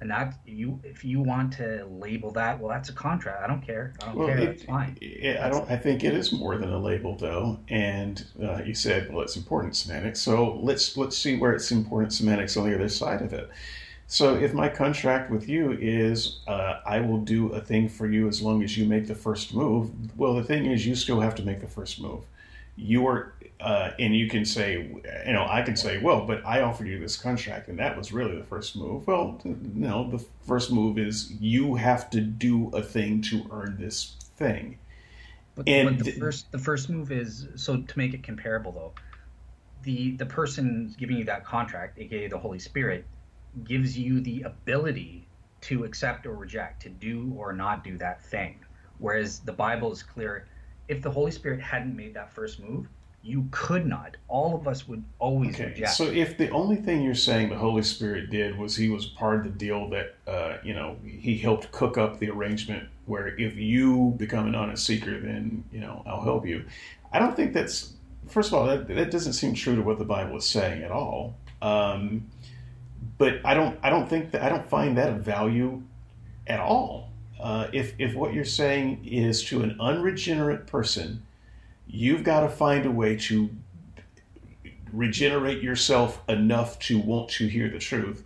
[0.00, 3.42] And that you, if you want to label that, well, that's a contract.
[3.42, 3.94] I don't care.
[4.00, 4.38] I don't well, care.
[4.38, 4.96] It, that's fine.
[5.00, 5.68] It, I don't.
[5.68, 7.58] I think it is more than a label, though.
[7.68, 10.20] And uh, you said, well, it's important semantics.
[10.20, 13.50] So let's let's see where it's important semantics on the other side of it.
[14.06, 18.28] So if my contract with you is uh, I will do a thing for you
[18.28, 21.34] as long as you make the first move, well, the thing is you still have
[21.34, 22.24] to make the first move.
[22.78, 24.74] You are uh, and you can say,
[25.26, 28.12] you know, I can say, well, but I offered you this contract, and that was
[28.12, 29.06] really the first move.
[29.06, 34.14] Well, no, the first move is you have to do a thing to earn this
[34.36, 34.78] thing.
[35.56, 38.92] But, and but the first, the first move is so to make it comparable, though,
[39.82, 43.04] the the person giving you that contract, aka the Holy Spirit,
[43.64, 45.26] gives you the ability
[45.62, 48.60] to accept or reject, to do or not do that thing.
[48.98, 50.46] Whereas the Bible is clear,
[50.88, 52.88] if the Holy Spirit hadn't made that first move
[53.22, 54.16] you could not.
[54.28, 55.66] All of us would always okay.
[55.66, 55.92] reject.
[55.92, 59.38] So if the only thing you're saying the Holy Spirit did was he was part
[59.38, 63.56] of the deal that uh, you know he helped cook up the arrangement where if
[63.56, 66.64] you become an honest seeker, then you know I'll help you.
[67.12, 67.94] I don't think that's
[68.28, 70.90] first of all that, that doesn't seem true to what the Bible is saying at
[70.90, 71.34] all.
[71.60, 72.26] Um,
[73.18, 75.82] but I don't I don't think that I don't find that of value
[76.46, 77.07] at all.
[77.40, 81.22] Uh, if if what you're saying is to an unregenerate person
[81.88, 83.50] you've got to find a way to
[84.92, 88.24] regenerate yourself enough to want to hear the truth.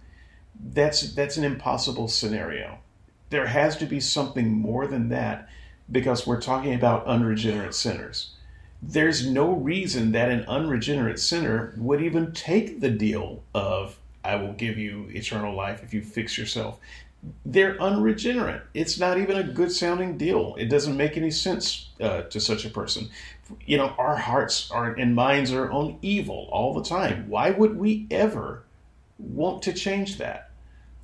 [0.61, 2.79] That's that's an impossible scenario.
[3.31, 5.49] There has to be something more than that
[5.91, 8.35] because we're talking about unregenerate sinners.
[8.83, 14.53] There's no reason that an unregenerate sinner would even take the deal of I will
[14.53, 16.79] give you eternal life if you fix yourself
[17.45, 18.63] they're unregenerate.
[18.75, 20.57] It's not even a good sounding deal.
[20.59, 23.11] It doesn't make any sense uh, to such a person.
[23.65, 27.29] You know, our hearts are and minds are on evil all the time.
[27.29, 28.65] Why would we ever
[29.19, 30.51] want to change that?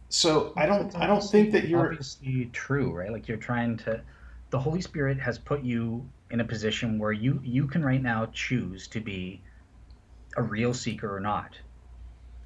[0.08, 0.94] So I don't.
[0.96, 3.12] I don't think that you're obviously true, right?
[3.12, 4.00] Like you're trying to.
[4.50, 8.26] The Holy Spirit has put you in a position where you you can right now
[8.32, 9.42] choose to be
[10.36, 11.58] a real seeker or not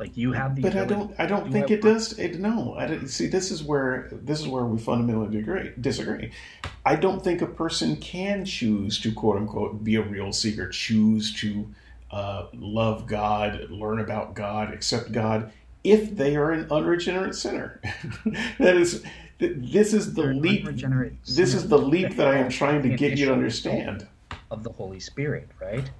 [0.02, 0.62] like you have the.
[0.62, 1.20] But ability, I don't.
[1.20, 2.18] I don't think it does.
[2.18, 2.74] It, no.
[2.76, 3.28] I don't, see.
[3.28, 5.70] This is where this is where we fundamentally disagree.
[5.80, 6.32] Disagree.
[6.84, 10.68] I don't think a person can choose to quote unquote be a real seeker.
[10.68, 11.72] Choose to
[12.10, 15.52] uh, love God, learn about God, accept God,
[15.84, 17.80] if they are an unregenerate sinner.
[18.58, 19.04] that is.
[19.38, 20.66] This is the leap.
[21.26, 24.06] This is the leap that I am trying to get you to understand.
[24.50, 25.90] Of the Holy Spirit, right?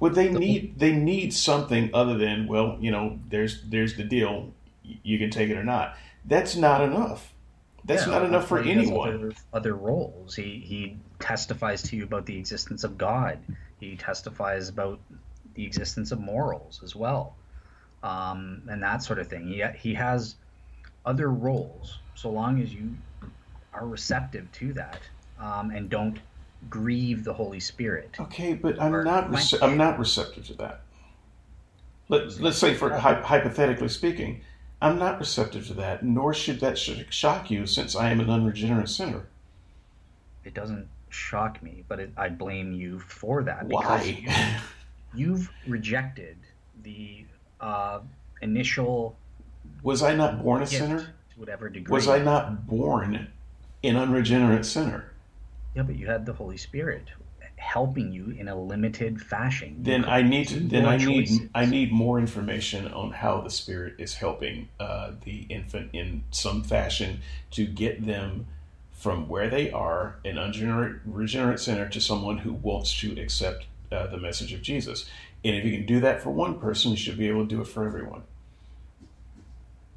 [0.00, 4.52] Well, they need they need something other than well, you know, there's there's the deal,
[4.82, 5.96] you can take it or not.
[6.24, 7.32] That's not enough.
[7.84, 9.14] That's yeah, not enough for anyone.
[9.14, 10.36] Other, other, roles.
[10.36, 13.38] He he testifies to you about the existence of God.
[13.80, 15.00] He testifies about
[15.54, 17.34] the existence of morals as well,
[18.02, 19.48] um, and that sort of thing.
[19.48, 20.36] He he has
[21.04, 21.98] other roles.
[22.14, 22.96] So long as you
[23.72, 25.00] are receptive to that
[25.40, 26.18] um, and don't
[26.68, 28.16] grieve the Holy Spirit.
[28.18, 30.80] Okay, but I'm not rece- I'm not receptive to that.
[32.08, 34.40] Let, let's say, for hy- hypothetically speaking,
[34.80, 38.88] I'm not receptive to that, nor should that shock you, since I am an unregenerate
[38.88, 39.26] sinner.
[40.44, 43.66] It doesn't shock me, but it, I blame you for that.
[43.66, 44.58] Why?
[45.14, 46.36] you've rejected
[46.82, 47.24] the
[47.60, 48.00] uh,
[48.40, 49.16] initial.
[49.82, 51.00] Was I not born a sinner?
[51.00, 51.92] To whatever degree.
[51.92, 53.28] Was I not born
[53.82, 55.12] an unregenerate sinner?
[55.78, 57.04] Yeah, but you had the Holy Spirit
[57.54, 59.76] helping you in a limited fashion.
[59.78, 63.94] Then I need to, then I need I need more information on how the Spirit
[63.98, 67.20] is helping uh, the infant in some fashion
[67.52, 68.48] to get them
[68.90, 74.08] from where they are, an unregenerate regenerate sinner, to someone who wants to accept uh,
[74.08, 75.08] the message of Jesus.
[75.44, 77.60] And if you can do that for one person, you should be able to do
[77.60, 78.22] it for everyone.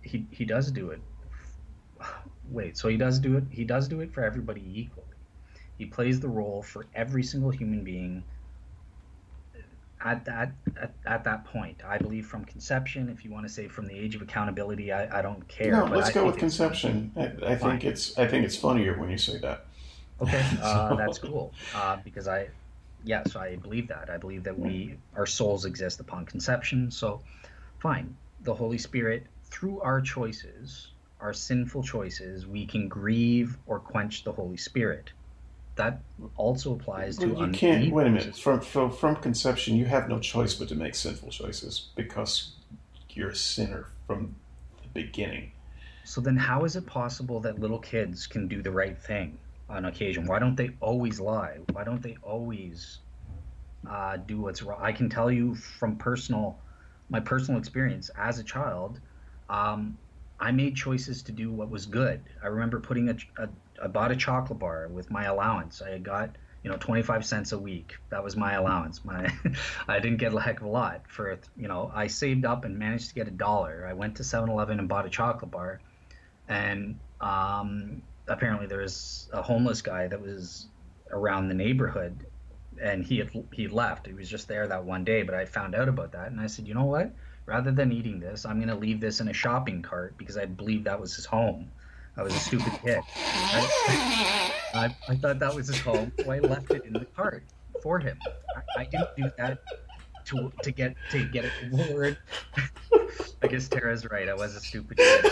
[0.03, 1.01] He he does do it.
[2.51, 3.45] Wait, so he does do it.
[3.49, 5.07] He does do it for everybody equally.
[5.77, 8.23] He plays the role for every single human being
[10.03, 11.81] at that at, at that point.
[11.85, 13.09] I believe from conception.
[13.09, 15.71] If you want to say from the age of accountability, I, I don't care.
[15.71, 17.11] No, let's I go with conception.
[17.15, 19.65] I, I think it's I think it's funnier when you say that.
[20.21, 22.49] Okay, uh, that's cool uh, because I
[23.03, 24.09] yes I believe that.
[24.09, 26.91] I believe that we our souls exist upon conception.
[26.91, 27.21] So
[27.79, 30.87] fine, the Holy Spirit through our choices,
[31.19, 35.11] our sinful choices, we can grieve or quench the Holy Spirit
[35.75, 36.01] that
[36.35, 38.35] also applies to well, you can't wait a minute.
[38.37, 42.53] From, from from conception you have no choice but to make sinful choices because
[43.09, 44.35] you're a sinner from
[44.81, 45.51] the beginning.
[46.03, 49.37] So then how is it possible that little kids can do the right thing
[49.69, 50.25] on occasion?
[50.25, 51.57] Why don't they always lie?
[51.71, 52.99] Why don't they always
[53.89, 54.79] uh, do what's wrong?
[54.81, 56.57] I can tell you from personal
[57.09, 58.99] my personal experience as a child
[59.49, 59.97] um,
[60.39, 62.21] i made choices to do what was good.
[62.43, 63.47] I remember putting a, a
[63.81, 65.81] I bought a chocolate bar with my allowance.
[65.81, 67.93] I got you know 25 cents a week.
[68.09, 69.03] That was my allowance.
[69.03, 69.33] My
[69.87, 72.77] I didn't get a heck of a lot for you know I saved up and
[72.77, 73.87] managed to get a dollar.
[73.89, 75.81] I went to 7-Eleven and bought a chocolate bar,
[76.47, 80.67] and um, apparently there was a homeless guy that was
[81.11, 82.25] around the neighborhood
[82.81, 84.07] and he had he left.
[84.07, 86.47] He was just there that one day, but I found out about that and I
[86.47, 87.13] said, "You know what?
[87.45, 90.45] Rather than eating this, I'm going to leave this in a shopping cart because I
[90.45, 91.71] believe that was his home."
[92.21, 93.01] I was a stupid kid.
[93.15, 97.43] I, I, I, thought that was his home, so I left it in the cart
[97.81, 98.15] for him.
[98.55, 99.57] I, I didn't do that
[100.25, 102.19] to to get to get a reward.
[103.41, 104.29] I guess Tara's right.
[104.29, 105.25] I was a stupid kid.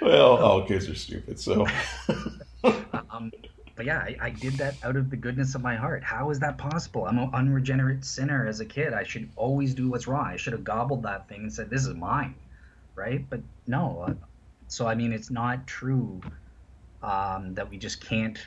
[0.00, 1.66] well, all kids are stupid, so.
[3.10, 3.30] um,
[3.76, 6.02] but yeah, I, I, did that out of the goodness of my heart.
[6.02, 7.04] How is that possible?
[7.04, 8.94] I'm an unregenerate sinner as a kid.
[8.94, 10.24] I should always do what's wrong.
[10.24, 12.34] I should have gobbled that thing and said, "This is mine,"
[12.94, 13.22] right?
[13.28, 14.16] But no,
[14.70, 16.20] so I mean, it's not true
[17.02, 18.38] um, that we just can't,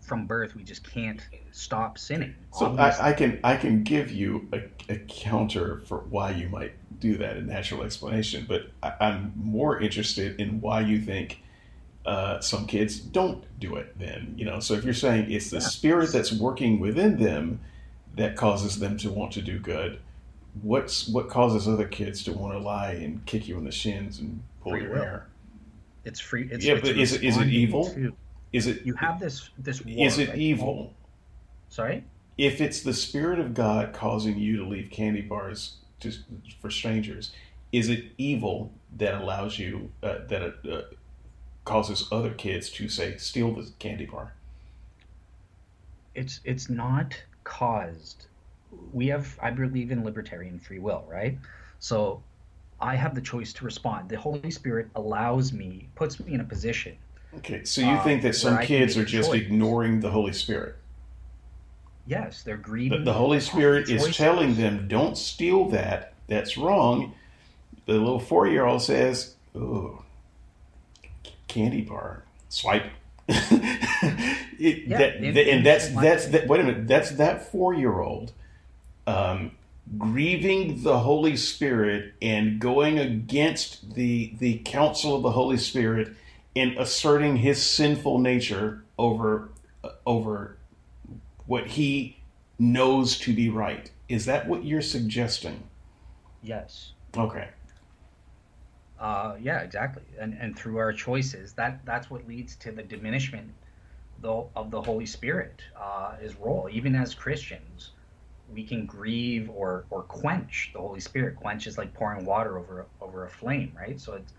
[0.00, 1.20] from birth, we just can't
[1.50, 2.34] stop sinning.
[2.52, 6.72] So I, I, can I can give you a, a, counter for why you might
[7.00, 8.46] do that, a natural explanation.
[8.48, 11.42] But I, am more interested in why you think
[12.06, 13.98] uh, some kids don't do it.
[13.98, 15.66] Then you know, so if you're saying it's the yeah.
[15.66, 17.60] spirit that's working within them
[18.14, 19.98] that causes them to want to do good.
[20.62, 24.18] What's what causes other kids to want to lie and kick you in the shins
[24.18, 24.98] and pull Free your will.
[24.98, 25.26] hair?
[26.04, 26.48] It's free.
[26.50, 27.92] It's, yeah, it's but is it is it evil?
[27.94, 28.14] To,
[28.52, 29.84] is it you have this this?
[29.84, 30.94] War, is it evil?
[31.68, 32.04] Sorry.
[32.38, 36.12] If it's the spirit of God causing you to leave candy bars to,
[36.60, 37.32] for strangers,
[37.70, 40.80] is it evil that allows you uh, that it uh,
[41.64, 44.32] causes other kids to say steal the candy bar?
[46.14, 47.14] It's it's not
[47.44, 48.26] caused.
[48.92, 51.38] We have I believe in libertarian free will, right?
[51.78, 52.22] So
[52.80, 54.08] I have the choice to respond.
[54.08, 56.96] The Holy Spirit allows me, puts me in a position.
[57.38, 59.42] Okay, so you think that some kids are just choice.
[59.42, 60.76] ignoring the Holy Spirit?
[62.06, 62.98] Yes, they're greedy.
[62.98, 66.14] The, the Holy Spirit is telling them, "Don't steal that.
[66.26, 67.14] That's wrong."
[67.86, 70.02] The little four-year-old says, "Oh,
[71.46, 72.86] candy bar, swipe."
[73.28, 76.48] it, yeah, that, and that's that's that.
[76.48, 78.32] Wait a minute, that's that four-year-old
[79.06, 79.52] um,
[79.98, 86.14] grieving the Holy Spirit and going against the the counsel of the Holy Spirit
[86.54, 89.50] and asserting his sinful nature over
[90.06, 90.56] over
[91.46, 92.18] what he
[92.58, 93.90] knows to be right.
[94.08, 95.62] Is that what you're suggesting?
[96.42, 96.92] Yes.
[97.16, 97.48] Okay.
[98.98, 100.02] Uh, yeah, exactly.
[100.20, 103.50] And and through our choices, that that's what leads to the diminishment
[104.20, 106.68] though of the Holy Spirit, uh, His role.
[106.70, 107.92] Even as Christians,
[108.52, 111.36] we can grieve or or quench the Holy Spirit.
[111.36, 113.98] Quench is like pouring water over over a flame, right?
[114.00, 114.32] So it's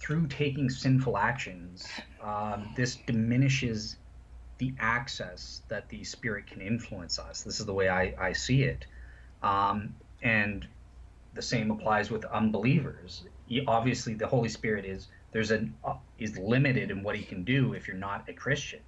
[0.00, 1.86] through taking sinful actions,
[2.22, 3.96] um, this diminishes
[4.58, 7.42] the access that the Spirit can influence us.
[7.42, 8.86] This is the way I, I see it.
[9.42, 10.66] Um, and
[11.34, 13.24] the same applies with unbelievers.
[13.46, 17.44] He, obviously, the Holy Spirit is there's an uh, is limited in what he can
[17.44, 18.80] do if you're not a Christian.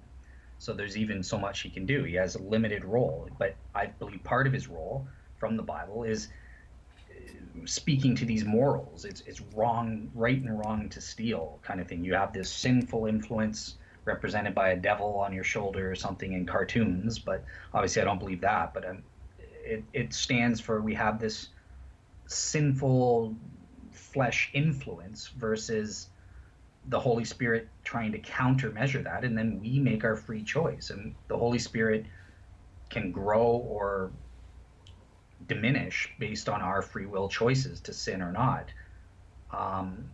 [0.63, 2.05] So there's even so much he can do.
[2.05, 5.05] He has a limited role, but I believe part of his role
[5.37, 6.29] from the Bible is
[7.11, 9.03] uh, speaking to these morals.
[9.03, 12.05] It's it's wrong, right and wrong to steal, kind of thing.
[12.05, 13.75] You have this sinful influence
[14.05, 18.19] represented by a devil on your shoulder or something in cartoons, but obviously I don't
[18.19, 18.73] believe that.
[18.73, 19.03] But um,
[19.37, 21.49] it it stands for we have this
[22.27, 23.35] sinful
[23.91, 26.07] flesh influence versus
[26.87, 31.15] the Holy Spirit trying to countermeasure that, and then we make our free choice, and
[31.27, 32.05] the Holy Spirit
[32.89, 34.11] can grow or
[35.47, 38.69] diminish based on our free will choices to sin or not,
[39.51, 40.05] um,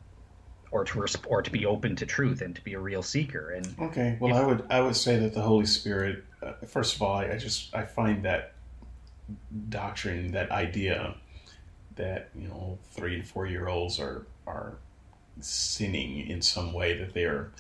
[0.72, 3.52] or to resp- or to be open to truth and to be a real seeker.
[3.52, 6.96] And okay, well, if, I would I would say that the Holy Spirit, uh, first
[6.96, 8.54] of all, I, I just I find that
[9.70, 11.16] doctrine, that idea
[11.96, 14.78] that you know three and four year olds are are
[15.42, 17.52] sinning in some way that they are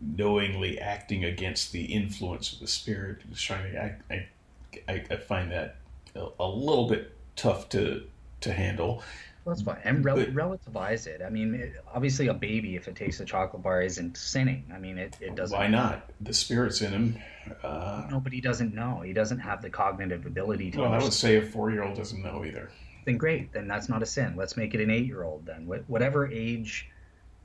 [0.00, 3.18] knowingly acting against the influence of the spirit.
[3.30, 4.28] Just trying to I,
[4.88, 5.76] I, I find that
[6.14, 8.04] a, a, little bit tough to
[8.40, 9.02] to handle.
[9.44, 9.78] Well, that's fine.
[9.84, 11.22] And rel- but, relativize it.
[11.24, 14.64] I mean it, obviously a baby if it takes a chocolate bar isn't sinning.
[14.74, 16.10] I mean it, it doesn't why not?
[16.20, 17.18] The spirit's in him
[17.62, 19.00] uh, no but he doesn't know.
[19.00, 21.02] He doesn't have the cognitive ability to well understand.
[21.02, 22.70] i would say a four-year-old doesn't know either.
[23.04, 23.52] Then great.
[23.52, 24.34] Then that's not a sin.
[24.36, 25.66] Let's make it an eight-year-old then.
[25.66, 26.88] Whatever age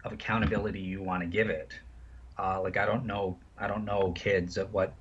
[0.03, 1.71] of accountability you want to give it.
[2.37, 4.93] Uh, like I don't know, I don't know kids at what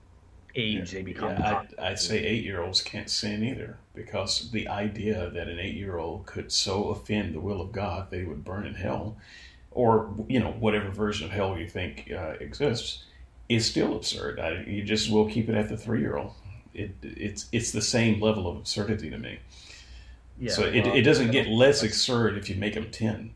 [0.55, 1.31] age they become.
[1.31, 5.59] Yeah, I'd, I'd, say eight year olds can't sin either because the idea that an
[5.59, 9.17] eight year old could so offend the will of God they would burn in hell,
[9.71, 13.05] or you know whatever version of hell you think uh, exists,
[13.49, 14.41] is still absurd.
[14.41, 16.33] I, you just will keep it at the three year old.
[16.75, 19.39] It, it's it's the same level of absurdity to me.
[20.41, 23.35] Yeah, so it, well, it doesn't get less absurd if you make them ten.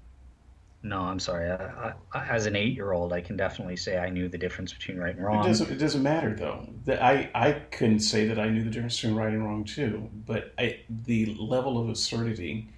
[0.85, 1.49] No, I'm sorry.
[1.49, 5.15] I, I, as an eight-year-old, I can definitely say I knew the difference between right
[5.15, 5.45] and wrong.
[5.45, 5.71] It doesn't.
[5.71, 6.69] It doesn't matter though.
[6.87, 10.11] That I I couldn't say that I knew the difference between right and wrong too.
[10.27, 12.69] But I, the level of absurdity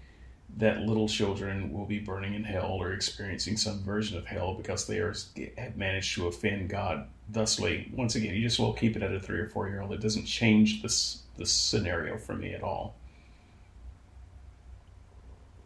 [0.56, 4.86] that little children will be burning in hell or experiencing some version of hell because
[4.86, 5.14] they are
[5.59, 7.09] have managed to offend God.
[7.32, 9.93] Thusly, once again, you just will keep it at a three or four year old.
[9.93, 12.97] It doesn't change this the scenario for me at all.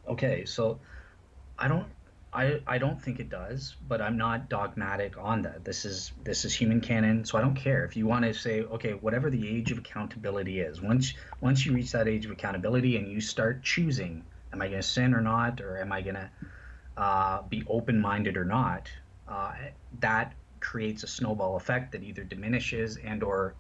[0.09, 0.79] Okay, so
[1.59, 1.87] I don't
[2.39, 5.65] I, I don't think it does, but I'm not dogmatic on that.
[5.65, 8.63] This is this is human canon, so I don't care if you want to say
[8.63, 10.81] okay, whatever the age of accountability is.
[10.81, 14.81] Once once you reach that age of accountability and you start choosing, am I going
[14.81, 16.31] to sin or not, or am I going to
[16.97, 18.89] uh, be open minded or not?
[19.27, 19.55] Uh,
[19.99, 23.55] that creates a snowball effect that either diminishes and or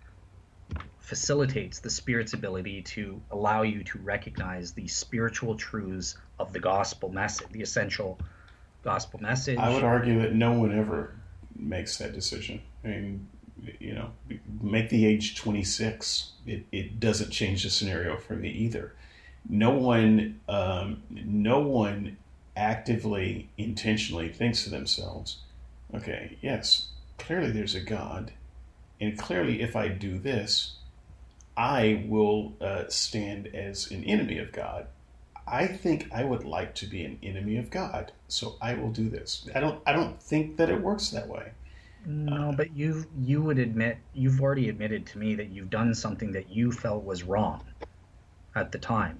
[1.00, 7.09] facilitates the spirit's ability to allow you to recognize the spiritual truths of the gospel
[7.09, 8.20] message, the essential
[8.82, 9.59] gospel message.
[9.59, 11.14] I would argue that no one ever
[11.56, 12.62] makes that decision.
[12.84, 13.28] I mean,
[13.80, 14.10] you know,
[14.60, 16.32] make the age 26.
[16.46, 18.94] It, it doesn't change the scenario for me either.
[19.48, 22.16] No one, um, no one
[22.56, 25.38] actively, intentionally thinks to themselves,
[25.94, 26.88] okay, yes,
[27.18, 28.32] clearly there's a God,
[29.00, 30.74] and clearly if I do this,
[31.56, 34.86] I will uh, stand as an enemy of God
[35.50, 39.08] I think I would like to be an enemy of God, so I will do
[39.08, 39.48] this.
[39.54, 41.52] I don't I don't think that it works that way.
[42.06, 45.94] No, uh, but you you would admit you've already admitted to me that you've done
[45.94, 47.64] something that you felt was wrong
[48.54, 49.18] at the time.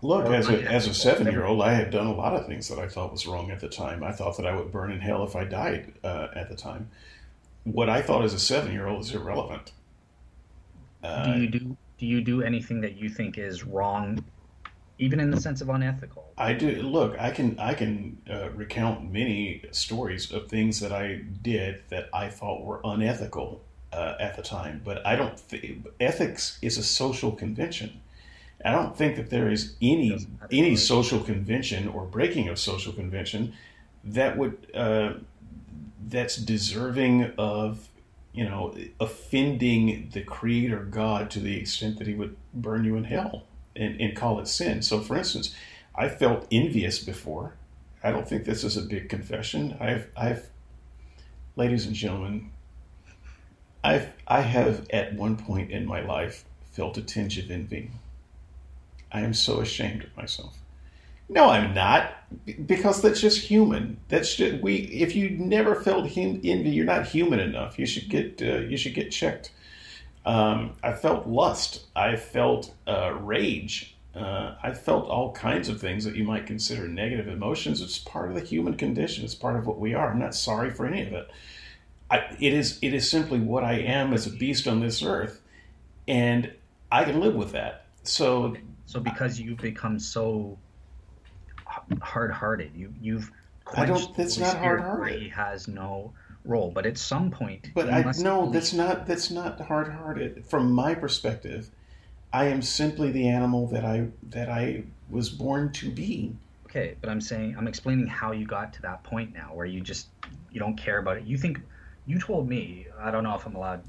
[0.00, 2.68] Look, as a as a seven year old, I had done a lot of things
[2.68, 4.04] that I thought was wrong at the time.
[4.04, 6.90] I thought that I would burn in hell if I died uh, at the time.
[7.64, 9.72] What I thought as a seven year old is irrelevant.
[11.02, 14.24] Uh, do you do do you do anything that you think is wrong
[15.00, 16.32] even in the sense of unethical?
[16.36, 16.82] I do.
[16.82, 22.08] Look i can i can uh, recount many stories of things that i did that
[22.12, 23.62] i thought were unethical
[23.92, 28.00] uh, at the time but i don't think ethics is a social convention.
[28.64, 33.52] I don't think that there is any any social convention or breaking of social convention
[34.04, 35.14] that would uh,
[36.08, 37.88] that's deserving of
[38.32, 43.04] you know, offending the creator God to the extent that he would burn you in
[43.04, 43.44] hell
[43.74, 44.82] and, and call it sin.
[44.82, 45.54] So, for instance,
[45.94, 47.54] I felt envious before.
[48.02, 49.76] I don't think this is a big confession.
[49.80, 50.48] I've, I've,
[51.56, 52.50] ladies and gentlemen,
[53.82, 57.90] I've, I have at one point in my life felt a tinge of envy.
[59.10, 60.57] I am so ashamed of myself.
[61.28, 62.14] No, I'm not,
[62.66, 63.98] because that's just human.
[64.08, 64.76] That's just, we.
[64.76, 67.78] If you never felt envy, you're not human enough.
[67.78, 69.52] You should get uh, you should get checked.
[70.24, 71.86] Um, I felt lust.
[71.94, 73.96] I felt uh, rage.
[74.14, 77.80] Uh, I felt all kinds of things that you might consider negative emotions.
[77.82, 79.24] It's part of the human condition.
[79.24, 80.10] It's part of what we are.
[80.10, 81.30] I'm not sorry for any of it.
[82.10, 85.42] I, it is it is simply what I am as a beast on this earth,
[86.06, 86.52] and
[86.90, 87.84] I can live with that.
[88.02, 88.56] So
[88.86, 90.58] so because you've become so
[92.02, 93.30] hard-hearted, you you've
[93.74, 94.16] I don't.
[94.16, 95.20] That's not hard-hearted.
[95.20, 96.12] He has no
[96.44, 97.70] role, but at some point.
[97.74, 100.46] But I no, that's not that's not hard-hearted.
[100.46, 101.70] From my perspective,
[102.32, 106.34] I am simply the animal that I that I was born to be.
[106.66, 109.80] Okay, but I'm saying I'm explaining how you got to that point now, where you
[109.80, 110.08] just
[110.50, 111.24] you don't care about it.
[111.24, 111.60] You think
[112.06, 113.82] you told me I don't know if I'm allowed.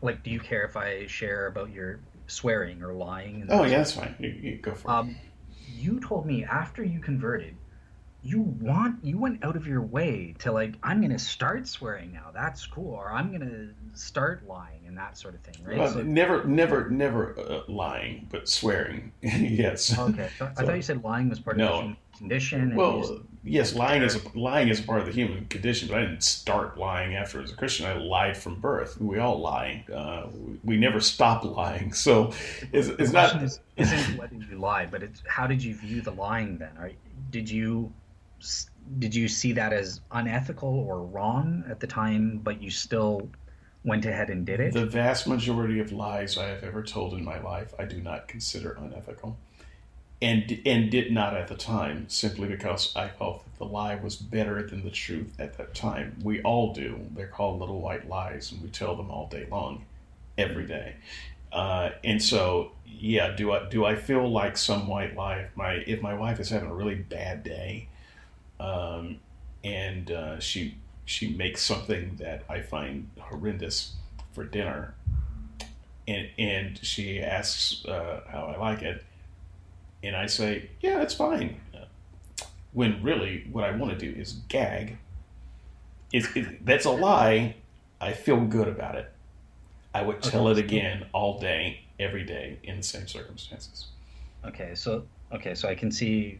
[0.00, 3.46] Like, do you care if I share about your swearing or lying?
[3.50, 4.14] Oh yeah, that's fine.
[4.18, 5.16] You, you go for um, it.
[5.76, 7.54] You told me after you converted,
[8.22, 12.30] you want you went out of your way to like I'm gonna start swearing now.
[12.34, 15.78] That's cool, or I'm gonna start lying and that sort of thing, right?
[15.78, 19.12] Well, so, never, never, never uh, lying, but swearing.
[19.22, 19.96] yes.
[19.96, 21.68] Okay, so, I thought you said lying was part no.
[21.68, 22.74] of the condition.
[22.74, 26.00] well, yes, lying is a, lying is a part of the human condition, but I
[26.02, 27.86] didn't start lying after as a Christian.
[27.86, 29.00] I lied from birth.
[29.00, 29.84] We all lie.
[29.92, 31.92] Uh, we, we, never stop lying.
[31.92, 32.32] So
[32.72, 33.42] it's, it's not.
[33.42, 36.76] Is, isn't whether you lie, but it's how did you view the lying then?
[36.78, 36.90] Are,
[37.30, 37.92] did you
[38.98, 43.28] did you see that as unethical or wrong at the time, but you still
[43.84, 44.72] went ahead and did it?
[44.72, 48.28] The vast majority of lies I have ever told in my life, I do not
[48.28, 49.36] consider unethical,
[50.20, 54.16] and and did not at the time, simply because I felt that the lie was
[54.16, 56.16] better than the truth at that time.
[56.22, 56.98] We all do.
[57.14, 59.84] They're called little white lies, and we tell them all day long,
[60.36, 60.96] every day.
[61.52, 65.72] Uh, and so, yeah, do I do I feel like some white lie if my
[65.74, 67.88] if my wife is having a really bad day?
[68.60, 69.18] um,
[69.64, 73.94] and uh, she she makes something that I find horrendous
[74.32, 74.94] for dinner,
[76.06, 79.04] and and she asks uh, how I like it,
[80.02, 81.60] and I say, yeah, it's fine.
[82.72, 84.98] When really, what I want to do is gag.
[86.12, 87.56] It's, it, that's a lie.
[88.00, 89.10] I feel good about it.
[89.94, 90.60] I would tell okay.
[90.60, 93.86] it again all day, every day, in the same circumstances.
[94.44, 96.38] Okay, so okay, so I can see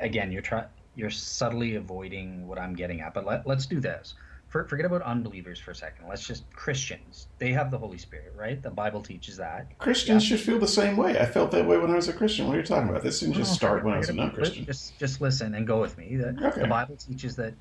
[0.00, 0.66] again you're trying
[0.96, 3.14] you're subtly avoiding what I'm getting at.
[3.14, 4.14] But let, let's do this.
[4.48, 6.08] For, forget about unbelievers for a second.
[6.08, 7.28] Let's just Christians.
[7.38, 8.62] They have the Holy Spirit, right?
[8.62, 9.78] The Bible teaches that.
[9.78, 10.36] Christians yeah.
[10.36, 11.18] should feel the same way.
[11.18, 12.46] I felt that way when I was a Christian.
[12.46, 13.02] What are you talking about?
[13.02, 14.64] This didn't just oh, start when I was a non-Christian.
[14.64, 16.16] Just just listen and go with me.
[16.16, 16.62] The, okay.
[16.62, 17.52] the Bible teaches that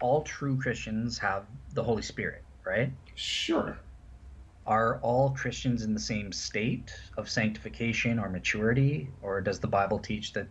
[0.00, 1.44] all true Christians have
[1.74, 2.90] the Holy Spirit, right?
[3.14, 3.78] Sure.
[4.66, 9.98] Are all Christians in the same state of sanctification or maturity, or does the Bible
[9.98, 10.46] teach that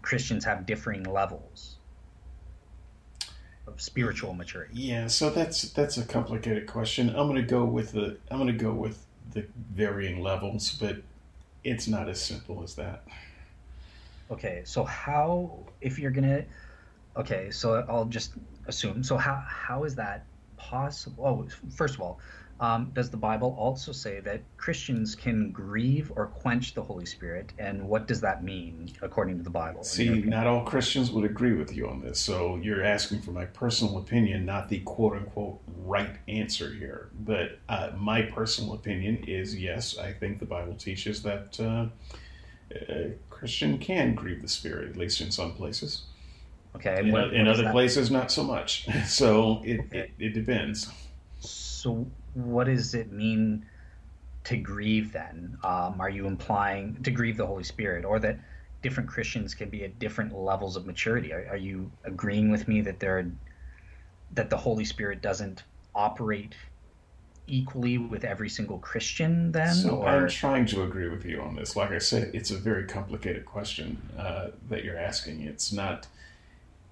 [0.00, 1.79] Christians have differing levels
[3.72, 4.72] of spiritual maturity?
[4.74, 7.08] Yeah, so that's that's a complicated question.
[7.10, 11.02] I'm going to go with the I'm going to go with the varying levels, but
[11.64, 13.04] it's not as simple as that.
[14.30, 16.44] Okay, so how if you're going to
[17.16, 18.32] Okay, so I'll just
[18.66, 19.02] assume.
[19.02, 20.24] So how how is that
[20.56, 21.26] possible?
[21.26, 22.18] Oh, first of all,
[22.60, 27.54] um, does the Bible also say that Christians can grieve or quench the Holy Spirit?
[27.58, 29.82] And what does that mean according to the Bible?
[29.82, 32.20] See, not all Christians would agree with you on this.
[32.20, 37.08] So you're asking for my personal opinion, not the quote unquote right answer here.
[37.20, 41.86] But uh, my personal opinion is yes, I think the Bible teaches that uh,
[42.90, 46.02] a Christian can grieve the Spirit, at least in some places.
[46.76, 47.00] Okay.
[47.00, 48.86] In, what, in what other places, not so much.
[49.06, 49.98] So it, okay.
[50.18, 50.90] it, it depends.
[51.40, 53.66] So what does it mean
[54.44, 55.58] to grieve then?
[55.64, 58.38] Um, are you implying to grieve the Holy Spirit or that
[58.82, 61.32] different Christians can be at different levels of maturity?
[61.32, 63.30] Are, are you agreeing with me that there are,
[64.32, 66.54] that the Holy Spirit doesn't operate
[67.46, 69.74] equally with every single Christian then?
[69.74, 70.08] So or?
[70.08, 71.76] I'm trying to agree with you on this.
[71.76, 75.42] Like I said, it's a very complicated question uh, that you're asking.
[75.42, 76.06] It's not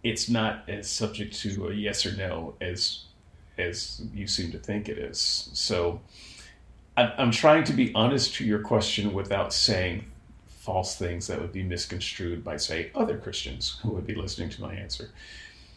[0.04, 3.04] it's not as subject to a yes or no as
[3.58, 5.50] as you seem to think it is.
[5.52, 6.00] So
[6.96, 10.04] I'm trying to be honest to your question without saying
[10.46, 14.62] false things that would be misconstrued by, say, other Christians who would be listening to
[14.62, 15.10] my answer.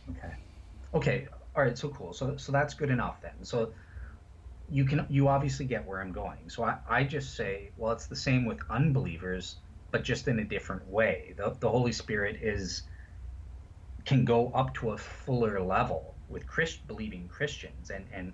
[0.09, 0.33] Okay.
[0.93, 1.27] Okay.
[1.55, 1.77] All right.
[1.77, 2.13] So cool.
[2.13, 3.33] So so that's good enough then.
[3.43, 3.73] So
[4.69, 6.49] you can you obviously get where I'm going.
[6.49, 9.57] So I, I just say, well, it's the same with unbelievers.
[9.91, 11.33] but just in a different way.
[11.37, 12.83] The, the Holy Spirit is
[14.05, 18.33] can go up to a fuller level with Christ, believing Christians, and and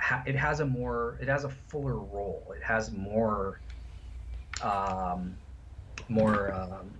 [0.00, 2.54] ha, it has a more it has a fuller role.
[2.56, 3.60] It has more
[4.62, 5.36] um,
[6.08, 6.94] more um,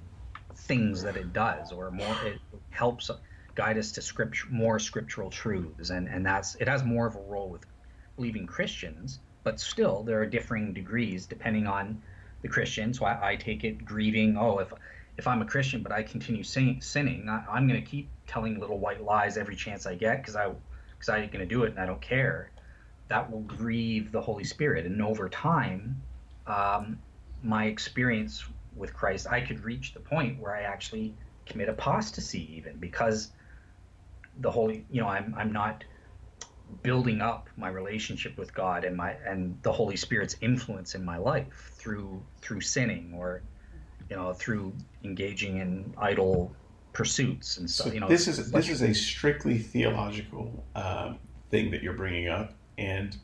[0.57, 2.41] things that it does, or more it
[2.71, 3.11] helps
[3.55, 7.21] guide us to script more scriptural truths, and and that's it has more of a
[7.21, 7.65] role with
[8.17, 12.03] believing Christians, but still there are differing degrees depending on
[12.43, 12.95] the Christian.
[12.95, 14.37] So I, I take it grieving.
[14.37, 14.73] Oh, if
[15.17, 18.59] if I'm a Christian but I continue sin, sinning, I, am going to keep telling
[18.59, 20.53] little white lies every chance I get because I
[20.91, 22.51] because I'm going to do it and I don't care.
[23.09, 26.03] That will grieve the Holy Spirit, and over time,
[26.47, 26.99] um,
[27.43, 31.15] my experience with Christ, I could reach the point where I actually
[31.47, 33.31] commit apostasy, even because
[34.41, 35.85] the Holy, you know, I'm I'm not
[36.83, 41.19] building up my relationship with God and my and the Holy Spirit's influence in my
[41.19, 43.43] life through through sinning or
[44.11, 44.73] you know through
[45.05, 46.55] engaging in idle
[46.93, 47.89] pursuits and stuff.
[47.89, 51.19] So you know, this is this is a strictly theological um,
[51.51, 53.17] thing that you're bringing up, and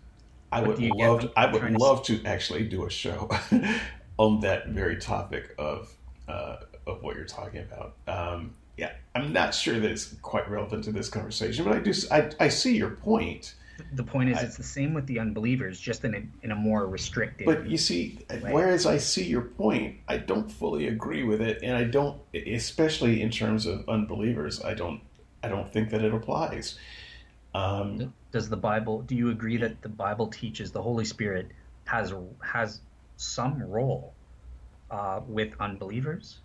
[0.53, 3.31] I would love to, I would love to, to actually do a show
[4.19, 5.95] on that very topic of
[6.29, 7.95] uh, of what you're talking about.
[8.07, 11.93] Um, yeah, I'm not sure that it's quite relevant to this conversation, but I do
[12.11, 13.55] I, I see your point
[13.95, 16.55] the point is I, it's the same with the unbelievers just in a, in a
[16.55, 18.53] more restricted but you see way.
[18.53, 23.23] whereas i see your point i don't fully agree with it and i don't especially
[23.23, 25.01] in terms of unbelievers i don't
[25.43, 26.79] i don't think that it applies.
[27.53, 31.49] Um, does the bible do you agree that the bible teaches the holy spirit
[31.85, 32.81] has has
[33.17, 34.15] some role
[34.91, 36.39] uh, with unbelievers?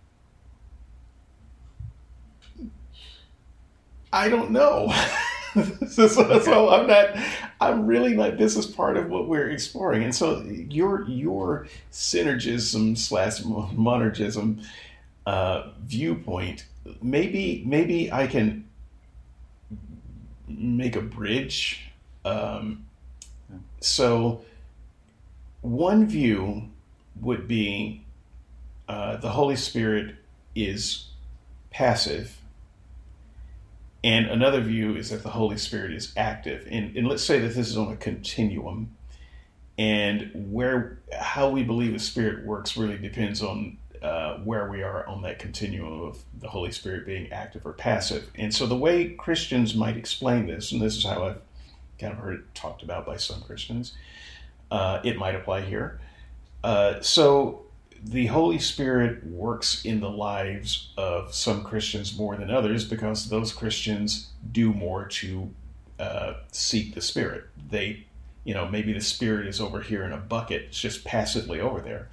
[4.11, 4.93] I don't know
[5.89, 7.17] so, so, I'm not.
[7.61, 8.37] I'm really not.
[8.37, 14.65] This is part of what we're exploring, and so your your synergism slash monergism
[15.25, 16.65] uh, viewpoint.
[17.01, 18.67] Maybe maybe I can
[20.47, 21.89] make a bridge.
[22.25, 22.85] Um,
[23.79, 24.43] so
[25.61, 26.69] one view
[27.21, 28.03] would be
[28.89, 30.15] uh, the Holy Spirit
[30.53, 31.07] is
[31.71, 32.37] passive
[34.05, 36.67] and another view is that the Holy Spirit is active.
[36.69, 38.95] And, and let's say that this is on a continuum.
[39.79, 45.07] And where how we believe the Spirit works really depends on uh, where we are
[45.07, 48.29] on that continuum of the Holy Spirit being active or passive.
[48.35, 51.41] And so the way Christians might explain this, and this is how I've
[51.97, 53.93] kind of heard it talked about by some Christians,
[54.69, 55.99] uh, it might apply here.
[56.63, 57.64] Uh, so
[58.05, 63.51] the Holy Spirit works in the lives of some Christians more than others because those
[63.51, 65.49] Christians do more to
[65.99, 67.45] uh, seek the Spirit.
[67.71, 68.05] They,
[68.43, 71.81] you know, maybe the Spirit is over here in a bucket, it's just passively over
[71.81, 72.07] there.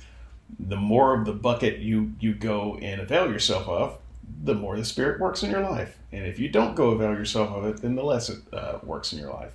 [0.59, 3.99] The more of the bucket you you go and avail yourself of,
[4.45, 5.99] the more the Spirit works in your life.
[6.11, 9.13] And if you don't go avail yourself of it, then the less it uh, works
[9.13, 9.53] in your life.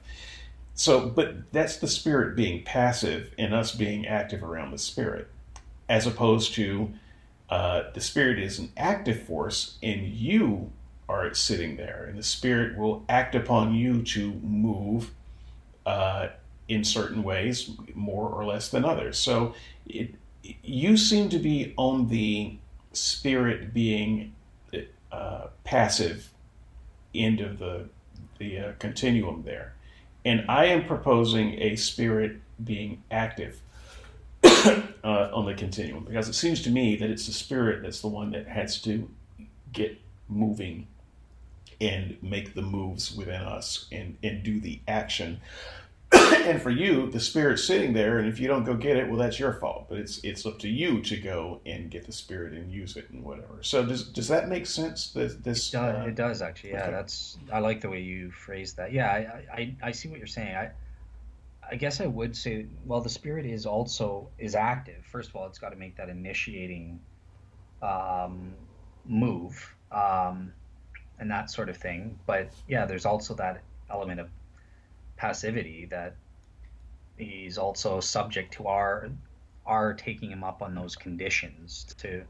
[0.75, 5.29] So, but that's the Spirit being passive and us being active around the Spirit
[5.89, 6.91] as opposed to
[7.49, 10.71] uh, the spirit is an active force and you
[11.07, 12.05] are sitting there.
[12.09, 15.11] And the spirit will act upon you to move
[15.85, 16.27] uh,
[16.67, 19.17] in certain ways more or less than others.
[19.17, 19.55] So
[19.85, 20.15] it,
[20.63, 22.57] you seem to be on the
[22.91, 24.33] spirit being
[25.11, 26.29] uh, passive
[27.15, 27.87] end of the
[28.39, 29.73] the uh, continuum there.
[30.25, 33.61] And i am proposing a spirit being active
[35.03, 38.07] uh, on the continuum because it seems to me that it's the spirit that's the
[38.07, 39.09] one that has to
[39.73, 40.87] get moving
[41.79, 45.39] and make the moves within us and, and do the action.
[46.11, 49.17] and for you, the spirit's sitting there, and if you don't go get it, well,
[49.17, 49.87] that's your fault.
[49.89, 53.09] But it's it's up to you to go and get the spirit and use it
[53.09, 53.57] and whatever.
[53.61, 55.11] So does does that make sense?
[55.11, 56.71] This, this it, does, uh, it does actually.
[56.71, 56.91] Yeah, okay.
[56.91, 58.93] that's I like the way you phrase that.
[58.93, 60.55] Yeah, I, I I see what you're saying.
[60.55, 60.71] I
[61.69, 65.05] I guess I would say, well, the spirit is also is active.
[65.05, 66.99] First of all, it's got to make that initiating
[67.81, 68.53] um,
[69.05, 70.53] move um,
[71.19, 72.17] and that sort of thing.
[72.25, 74.29] But yeah, there's also that element of
[75.17, 76.15] passivity that
[77.17, 79.09] he's also subject to our
[79.65, 82.23] our taking him up on those conditions to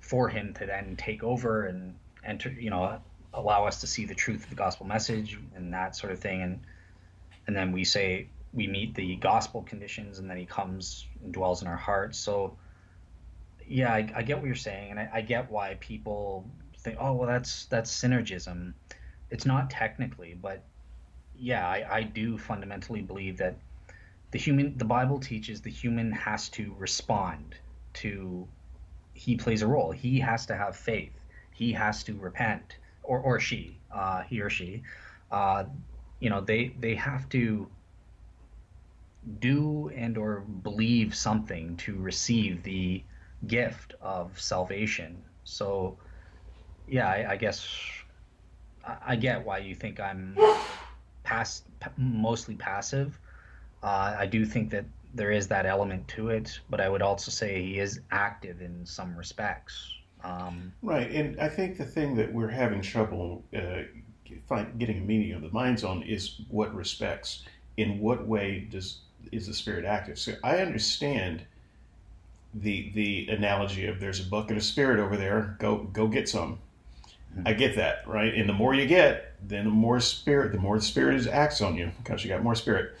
[0.00, 1.94] for him to then take over and
[2.24, 3.00] enter, you know,
[3.34, 6.42] allow us to see the truth of the gospel message and that sort of thing
[6.42, 6.60] and
[7.48, 11.62] and then we say we meet the gospel conditions and then he comes and dwells
[11.62, 12.56] in our hearts so
[13.66, 16.48] yeah i, I get what you're saying and I, I, get why people
[16.78, 18.72] think oh well that's that's synergism
[19.30, 20.62] it's not technically but
[21.36, 23.56] yeah I, I do fundamentally believe that
[24.30, 27.56] the human the bible teaches the human has to respond
[27.94, 28.46] to
[29.18, 29.90] he plays a role.
[29.90, 31.12] He has to have faith.
[31.52, 34.84] He has to repent, or or she, uh, he or she.
[35.30, 35.64] Uh,
[36.20, 37.68] you know, they they have to
[39.40, 43.02] do and or believe something to receive the
[43.46, 45.22] gift of salvation.
[45.44, 45.96] So,
[46.88, 47.66] yeah, I, I guess
[48.86, 50.36] I, I, get why you think I'm
[51.24, 51.62] pass
[51.96, 53.18] mostly passive.
[53.82, 54.84] Uh, I do think that
[55.14, 58.84] there is that element to it, but I would also say he is active in
[58.84, 59.94] some respects.
[60.24, 63.82] Um, right, and I think the thing that we're having trouble uh,
[64.48, 67.44] find, getting a meaning of the minds on is what respects.
[67.76, 68.98] In what way does
[69.30, 70.18] is the spirit active?
[70.18, 71.42] So I understand
[72.54, 75.56] the the analogy of there's a bucket of spirit over there.
[75.58, 76.58] Go go get some.
[77.34, 77.48] Mm-hmm.
[77.48, 78.34] I get that, right?
[78.34, 81.60] And the more you get, then the more spirit, the more the spirit is acts
[81.60, 82.96] on you because you got more spirit.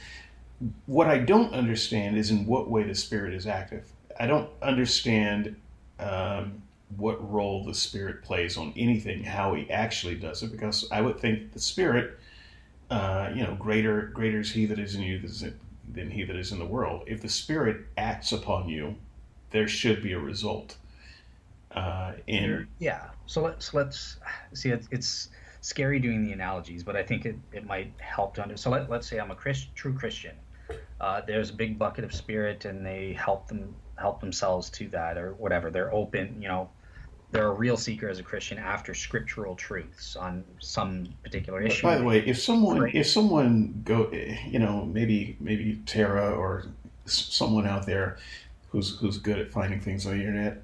[0.86, 3.90] What I don't understand is in what way the spirit is active.
[4.18, 5.56] I don't understand
[5.98, 6.62] um,
[6.96, 11.20] what role the spirit plays on anything, how he actually does it, because I would
[11.20, 12.18] think the spirit,
[12.90, 15.20] uh, you know, greater greater is he that is in you
[15.92, 17.04] than he that is in the world.
[17.06, 18.96] If the spirit acts upon you,
[19.50, 20.76] there should be a result.
[21.72, 24.16] Uh, and yeah, so let's let's
[24.54, 24.70] see.
[24.70, 25.28] It's, it's
[25.60, 28.60] scary doing the analogies, but I think it, it might help to understand.
[28.60, 30.34] So let, let's say I'm a Christ, true Christian.
[31.00, 35.18] Uh, there's a big bucket of spirit, and they help them help themselves to that,
[35.18, 35.70] or whatever.
[35.70, 36.70] They're open, you know.
[37.30, 41.82] They're a real seeker as a Christian after scriptural truths on some particular issue.
[41.82, 44.10] But by the way, if someone if someone go,
[44.46, 46.66] you know, maybe maybe Tara or
[47.04, 48.18] someone out there
[48.70, 50.62] who's who's good at finding things on the internet,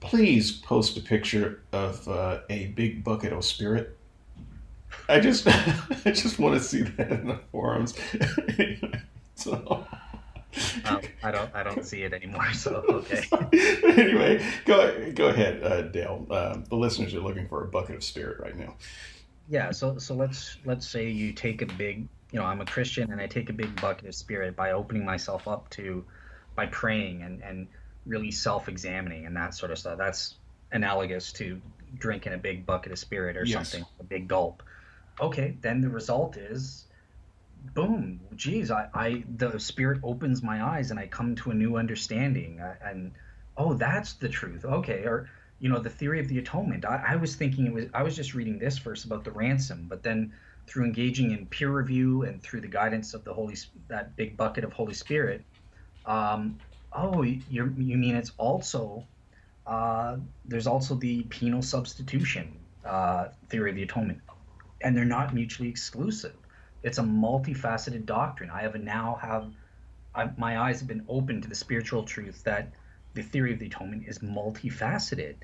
[0.00, 3.96] please post a picture of uh, a big bucket of spirit.
[5.08, 5.46] I just
[6.06, 7.94] I just want to see that in the forums.
[9.36, 9.86] so.
[10.84, 12.52] Um, I don't I don't see it anymore.
[12.52, 13.24] So okay.
[14.00, 16.26] anyway, go go ahead, uh, Dale.
[16.30, 18.74] Uh, the listeners are looking for a bucket of spirit right now.
[19.48, 19.70] Yeah.
[19.70, 23.20] So so let's let's say you take a big you know I'm a Christian and
[23.20, 26.04] I take a big bucket of spirit by opening myself up to
[26.56, 27.68] by praying and, and
[28.06, 29.98] really self examining and that sort of stuff.
[29.98, 30.34] That's
[30.72, 31.60] analogous to
[31.98, 33.70] drinking a big bucket of spirit or yes.
[33.70, 34.62] something, a big gulp.
[35.20, 36.86] Okay, then the result is
[37.74, 41.76] boom, geez, I, I the spirit opens my eyes and I come to a new
[41.76, 43.12] understanding and
[43.56, 44.64] oh, that's the truth.
[44.64, 45.28] Okay, or
[45.60, 46.84] you know, the theory of the atonement.
[46.84, 49.86] I, I was thinking it was I was just reading this verse about the ransom,
[49.88, 50.32] but then
[50.66, 53.56] through engaging in peer review and through the guidance of the Holy
[53.88, 55.44] that big bucket of Holy Spirit,
[56.06, 56.58] um,
[56.92, 59.04] oh, you you mean it's also
[59.66, 60.16] uh,
[60.46, 64.20] there's also the penal substitution uh, theory of the atonement,
[64.80, 66.34] and they're not mutually exclusive.
[66.82, 68.50] It's a multifaceted doctrine.
[68.50, 69.50] I have now have
[70.14, 72.72] I, my eyes have been opened to the spiritual truth that
[73.14, 75.36] the theory of the atonement is multifaceted.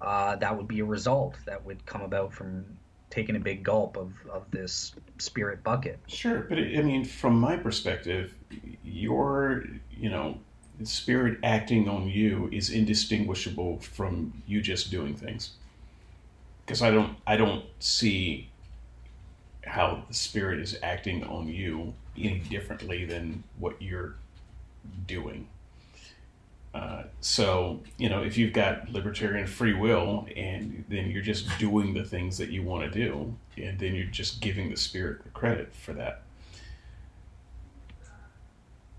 [0.00, 2.64] Uh, that would be a result that would come about from
[3.10, 5.98] taking a big gulp of, of this spirit bucket.
[6.06, 8.34] Sure, but I mean, from my perspective,
[8.84, 9.64] your
[9.96, 10.38] you know
[10.84, 15.52] spirit acting on you is indistinguishable from you just doing things.
[16.64, 18.50] Because I don't I don't see
[19.66, 24.14] how the spirit is acting on you any differently than what you're
[25.06, 25.48] doing.
[26.74, 31.94] Uh, so, you know, if you've got libertarian free will and then you're just doing
[31.94, 35.30] the things that you want to do, and then you're just giving the spirit the
[35.30, 36.22] credit for that.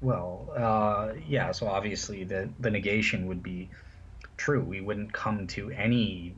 [0.02, 3.69] Well, uh, yeah, so obviously the, the negation would be
[4.38, 4.61] true.
[4.61, 6.35] We wouldn't come to any,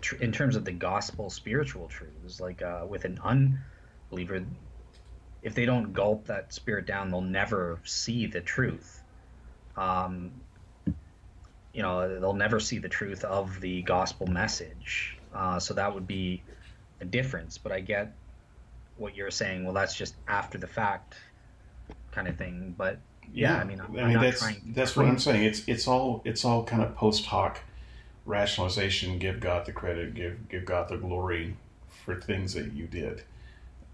[0.00, 3.18] tr- in terms of the gospel spiritual truths, like uh, with an
[4.10, 4.44] unbeliever,
[5.42, 9.02] if they don't gulp that spirit down, they'll never see the truth.
[9.76, 10.32] Um,
[11.72, 15.16] you know they'll never see the truth of the gospel message.
[15.34, 16.42] Uh, so that would be
[17.00, 17.58] a difference.
[17.58, 18.12] But i get
[18.96, 19.64] what you're saying.
[19.64, 21.14] Well that's just after the fact
[22.10, 22.74] kind of thing.
[22.76, 22.98] But
[23.32, 23.60] yeah, yeah.
[23.60, 25.44] I mean, I'm, I mean that's that's what i'm saying.
[25.44, 27.60] It's it's all it's all kind of post hoc
[28.26, 29.18] rationalization.
[29.18, 30.14] Give god the credit.
[30.14, 31.56] Give give god the glory
[32.04, 33.22] for things that you did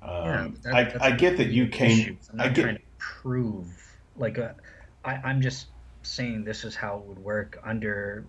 [0.03, 3.67] um, yeah, that, I, I get that you came i get trying to prove
[4.17, 4.55] like a, uh,
[5.05, 5.69] I, i'm just
[6.03, 8.25] saying this is how it would work under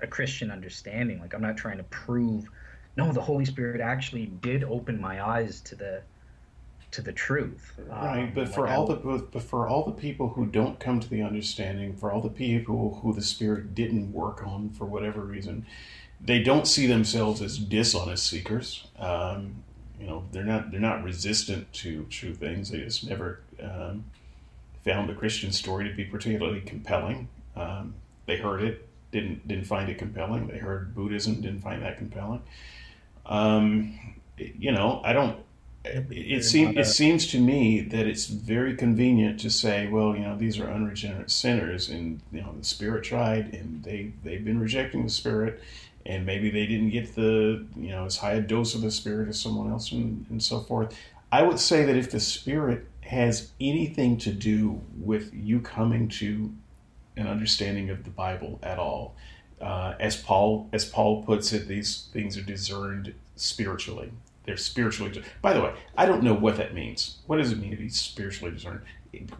[0.00, 1.20] a Christian understanding.
[1.20, 2.48] Like I'm not trying to prove
[2.96, 6.02] no, the Holy Spirit actually did open my eyes to the
[6.90, 7.74] to the truth.
[7.86, 11.08] Right, um, but for all the but for all the people who don't come to
[11.08, 15.64] the understanding, for all the people who the Spirit didn't work on for whatever reason,
[16.20, 18.88] they don't see themselves as dishonest seekers.
[18.98, 19.62] Um,
[20.00, 22.70] you know, they're not they're not resistant to true things.
[22.70, 24.04] They just never um,
[24.84, 27.28] found the Christian story to be particularly compelling.
[27.56, 27.94] Um,
[28.26, 30.46] they heard it, didn't didn't find it compelling.
[30.46, 32.42] They heard Buddhism, didn't find that compelling.
[33.26, 33.98] Um,
[34.36, 35.38] you know, I don't.
[35.84, 40.22] It, it seems it seems to me that it's very convenient to say, well, you
[40.22, 44.60] know, these are unregenerate sinners, and you know, the Spirit tried, and they they've been
[44.60, 45.60] rejecting the Spirit,
[46.08, 49.28] and maybe they didn't get the you know as high a dose of the Spirit
[49.28, 50.96] as someone else, and, and so forth.
[51.30, 56.52] I would say that if the Spirit has anything to do with you coming to
[57.16, 59.14] an understanding of the Bible at all.
[59.60, 64.12] Uh, as Paul as Paul puts it, these things are discerned spiritually.
[64.44, 65.22] They're spiritually.
[65.42, 67.18] By the way, I don't know what that means.
[67.26, 68.80] What does it mean to be spiritually discerned?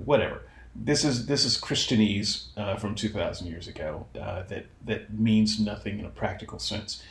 [0.05, 0.43] Whatever.
[0.81, 4.07] This is this is Christianese uh, from two thousand years ago.
[4.19, 7.03] Uh, that that means nothing in a practical sense.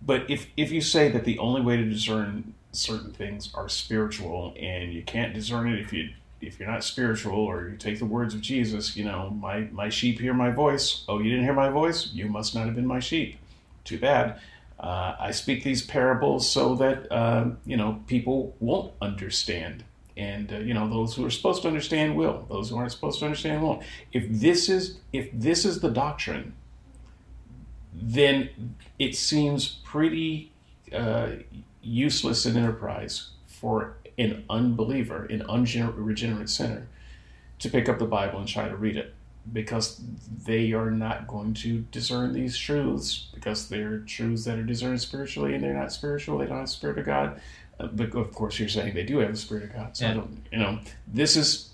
[0.00, 4.54] But if if you say that the only way to discern certain things are spiritual,
[4.58, 6.10] and you can't discern it if you
[6.40, 9.88] if you're not spiritual or you take the words of Jesus, you know, my, my
[9.88, 11.04] sheep hear my voice.
[11.08, 12.10] Oh, you didn't hear my voice?
[12.12, 13.38] You must not have been my sheep.
[13.84, 14.40] Too bad.
[14.78, 19.84] Uh, I speak these parables so that, uh, you know, people won't understand.
[20.20, 22.44] And, uh, you know, those who are supposed to understand will.
[22.50, 23.82] Those who aren't supposed to understand won't.
[24.12, 26.52] If this is, if this is the doctrine,
[27.94, 30.52] then it seems pretty
[30.92, 31.30] uh,
[31.80, 36.86] useless in enterprise for an unbeliever, an unregenerate sinner,
[37.58, 39.14] to pick up the Bible and try to read it
[39.50, 40.02] because
[40.44, 45.54] they are not going to discern these truths because they're truths that are discerned spiritually
[45.54, 46.36] and they're not spiritual.
[46.36, 47.40] They don't have Spirit of God.
[47.88, 49.96] But of course, you're saying they do have the Spirit of God.
[49.96, 50.10] So yeah.
[50.10, 51.70] I don't, you know, this is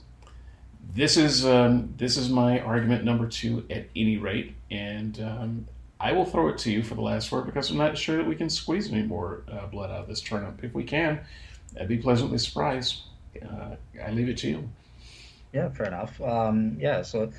[0.95, 5.69] this is um, this is my argument number two at any rate, and um,
[6.01, 8.27] I will throw it to you for the last word because I'm not sure that
[8.27, 10.63] we can squeeze any more uh, blood out of this turnip.
[10.63, 11.21] If we can,
[11.81, 13.03] I'd be pleasantly surprised.
[13.43, 14.69] Uh, I leave it to you.
[15.53, 16.21] Yeah, fair enough.
[16.21, 17.31] Um, yeah, so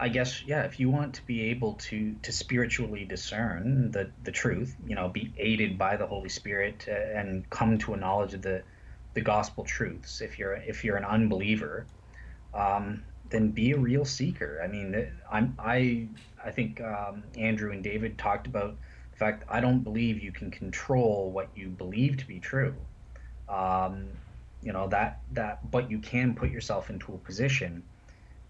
[0.00, 4.32] I guess yeah, if you want to be able to to spiritually discern the the
[4.32, 8.32] truth, you know, be aided by the Holy Spirit uh, and come to a knowledge
[8.32, 8.62] of the
[9.12, 10.22] the gospel truths.
[10.22, 11.86] If you're if you're an unbeliever,
[12.54, 14.62] um, then be a real seeker.
[14.64, 16.08] I mean, I'm I
[16.42, 18.76] I think um, Andrew and David talked about
[19.10, 22.74] the fact I don't believe you can control what you believe to be true.
[23.50, 24.08] Um,
[24.62, 27.82] you know that that, but you can put yourself into a position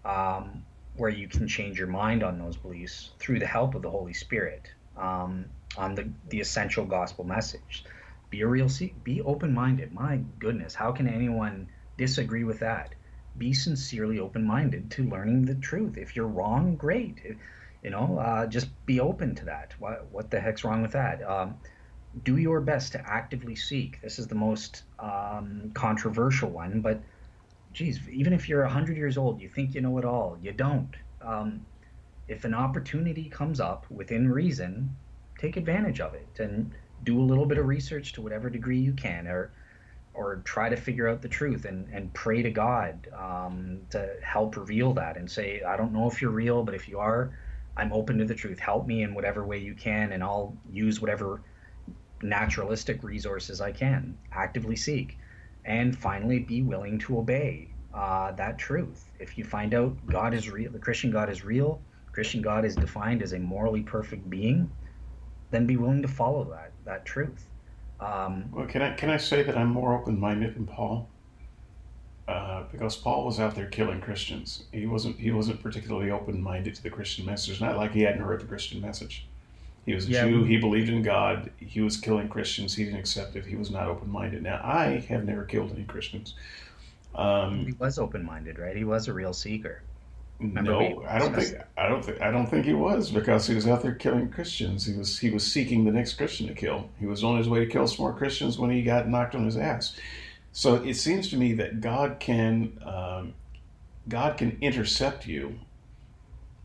[0.05, 0.63] um,
[0.95, 4.13] where you can change your mind on those beliefs through the help of the Holy
[4.13, 5.45] Spirit um,
[5.77, 7.85] on the the essential gospel message.
[8.29, 8.69] Be a real,
[9.03, 9.93] be open-minded.
[9.93, 12.95] My goodness, how can anyone disagree with that?
[13.37, 15.97] Be sincerely open-minded to learning the truth.
[15.97, 17.17] If you're wrong, great.
[17.83, 19.73] You know, uh, just be open to that.
[19.79, 21.23] What what the heck's wrong with that?
[21.23, 21.55] Um,
[22.23, 24.01] do your best to actively seek.
[24.01, 27.01] This is the most um, controversial one, but
[27.73, 30.37] geez, even if you're 100 years old, you think you know it all.
[30.41, 30.95] You don't.
[31.21, 31.65] Um,
[32.27, 34.95] if an opportunity comes up within reason,
[35.37, 36.71] take advantage of it and
[37.03, 39.51] do a little bit of research to whatever degree you can, or
[40.13, 44.57] or try to figure out the truth and, and pray to God um, to help
[44.57, 47.31] reveal that and say, I don't know if you're real, but if you are,
[47.77, 48.59] I'm open to the truth.
[48.59, 51.41] Help me in whatever way you can, and I'll use whatever
[52.21, 55.17] naturalistic resources I can, actively seek,
[55.65, 59.09] and finally be willing to obey uh, that truth.
[59.19, 61.81] If you find out God is real, the Christian God is real,
[62.11, 64.69] Christian God is defined as a morally perfect being,
[65.49, 67.47] then be willing to follow that that truth.
[67.99, 71.09] Um, well, can I can I say that I'm more open minded than Paul?
[72.27, 74.63] Uh, because Paul was out there killing Christians.
[74.71, 77.61] He wasn't he wasn't particularly open minded to the Christian message.
[77.61, 79.27] Not like he hadn't heard the Christian message.
[79.85, 80.27] He was a yeah.
[80.27, 80.43] Jew.
[80.43, 81.51] He believed in God.
[81.57, 82.75] He was killing Christians.
[82.75, 83.45] He didn't accept it.
[83.45, 84.43] He was not open minded.
[84.43, 86.35] Now, I have never killed any Christians.
[87.15, 88.75] Um, he was open minded, right?
[88.75, 89.81] He was a real seeker.
[90.39, 91.55] Remember no, I don't think.
[91.77, 92.21] I don't think.
[92.21, 94.85] I don't think he was because he was out there killing Christians.
[94.85, 95.19] He was.
[95.19, 96.89] He was seeking the next Christian to kill.
[96.99, 99.45] He was on his way to kill some more Christians when he got knocked on
[99.45, 99.95] his ass.
[100.51, 102.79] So it seems to me that God can.
[102.85, 103.33] Um,
[104.07, 105.59] God can intercept you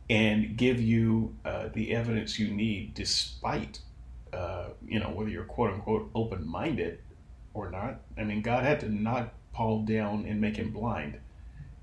[0.09, 3.81] and give you uh, the evidence you need despite
[4.33, 6.99] uh, you know whether you're quote unquote open minded
[7.55, 8.01] or not.
[8.19, 11.19] I mean, God had to knock Paul down and make him blind,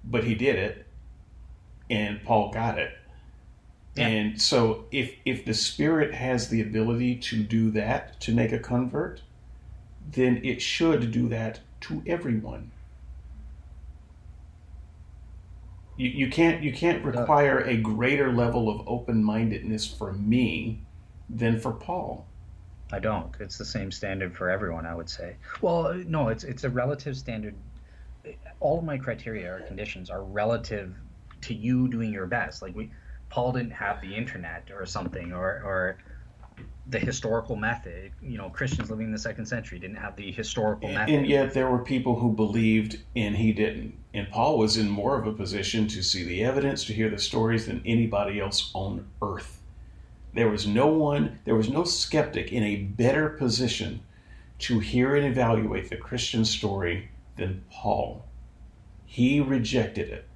[0.03, 0.85] but he did it,
[1.89, 2.95] and Paul got it.
[3.95, 4.07] Yeah.
[4.07, 8.59] And so, if if the Spirit has the ability to do that to make a
[8.59, 9.21] convert,
[10.11, 12.71] then it should do that to everyone.
[15.97, 20.81] You, you can't you can't require a greater level of open mindedness for me
[21.29, 22.25] than for Paul.
[22.91, 23.33] I don't.
[23.39, 25.35] It's the same standard for everyone, I would say.
[25.61, 27.55] Well, no, it's it's a relative standard.
[28.59, 30.95] All of my criteria or conditions are relative
[31.41, 32.61] to you doing your best.
[32.61, 32.91] Like we,
[33.29, 35.97] Paul didn't have the internet or something, or or
[36.87, 38.11] the historical method.
[38.21, 41.15] You know, Christians living in the second century didn't have the historical and, method.
[41.15, 43.95] And yet there were people who believed and he didn't.
[44.13, 47.17] And Paul was in more of a position to see the evidence, to hear the
[47.17, 49.61] stories than anybody else on earth.
[50.33, 54.01] There was no one, there was no skeptic in a better position
[54.59, 58.25] to hear and evaluate the Christian story than Paul.
[59.05, 60.27] He rejected it.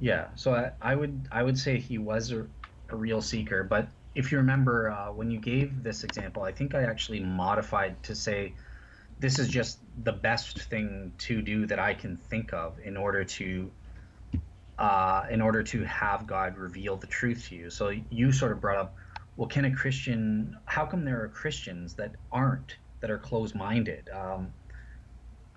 [0.00, 2.46] Yeah, so I, I would I would say he was a,
[2.88, 3.88] a real seeker, but
[4.18, 8.16] if you remember uh, when you gave this example, I think I actually modified to
[8.16, 8.52] say
[9.20, 13.22] this is just the best thing to do that I can think of in order
[13.22, 13.70] to
[14.76, 17.70] uh, in order to have God reveal the truth to you.
[17.70, 18.96] So you sort of brought up,
[19.36, 20.56] well, can a Christian?
[20.64, 24.10] How come there are Christians that aren't that are closed-minded?
[24.12, 24.52] Um,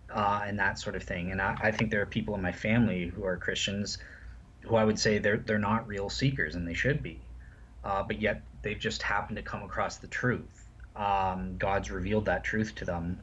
[0.08, 1.32] uh, and that sort of thing.
[1.32, 3.98] And I, I, think there are people in my family who are Christians
[4.60, 7.22] who I would say they're they're not real seekers, and they should be
[7.84, 10.68] uh, but yet they've just happened to come across the truth.
[10.96, 13.20] Um, God's revealed that truth to them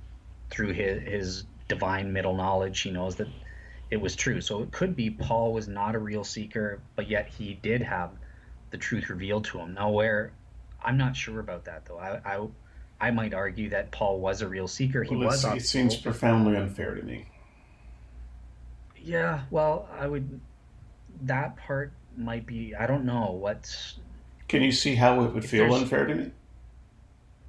[0.50, 2.80] through his, his divine middle knowledge.
[2.80, 3.28] He knows that
[3.90, 4.40] it was true.
[4.40, 8.10] So it could be Paul was not a real seeker, but yet he did have
[8.70, 9.74] the truth revealed to him.
[9.74, 10.32] Now, where
[10.82, 11.98] I'm not sure about that though.
[11.98, 12.46] I I,
[13.00, 15.02] I might argue that Paul was a real seeker.
[15.02, 15.44] He well, was.
[15.44, 17.26] It seems profoundly unfair to me.
[18.96, 20.40] Yeah, well, I would.
[21.22, 22.74] That part might be.
[22.74, 23.98] I don't know what's
[24.48, 26.30] can you see how it would if feel unfair to me?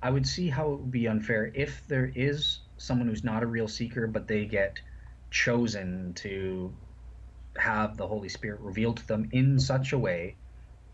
[0.01, 3.47] I would see how it would be unfair if there is someone who's not a
[3.47, 4.79] real seeker, but they get
[5.31, 6.73] chosen to
[7.57, 10.35] have the Holy Spirit revealed to them in such a way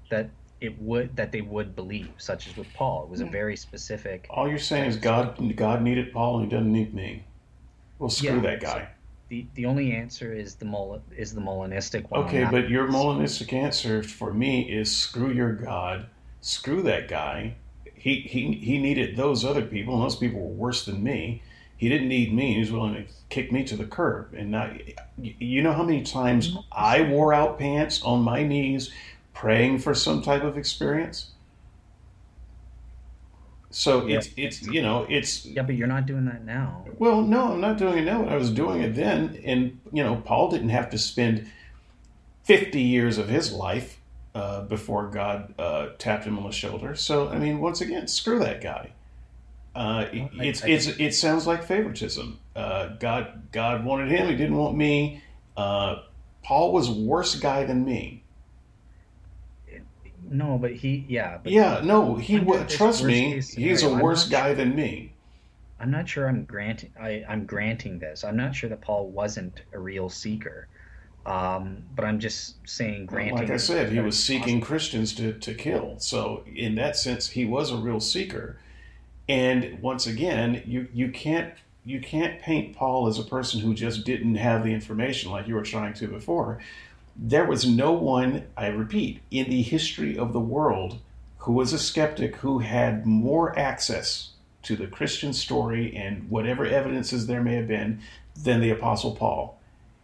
[0.09, 0.29] that
[0.61, 3.03] it would that they would believe, such as with Paul.
[3.03, 4.25] It was a very specific.
[4.29, 7.25] All you're saying is God God needed Paul and He doesn't need me.
[7.99, 8.89] Well, screw yeah, that guy.
[9.35, 12.23] The, the only answer is the Mol- is the Molinistic one.
[12.23, 16.05] Okay, but your Molinistic answer for me is screw your God,
[16.39, 17.55] screw that guy.
[17.95, 21.43] He he he needed those other people, and those people were worse than me.
[21.75, 22.53] He didn't need me.
[22.53, 24.33] He was willing to kick me to the curb.
[24.33, 24.71] And not,
[25.17, 26.59] you know how many times mm-hmm.
[26.71, 28.89] I wore out pants on my knees
[29.33, 31.31] praying for some type of experience?
[33.75, 34.17] So yeah.
[34.17, 36.85] it's it's you know it's yeah, but you're not doing that now.
[36.97, 38.25] Well, no, I'm not doing it now.
[38.25, 41.51] I was doing it then, and you know, Paul didn't have to spend
[42.45, 43.99] fifty years of his life
[44.33, 46.95] uh, before God uh, tapped him on the shoulder.
[46.95, 48.93] So I mean, once again, screw that guy.
[49.75, 52.39] Uh, well, it's I, I, it's it sounds like favoritism.
[52.55, 55.21] Uh, God God wanted him; he didn't want me.
[55.57, 55.97] Uh,
[56.43, 58.23] Paul was worse guy than me.
[60.29, 61.39] No, but he, yeah.
[61.41, 62.69] But yeah, no, he would.
[62.69, 65.13] Trust me, he's a worse guy sure, than me.
[65.79, 66.27] I'm not sure.
[66.27, 66.91] I'm granting.
[66.99, 68.23] I, I'm granting this.
[68.23, 70.67] I'm not sure that Paul wasn't a real seeker.
[71.25, 73.37] Um, but I'm just saying, granting.
[73.37, 74.67] Like I said, he was seeking possible.
[74.67, 75.95] Christians to, to kill.
[75.97, 78.57] So in that sense, he was a real seeker.
[79.27, 81.53] And once again, you you can't
[81.83, 85.55] you can't paint Paul as a person who just didn't have the information like you
[85.55, 86.59] were trying to before
[87.15, 90.99] there was no one, I repeat, in the history of the world
[91.39, 94.31] who was a skeptic who had more access
[94.63, 98.01] to the Christian story and whatever evidences there may have been
[98.35, 99.59] than the Apostle Paul.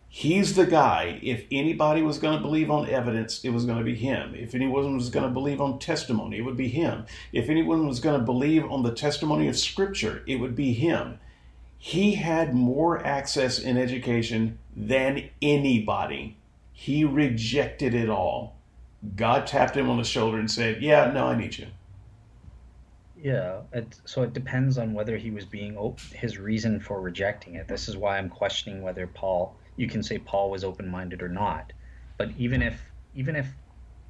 [0.08, 1.20] He's the guy.
[1.24, 4.36] If anybody was going to believe on evidence, it was going to be him.
[4.36, 7.06] If anyone was going to believe on testimony, it would be him.
[7.32, 11.20] If anyone was going to believe on the testimony of Scripture, it would be him.
[11.78, 16.38] He had more access in education than anybody.
[16.82, 18.56] He rejected it all.
[19.16, 21.68] God tapped him on the shoulder and said, Yeah, no, I need you.
[23.16, 25.78] Yeah, it, so it depends on whether he was being
[26.12, 27.68] his reason for rejecting it.
[27.68, 29.56] This is why I'm questioning whether Paul.
[29.76, 31.72] You can say Paul was open-minded or not,
[32.18, 32.82] but even if
[33.14, 33.46] even if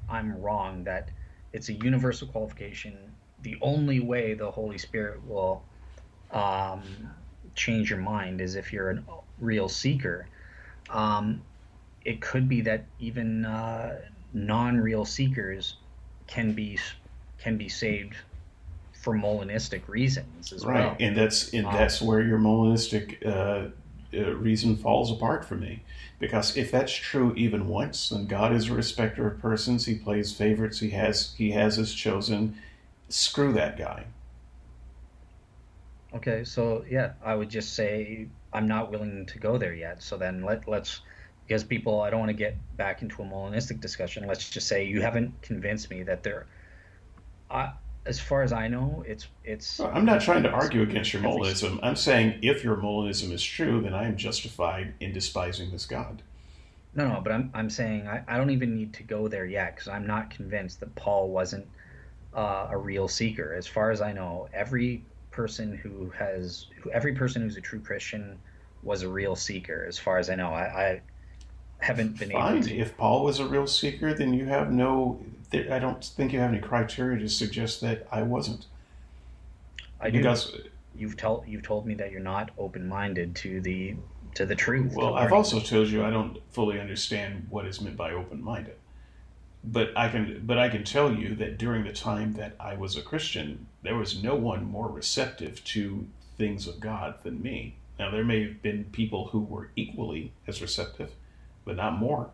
[0.08, 1.10] I'm wrong that
[1.52, 2.96] it's a universal qualification,
[3.42, 5.62] the only way the Holy Spirit will
[6.30, 6.82] um,
[7.54, 9.02] change your mind is if you're a
[9.38, 10.26] real seeker.
[10.88, 11.42] Um,
[12.04, 14.00] it could be that even uh,
[14.32, 15.76] non-real seekers
[16.26, 16.78] can be
[17.38, 18.16] can be saved
[18.92, 20.74] for Molinistic reasons as right.
[20.74, 20.88] well.
[20.90, 23.68] Right, and that's and um, that's where your Molinistic uh,
[24.16, 25.82] uh, reason falls apart for me.
[26.18, 29.86] Because if that's true even once, then God is a respecter of persons.
[29.86, 30.78] He plays favorites.
[30.78, 32.56] He has he has his chosen.
[33.08, 34.04] Screw that guy.
[36.14, 40.02] Okay, so yeah, I would just say I'm not willing to go there yet.
[40.02, 41.00] So then let let's
[41.52, 44.26] because people I don't want to get back into a Molinistic discussion.
[44.26, 46.46] Let's just say you haven't convinced me that there.
[47.50, 47.72] I,
[48.06, 49.78] as far as I know, it's it's.
[49.78, 51.78] I'm not trying to argue against your Molinism.
[51.82, 56.22] I'm saying if your Molinism is true, then I am justified in despising this God.
[56.94, 59.74] No, no, but I'm I'm saying I, I don't even need to go there yet
[59.74, 61.66] because I'm not convinced that Paul wasn't
[62.32, 63.52] uh, a real seeker.
[63.52, 67.80] As far as I know, every person who has who, every person who's a true
[67.80, 68.38] Christian
[68.82, 69.84] was a real seeker.
[69.86, 71.00] As far as I know, I, I
[71.82, 72.56] haven't been Fine.
[72.56, 72.78] able to.
[72.78, 75.20] If Paul was a real seeker, then you have no.
[75.52, 78.66] I don't think you have any criteria to suggest that I wasn't.
[80.00, 80.18] I do.
[80.18, 80.56] Because
[80.94, 83.96] you've told you've told me that you're not open minded to the
[84.34, 84.94] to the truth.
[84.94, 88.76] Well, I've also told you I don't fully understand what is meant by open minded.
[89.64, 92.96] But I can but I can tell you that during the time that I was
[92.96, 96.06] a Christian, there was no one more receptive to
[96.38, 97.76] things of God than me.
[97.98, 101.12] Now there may have been people who were equally as receptive,
[101.64, 102.30] but not more.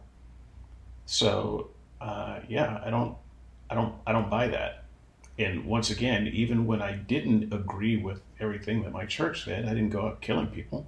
[1.06, 3.16] So uh, yeah, I don't
[3.70, 4.84] I don't I don't buy that.
[5.38, 9.68] And once again, even when I didn't agree with everything that my church said, I
[9.68, 10.86] didn't go out killing people.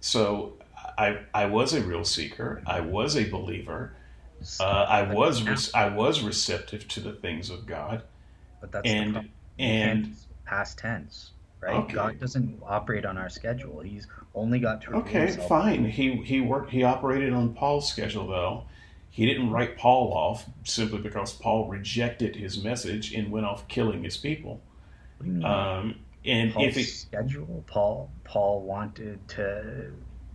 [0.00, 0.54] So
[0.96, 2.62] I I was a real seeker.
[2.66, 3.94] I was a believer.
[4.60, 8.02] Uh, I was I was receptive to the things of God.
[8.60, 9.28] But that's and
[9.58, 11.76] and past tense, right?
[11.76, 11.94] Okay.
[11.94, 13.80] God doesn't operate on our schedule.
[13.80, 14.94] He's only got to.
[14.96, 15.84] Okay, fine.
[15.84, 16.70] He he worked.
[16.70, 18.64] He operated on Paul's schedule though.
[19.10, 24.04] He didn't write Paul off simply because Paul rejected his message and went off killing
[24.04, 24.60] his people.
[25.20, 29.90] Um, and Paul's if it, schedule, Paul Paul wanted to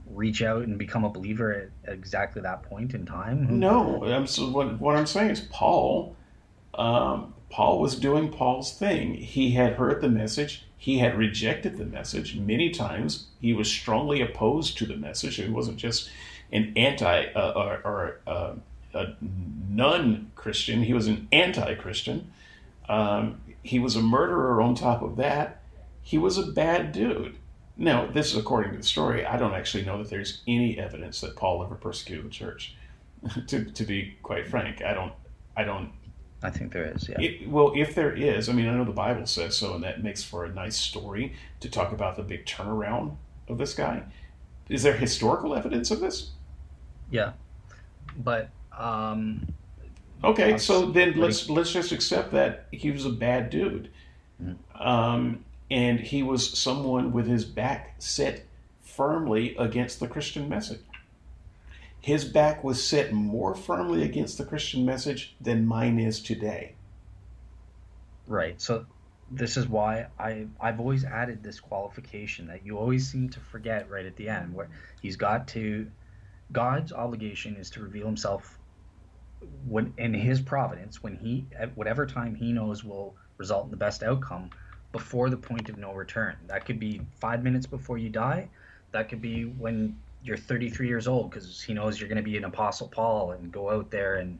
[0.07, 3.59] reach out and become a believer at exactly that point in time.
[3.59, 6.15] No, I'm, so what what I'm saying is Paul.
[6.73, 9.13] Um, Paul was doing Paul's thing.
[9.13, 10.65] He had heard the message.
[10.83, 13.27] He had rejected the message many times.
[13.39, 15.39] He was strongly opposed to the message.
[15.39, 16.09] It wasn't just
[16.51, 18.55] an anti uh, or, or uh,
[18.93, 20.83] a non-Christian.
[20.83, 22.33] He was an anti-Christian.
[22.89, 25.61] Um, he was a murderer on top of that.
[26.01, 27.37] He was a bad dude.
[27.77, 29.25] Now, this is according to the story.
[29.25, 32.75] I don't actually know that there's any evidence that Paul ever persecuted the church.
[33.47, 35.13] to, to be quite frank, I don't.
[35.55, 35.93] I don't.
[36.43, 37.07] I think there is.
[37.07, 37.21] Yeah.
[37.21, 40.03] It, well, if there is, I mean, I know the Bible says so, and that
[40.03, 43.15] makes for a nice story to talk about the big turnaround
[43.47, 44.03] of this guy.
[44.67, 46.31] Is there historical evidence of this?
[47.09, 47.31] Yeah,
[48.17, 49.47] but um,
[50.23, 53.89] okay, so then let's let's just accept that he was a bad dude,
[54.41, 54.81] mm-hmm.
[54.81, 58.45] um, and he was someone with his back set
[58.81, 60.81] firmly against the Christian message.
[62.03, 66.75] His back was set more firmly against the Christian message than mine is today.
[68.27, 68.59] Right.
[68.59, 68.85] So
[69.31, 73.89] this is why I I've always added this qualification that you always seem to forget
[73.89, 74.67] right at the end where
[75.01, 75.89] he's got to
[76.51, 78.59] God's obligation is to reveal himself
[79.65, 83.77] when in his providence when he at whatever time he knows will result in the
[83.77, 84.49] best outcome
[84.91, 88.49] before the point of no return that could be five minutes before you die
[88.91, 92.37] that could be when you're 33 years old because he knows you're going to be
[92.37, 94.39] an apostle paul and go out there and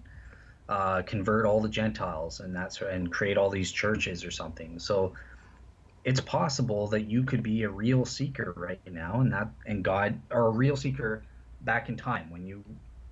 [0.69, 5.14] uh, convert all the gentiles and that's and create all these churches or something so
[6.05, 10.18] it's possible that you could be a real seeker right now and that and god
[10.31, 11.23] or a real seeker
[11.61, 12.64] back in time when you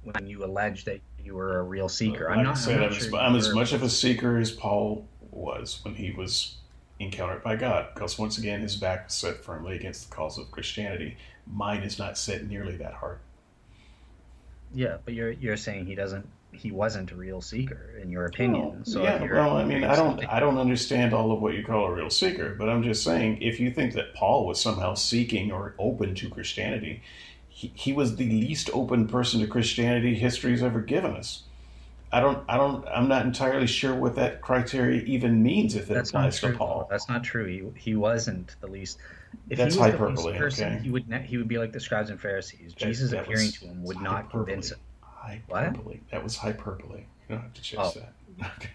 [0.04, 2.30] when you allege that you were a real seeker.
[2.30, 2.58] Like I'm not.
[2.58, 6.12] Said, I'm, I'm, sure I'm as much of a seeker as Paul was when he
[6.12, 6.56] was
[7.00, 10.52] encountered by God, because once again, his back was set firmly against the cause of
[10.52, 11.18] Christianity.
[11.48, 13.20] Mine is not set nearly that hard.
[14.74, 18.68] Yeah, but you're you're saying he doesn't he wasn't a real seeker in your opinion.
[18.68, 21.64] Well, so yeah, well, I mean, I don't I don't understand all of what you
[21.64, 24.94] call a real seeker, but I'm just saying if you think that Paul was somehow
[24.94, 27.02] seeking or open to Christianity,
[27.50, 31.44] he, he was the least open person to Christianity history's ever given us.
[32.14, 35.94] I don't, I don't, I'm not entirely sure what that criteria even means if it
[35.94, 36.88] That's applies to Paul.
[36.90, 37.46] That's not true.
[37.46, 38.98] He, he wasn't the least.
[39.50, 40.34] If That's he was hyperbole.
[40.34, 40.84] The person, okay.
[40.84, 42.74] He would, he would be like the scribes and Pharisees.
[42.74, 44.22] That, Jesus that appearing to him would hyperbole.
[44.22, 44.80] not convince him.
[45.02, 45.98] Hyperbole.
[45.98, 46.12] What?
[46.12, 47.00] That was hyperbole.
[47.00, 47.94] You don't have to change oh.
[48.00, 48.14] that.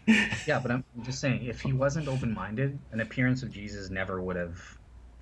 [0.47, 4.37] yeah, but I'm just saying, if he wasn't open-minded, an appearance of Jesus never would
[4.37, 4.61] have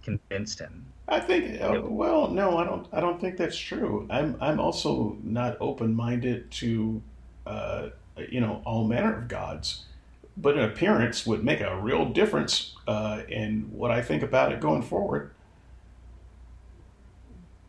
[0.03, 0.85] convinced him.
[1.09, 1.61] I think.
[1.61, 2.87] Uh, well, no, I don't.
[2.93, 4.07] I don't think that's true.
[4.11, 4.37] I'm.
[4.41, 7.03] I'm also not open-minded to,
[7.47, 7.89] uh,
[8.29, 9.85] you know, all manner of gods,
[10.37, 14.61] but an appearance would make a real difference uh, in what I think about it
[14.61, 15.31] going forward.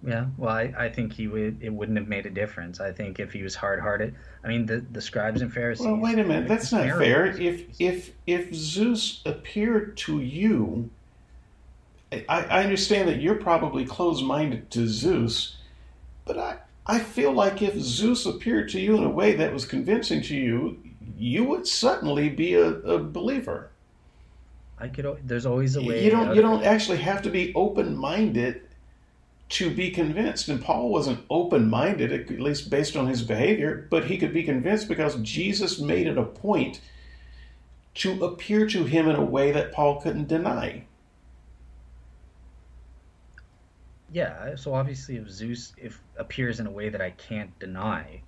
[0.05, 1.63] Yeah, well, I, I think he would.
[1.63, 2.79] It wouldn't have made a difference.
[2.79, 4.13] I think if he was hard-hearted.
[4.43, 5.85] I mean, the the scribes and Pharisees.
[5.85, 6.47] Well, wait a minute.
[6.47, 7.25] That's not fair.
[7.25, 10.91] If if if Zeus appeared to you
[12.29, 15.57] I, I understand that you're probably closed minded to Zeus,
[16.25, 19.65] but I, I feel like if Zeus appeared to you in a way that was
[19.65, 20.79] convincing to you,
[21.17, 23.71] you would certainly be a, a believer.
[24.77, 25.19] I could.
[25.23, 26.03] There's always a way.
[26.03, 26.35] You don't.
[26.35, 28.61] You don't actually have to be open minded
[29.47, 30.47] to be convinced.
[30.47, 34.43] And Paul wasn't open minded, at least based on his behavior, but he could be
[34.43, 36.81] convinced because Jesus made it a point
[37.95, 40.83] to appear to him in a way that Paul couldn't deny.
[44.11, 48.21] Yeah, so obviously if Zeus if appears in a way that I can't deny,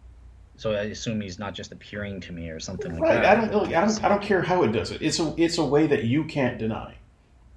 [0.58, 3.26] so I assume he's not just appearing to me or something like that.
[3.26, 5.02] I don't I don't I don't care how it does it.
[5.02, 6.96] It's a it's a way that you can't deny.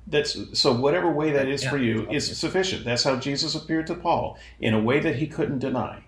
[0.06, 2.85] That's so whatever way that is yeah, for you is sufficient.
[2.85, 6.05] That's how Jesus appeared to Paul in a way that he couldn't deny.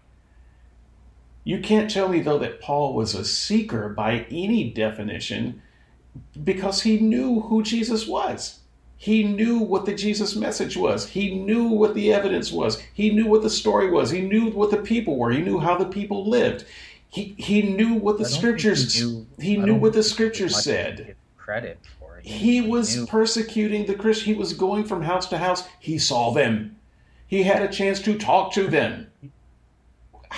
[1.44, 5.62] You can't tell me though that Paul was a seeker by any definition
[6.44, 8.60] because he knew who Jesus was.
[9.02, 11.08] He knew what the Jesus message was.
[11.08, 12.80] He knew what the evidence was.
[12.94, 14.10] He knew what the story was.
[14.10, 15.32] He knew what the people were.
[15.32, 16.66] He knew how the people lived.
[17.08, 21.16] He he knew what the scriptures he knew, he knew what the scriptures said.
[21.36, 22.24] Credit for it.
[22.24, 23.06] He, he was knew.
[23.06, 24.26] persecuting the Christians.
[24.26, 25.64] He was going from house to house.
[25.80, 26.76] He saw them.
[27.26, 29.08] He had a chance to talk to them.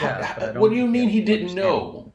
[0.00, 2.12] Yeah, what do you mean he didn't know?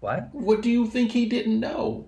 [0.00, 0.34] What?
[0.34, 2.06] What do you think he didn't know?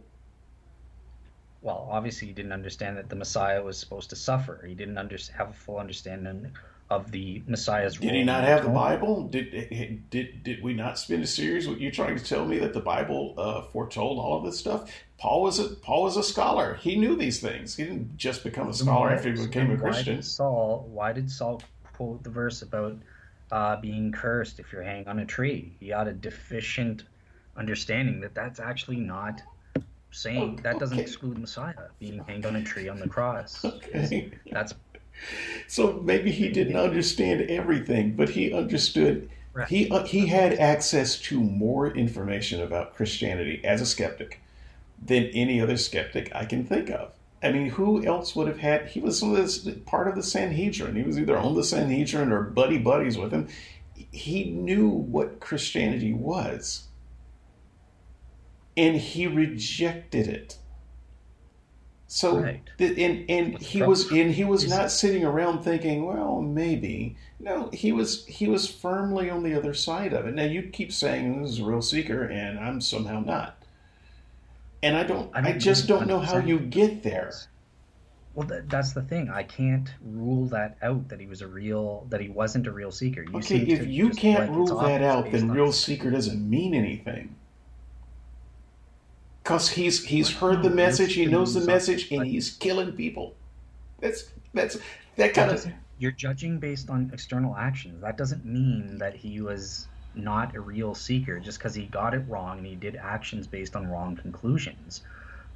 [1.66, 4.64] Well, obviously he didn't understand that the Messiah was supposed to suffer.
[4.64, 6.52] He didn't under, have a full understanding
[6.90, 8.08] of the Messiah's role.
[8.08, 9.26] Did he not have the Bible?
[9.26, 11.66] Did, did did we not spend a series?
[11.66, 14.88] What you trying to tell me that the Bible uh, foretold all of this stuff?
[15.18, 16.74] Paul was a Paul was a scholar.
[16.74, 17.74] He knew these things.
[17.74, 20.14] He didn't just become a scholar after he became a Christian.
[20.14, 20.88] Why did Saul?
[20.88, 21.60] Why did Saul
[21.94, 22.96] quote the verse about
[23.50, 25.76] uh, being cursed if you're hanging on a tree?
[25.80, 27.02] He had a deficient
[27.56, 29.42] understanding that that's actually not
[30.16, 33.64] saying that doesn't exclude Messiah being hanged on a tree on the cross.
[33.76, 34.30] Okay.
[34.50, 34.74] That's
[35.66, 39.30] so maybe he didn't understand everything, but he understood.
[39.54, 39.68] Right.
[39.68, 44.40] He uh, he had access to more information about Christianity as a skeptic
[45.02, 47.12] than any other skeptic I can think of.
[47.42, 48.88] I mean, who else would have had?
[48.88, 49.22] He was
[49.86, 50.96] part of the Sanhedrin.
[50.96, 53.48] He was either on the Sanhedrin or buddy buddies with him.
[54.10, 56.88] He knew what Christianity was
[58.76, 60.58] and he rejected it.
[62.08, 62.62] So right.
[62.78, 67.16] and and he was and he was not sitting around thinking, well, maybe.
[67.40, 70.34] No, he was he was firmly on the other side of it.
[70.34, 73.62] Now you keep saying this is a real seeker, and I'm somehow not.
[74.82, 75.30] And I don't.
[75.34, 77.32] I, don't I just don't know how you get there.
[78.34, 79.30] Well, that's the thing.
[79.30, 82.92] I can't rule that out that he was a real that he wasn't a real
[82.92, 83.22] seeker.
[83.22, 87.34] You okay, if you can't rule that out, then real seeker doesn't mean anything
[89.46, 93.34] because he's he's heard the message, he knows the message, and he's killing people.
[94.00, 94.76] That's that's
[95.16, 95.66] that kind of.
[95.98, 98.02] You're judging based on external actions.
[98.02, 102.24] That doesn't mean that he was not a real seeker just because he got it
[102.28, 105.02] wrong and he did actions based on wrong conclusions.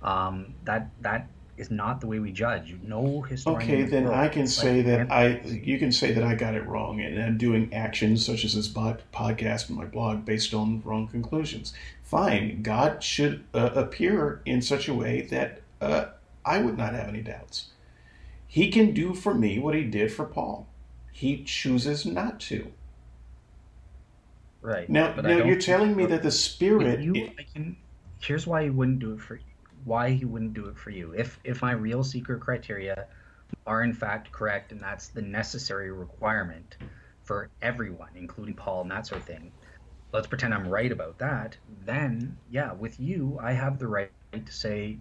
[0.03, 2.75] Um, that that is not the way we judge.
[2.83, 3.61] No historian.
[3.61, 5.41] Okay, then I can say that I.
[5.45, 8.69] You can say that I got it wrong, and I'm doing actions such as this
[8.69, 11.75] podcast and my blog based on wrong conclusions.
[12.11, 16.07] Fine, God should uh, appear in such a way that uh,
[16.45, 17.69] I would not have any doubts.
[18.49, 20.66] He can do for me what he did for Paul.
[21.12, 22.73] He chooses not to.
[24.61, 24.91] Right.
[24.91, 26.99] Now, now you're telling me that the Spirit.
[26.99, 27.77] You, it, can,
[28.20, 29.39] here's why he wouldn't do it for
[29.85, 31.12] why he wouldn't do it for you.
[31.12, 33.07] If if my real seeker criteria
[33.69, 36.77] are in fact correct and that's the necessary requirement
[37.23, 39.53] for everyone, including Paul and that sort of thing.
[40.12, 41.57] Let's pretend I'm right about that.
[41.85, 44.99] Then, yeah, with you, I have the right to say,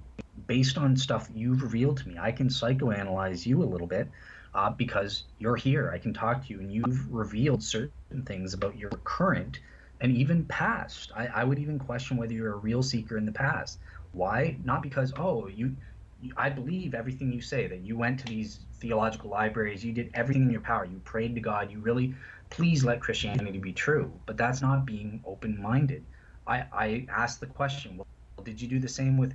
[0.47, 4.07] based on stuff you've revealed to me, I can psychoanalyze you a little bit
[4.53, 5.91] uh, because you're here.
[5.93, 9.59] I can talk to you, and you've revealed certain things about your current
[10.01, 11.11] and even past.
[11.15, 13.79] I, I would even question whether you're a real seeker in the past.
[14.11, 14.57] Why?
[14.63, 15.75] Not because oh you,
[16.21, 20.09] you, I believe everything you say that you went to these theological libraries, you did
[20.13, 22.15] everything in your power, you prayed to God, you really
[22.49, 24.11] please let Christianity be true.
[24.25, 26.03] But that's not being open-minded.
[26.47, 28.07] I I asked the question, well,
[28.43, 29.33] did you do the same with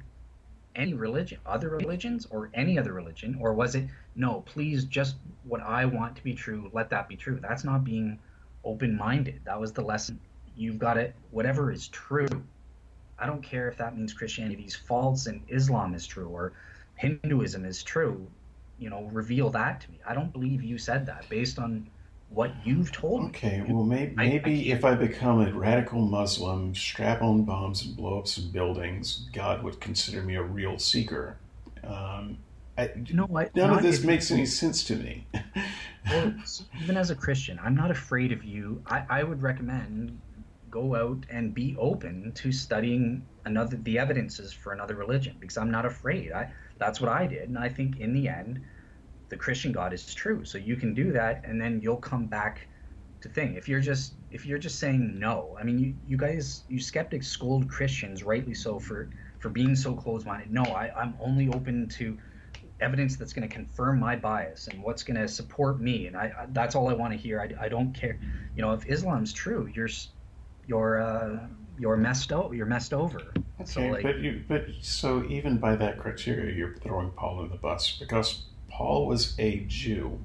[0.74, 4.42] any religion, other religions, or any other religion, or was it no?
[4.46, 7.38] Please, just what I want to be true, let that be true.
[7.40, 8.18] That's not being
[8.64, 9.42] open-minded.
[9.44, 10.18] That was the lesson.
[10.56, 11.14] You've got it.
[11.30, 12.44] Whatever is true
[13.18, 16.52] I don't care if that means Christianity is false and Islam is true or
[16.96, 18.26] Hinduism is true.
[18.78, 20.00] You know, reveal that to me.
[20.06, 21.88] I don't believe you said that based on
[22.28, 23.62] what you've told okay, me.
[23.62, 27.96] Okay, well, maybe, maybe I, if I become a radical Muslim, strap on bombs and
[27.96, 31.38] blow up some buildings, God would consider me a real seeker.
[31.84, 32.38] Um,
[32.76, 33.55] I, you know what?
[33.55, 35.26] None of this makes any sense to me.
[36.10, 36.34] well,
[36.82, 38.82] even as a Christian, I'm not afraid of you.
[38.86, 40.20] I, I would recommend
[40.74, 45.70] go out and be open to studying another the evidences for another religion because I'm
[45.70, 46.32] not afraid.
[46.32, 48.60] I that's what I did, and I think in the end,
[49.28, 50.44] the Christian God is true.
[50.44, 52.68] So you can do that, and then you'll come back
[53.22, 53.55] to thing.
[53.55, 57.26] If you're just if you're just saying no, I mean, you you guys you skeptics
[57.28, 60.51] scold Christians rightly so for for being so closed minded.
[60.52, 62.18] No, I, I'm only open to
[62.80, 66.32] evidence that's going to confirm my bias and what's going to support me, and I,
[66.38, 67.40] I that's all I want to hear.
[67.40, 68.18] I, I don't care,
[68.55, 69.88] you know, if Islam's true, you're
[70.66, 71.46] you're uh,
[71.78, 72.55] you're messed over.
[72.55, 73.20] You're messed over.
[73.60, 77.51] Okay, so like, but you but so even by that criteria, you're throwing Paul in
[77.51, 78.44] the bus because
[78.74, 80.18] Paul was a Jew,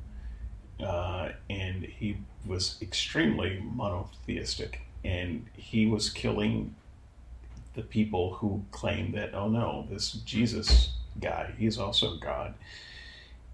[0.83, 2.17] uh, and he
[2.47, 6.73] was extremely monotheistic, and he was killing
[7.75, 12.55] the people who claimed that oh no, this Jesus guy, he's also God,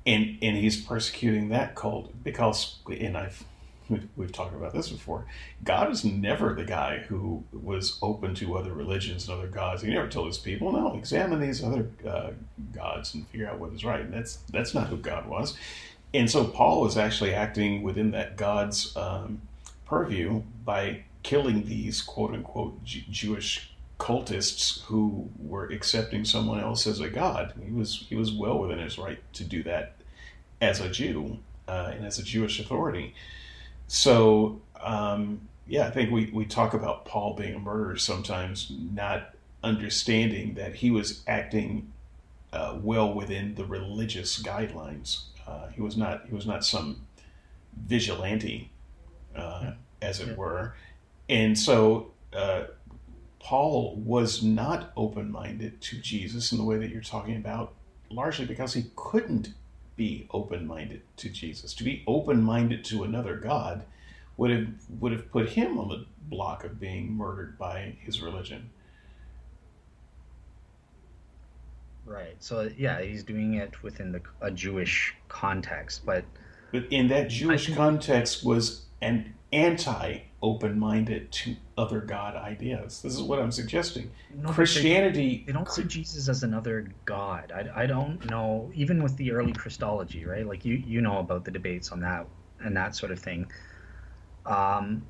[0.06, 3.44] and and he's persecuting that cult because, and I've
[4.16, 5.26] we've talked about this before.
[5.64, 9.82] God is never the guy who was open to other religions and other gods.
[9.82, 12.32] He never told his people, "No, examine these other uh,
[12.74, 15.58] gods and figure out what is right." And that's that's not who God was.
[16.14, 19.42] And so Paul was actually acting within that God's um,
[19.86, 27.10] purview by killing these quote unquote Jewish cultists who were accepting someone else as a
[27.10, 27.54] god.
[27.64, 29.96] He was he was well within his right to do that
[30.62, 33.14] as a Jew uh, and as a Jewish authority.
[33.88, 39.36] So, um, yeah, I think we, we talk about Paul being a murderer sometimes, not
[39.64, 41.92] understanding that he was acting
[42.54, 45.24] uh, well within the religious guidelines.
[45.48, 47.06] Uh, he was not he was not some
[47.86, 48.72] vigilante,
[49.36, 49.72] uh,
[50.02, 50.76] as it were,
[51.30, 52.64] and so uh,
[53.40, 57.74] Paul was not open minded to Jesus in the way that you're talking about,
[58.10, 59.50] largely because he couldn't
[59.96, 61.74] be open minded to Jesus.
[61.76, 63.86] To be open minded to another God
[64.38, 64.68] would have
[65.00, 68.70] would have put him on the block of being murdered by his religion.
[72.06, 72.36] Right.
[72.40, 76.24] So yeah, he's doing it within the, a Jewish context, but
[76.72, 83.02] but in that Jewish think, context was an anti open minded to other God ideas.
[83.02, 84.12] This is what I'm suggesting.
[84.34, 85.40] No, Christianity.
[85.40, 87.52] They, they don't see Jesus as another God.
[87.54, 90.48] I, I don't know, even with the early Christology, right?
[90.48, 92.28] Like you, you know about the debates on that
[92.60, 93.52] and that sort of thing.
[94.46, 95.06] Um,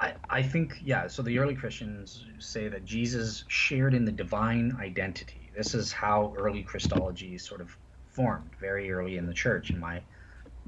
[0.00, 4.76] I, I think, yeah, so the early Christians say that Jesus shared in the divine
[4.80, 5.50] identity.
[5.56, 7.76] This is how early Christology sort of
[8.10, 10.00] formed very early in the church, in my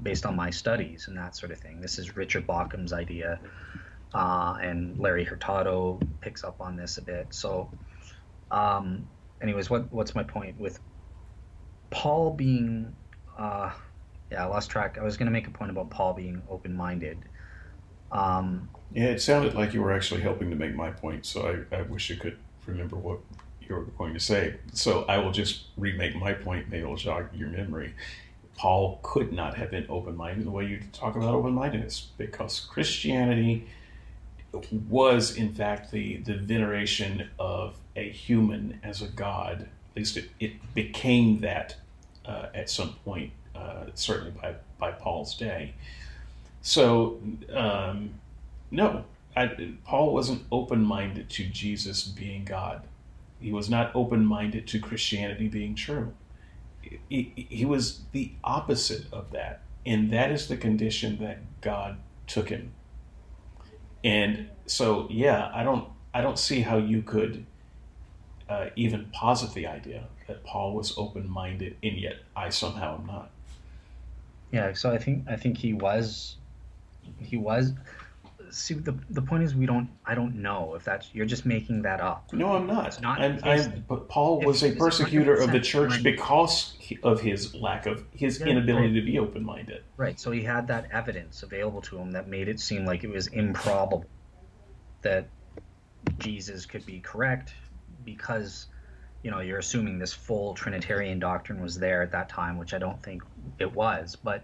[0.03, 1.79] based on my studies and that sort of thing.
[1.79, 3.39] This is Richard Bauckham's idea,
[4.13, 7.27] uh, and Larry Hurtado picks up on this a bit.
[7.31, 7.69] So,
[8.49, 9.07] um,
[9.41, 10.79] anyways, what what's my point with
[11.89, 12.95] Paul being?
[13.37, 13.71] Uh,
[14.31, 14.97] yeah, I lost track.
[14.99, 17.17] I was going to make a point about Paul being open-minded.
[18.11, 21.75] Um, yeah, it sounded like you were actually helping to make my point, so I,
[21.75, 23.19] I wish you could remember what
[23.61, 24.55] you were going to say.
[24.73, 26.69] So I will just remake my point.
[26.69, 27.93] Maybe it'll jog your memory.
[28.57, 32.59] Paul could not have been open minded the way you talk about open mindedness because
[32.59, 33.67] Christianity
[34.89, 39.61] was, in fact, the, the veneration of a human as a god.
[39.61, 41.75] At least it, it became that
[42.25, 45.73] uh, at some point, uh, certainly by, by Paul's day.
[46.61, 47.19] So,
[47.53, 48.13] um,
[48.69, 49.05] no,
[49.35, 52.83] I, Paul wasn't open minded to Jesus being God.
[53.39, 56.13] He was not open minded to Christianity being true
[57.09, 59.61] he, he was the opposite of that.
[59.85, 61.97] And that is the condition that God
[62.27, 62.71] took him.
[64.03, 67.45] And so, yeah, I don't, I don't see how you could
[68.49, 73.31] uh, even posit the idea that Paul was open-minded, and yet I somehow am not.
[74.51, 76.35] Yeah, so I think I think he was,
[77.19, 77.73] he was
[78.51, 81.81] see the the point is we don't I don't know if that's you're just making
[81.83, 82.31] that up.
[82.33, 82.87] No, I'm not.
[82.87, 83.21] It's not.
[83.21, 88.03] I'm, I'm, but Paul was a persecutor of the church because of his lack of
[88.11, 88.95] his yeah, inability right.
[88.95, 89.83] to be open minded.
[89.97, 90.19] Right.
[90.19, 93.27] So he had that evidence available to him that made it seem like it was
[93.27, 94.05] improbable
[95.01, 95.27] that
[96.19, 97.53] Jesus could be correct
[98.03, 98.67] because
[99.23, 102.79] you know you're assuming this full Trinitarian doctrine was there at that time, which I
[102.79, 103.23] don't think
[103.59, 104.15] it was.
[104.15, 104.43] But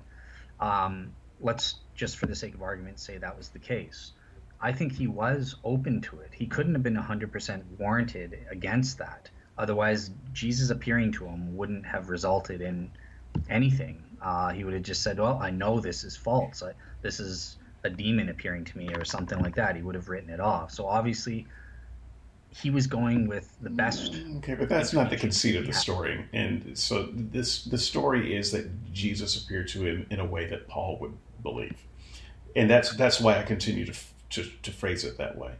[0.60, 4.14] um, let's just for the sake of argument, say that was the case.
[4.62, 6.30] I think he was open to it.
[6.32, 9.30] He couldn't have been 100% warranted against that.
[9.58, 12.90] Otherwise, Jesus appearing to him wouldn't have resulted in
[13.50, 14.02] anything.
[14.22, 16.64] Uh, he would have just said, Well, I know this is false.
[16.64, 19.76] I, this is a demon appearing to me, or something like that.
[19.76, 20.72] He would have written it off.
[20.72, 21.48] So obviously,
[22.50, 24.16] he was going with the best.
[24.38, 26.26] Okay, but that's not the conceit of the story.
[26.34, 30.68] And so this the story is that Jesus appeared to him in a way that
[30.68, 31.14] Paul would
[31.52, 31.88] believe
[32.58, 33.94] and that's that's why I continue to
[34.32, 35.54] to, to phrase it that way.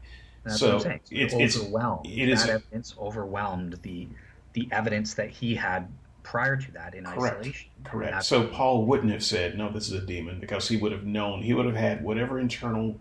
[0.44, 0.78] That's so
[1.10, 2.06] it's, it's overwhelmed.
[2.06, 4.08] It is that evidence overwhelmed the
[4.54, 5.88] the evidence that he had
[6.24, 7.38] prior to that in Correct.
[7.38, 7.70] isolation.
[7.86, 8.24] Correct.
[8.24, 11.44] So Paul wouldn't have said, "No, this is a demon," because he would have known.
[11.44, 13.00] He would have had whatever internal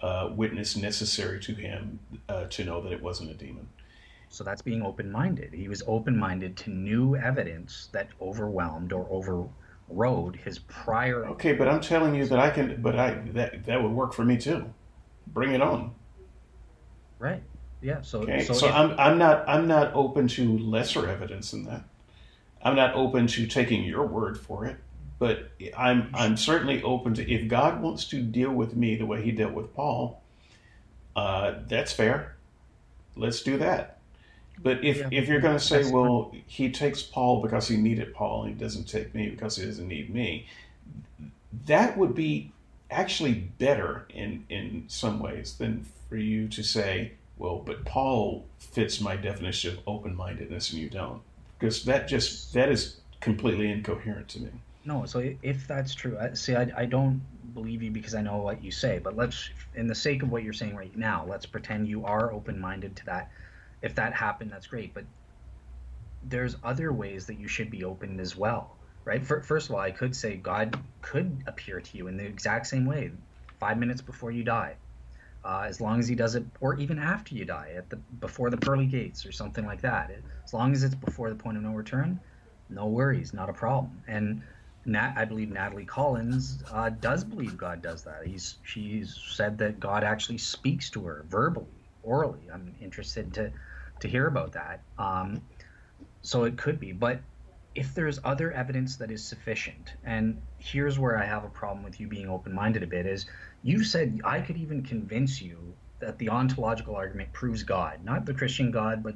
[0.00, 1.98] uh, witness necessary to him
[2.28, 3.68] uh, to know that it wasn't a demon.
[4.28, 5.52] So that's being open-minded.
[5.52, 9.04] He was open-minded to new evidence that overwhelmed or
[9.90, 11.26] overrode his prior.
[11.30, 12.80] Okay, but I'm telling you that I can.
[12.80, 14.72] But I that that would work for me too.
[15.26, 15.94] Bring it on.
[17.18, 17.42] Right.
[17.82, 18.00] Yeah.
[18.02, 18.22] So.
[18.22, 18.44] Okay.
[18.44, 21.84] So, So, if- I'm I'm not I'm not open to lesser evidence than that.
[22.62, 24.76] I'm not open to taking your word for it.
[25.18, 29.22] But I'm I'm certainly open to if God wants to deal with me the way
[29.22, 30.22] He dealt with Paul.
[31.14, 32.36] Uh, that's fair.
[33.16, 33.98] Let's do that.
[34.62, 37.76] But if, Yeah, if you're going to say, that's well, he takes Paul because he
[37.76, 40.46] needed Paul and he doesn't take me because he doesn't need me,
[41.66, 42.52] that would be
[42.90, 49.00] actually better in, in some ways than for you to say, well, but Paul fits
[49.00, 51.22] my definition of open mindedness and you don't.
[51.58, 54.50] Because that just, that is completely incoherent to me.
[54.84, 57.20] No, so if that's true, I, see, I, I don't
[57.54, 58.98] believe you because I know what you say.
[58.98, 62.32] But let's, in the sake of what you're saying right now, let's pretend you are
[62.32, 63.30] open-minded to that.
[63.82, 64.94] If that happened, that's great.
[64.94, 65.04] But
[66.22, 69.24] there's other ways that you should be open as well, right?
[69.24, 72.86] First of all, I could say God could appear to you in the exact same
[72.86, 73.10] way,
[73.58, 74.76] five minutes before you die,
[75.44, 78.50] uh, as long as He does it, or even after you die, at the before
[78.50, 80.10] the pearly gates or something like that.
[80.44, 82.20] As long as it's before the point of no return,
[82.68, 84.02] no worries, not a problem.
[84.06, 84.42] And
[84.84, 88.26] Nat, I believe Natalie Collins uh, does believe God does that.
[88.26, 92.48] He's she's said that God actually speaks to her verbally, orally.
[92.52, 93.52] I'm interested to
[94.00, 94.80] to hear about that.
[94.98, 95.42] Um,
[96.22, 97.20] so it could be, but
[97.74, 102.00] if there's other evidence that is sufficient, and here's where I have a problem with
[102.00, 103.26] you being open-minded a bit, is
[103.62, 108.34] you said I could even convince you that the ontological argument proves God, not the
[108.34, 109.14] Christian God, but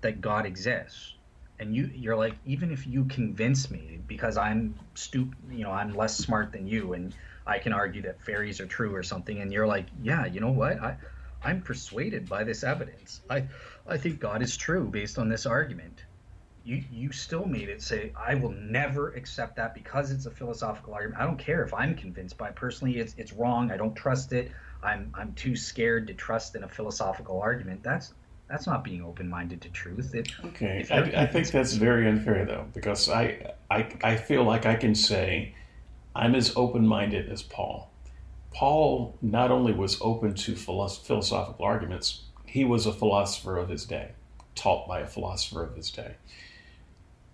[0.00, 1.14] that God exists.
[1.58, 5.94] And you you're like even if you convince me because i'm stupid, you know i'm
[5.94, 7.14] less smart than you and
[7.46, 10.50] i can argue that fairies are true or something and you're like yeah you know
[10.50, 10.78] what?
[10.82, 10.98] I
[11.42, 13.22] i'm persuaded by this evidence.
[13.30, 13.46] I
[13.88, 16.04] i think god is true based on this argument.
[16.64, 20.94] You you still made it say i will never accept that because it's a philosophical
[20.94, 21.20] argument.
[21.20, 22.56] I don't care if i'm convinced by it.
[22.56, 23.70] personally it's it's wrong.
[23.70, 24.50] I don't trust it.
[24.82, 27.82] I'm i'm too scared to trust in a philosophical argument.
[27.84, 28.14] That's
[28.48, 30.14] that's not being open-minded to truth.
[30.14, 34.66] It, Okay, I, I think that's very unfair though, because I, I I feel like
[34.66, 35.54] I can say
[36.14, 37.90] I'm as open-minded as Paul.
[38.54, 42.22] Paul not only was open to philosoph- philosophical arguments,
[42.56, 44.12] he was a philosopher of his day,
[44.54, 46.14] taught by a philosopher of his day.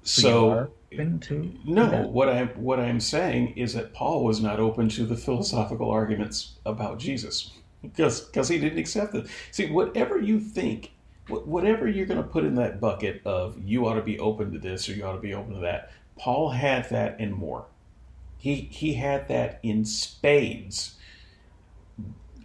[0.03, 2.11] So, So are open to no, that?
[2.11, 6.55] what I'm what I'm saying is that Paul was not open to the philosophical arguments
[6.67, 7.53] about Jesus
[7.83, 9.29] because because he didn't accept them.
[9.53, 10.91] See, whatever you think,
[11.29, 14.59] whatever you're going to put in that bucket of you ought to be open to
[14.59, 17.67] this or you ought to be open to that, Paul had that and more.
[18.39, 20.97] He he had that in spades.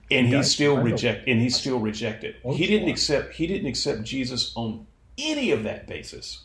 [0.10, 2.36] And he still reject and he still rejected.
[2.54, 4.86] He didn't accept he didn't accept Jesus on
[5.18, 6.44] any of that basis.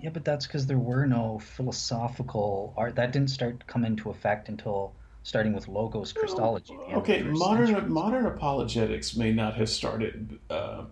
[0.00, 4.10] Yeah, but that's because there were no philosophical art that didn't start to come into
[4.10, 6.74] effect until starting with logos Christology.
[6.74, 7.88] at the end of Okay, modern century.
[7.90, 10.84] modern apologetics may not have started uh,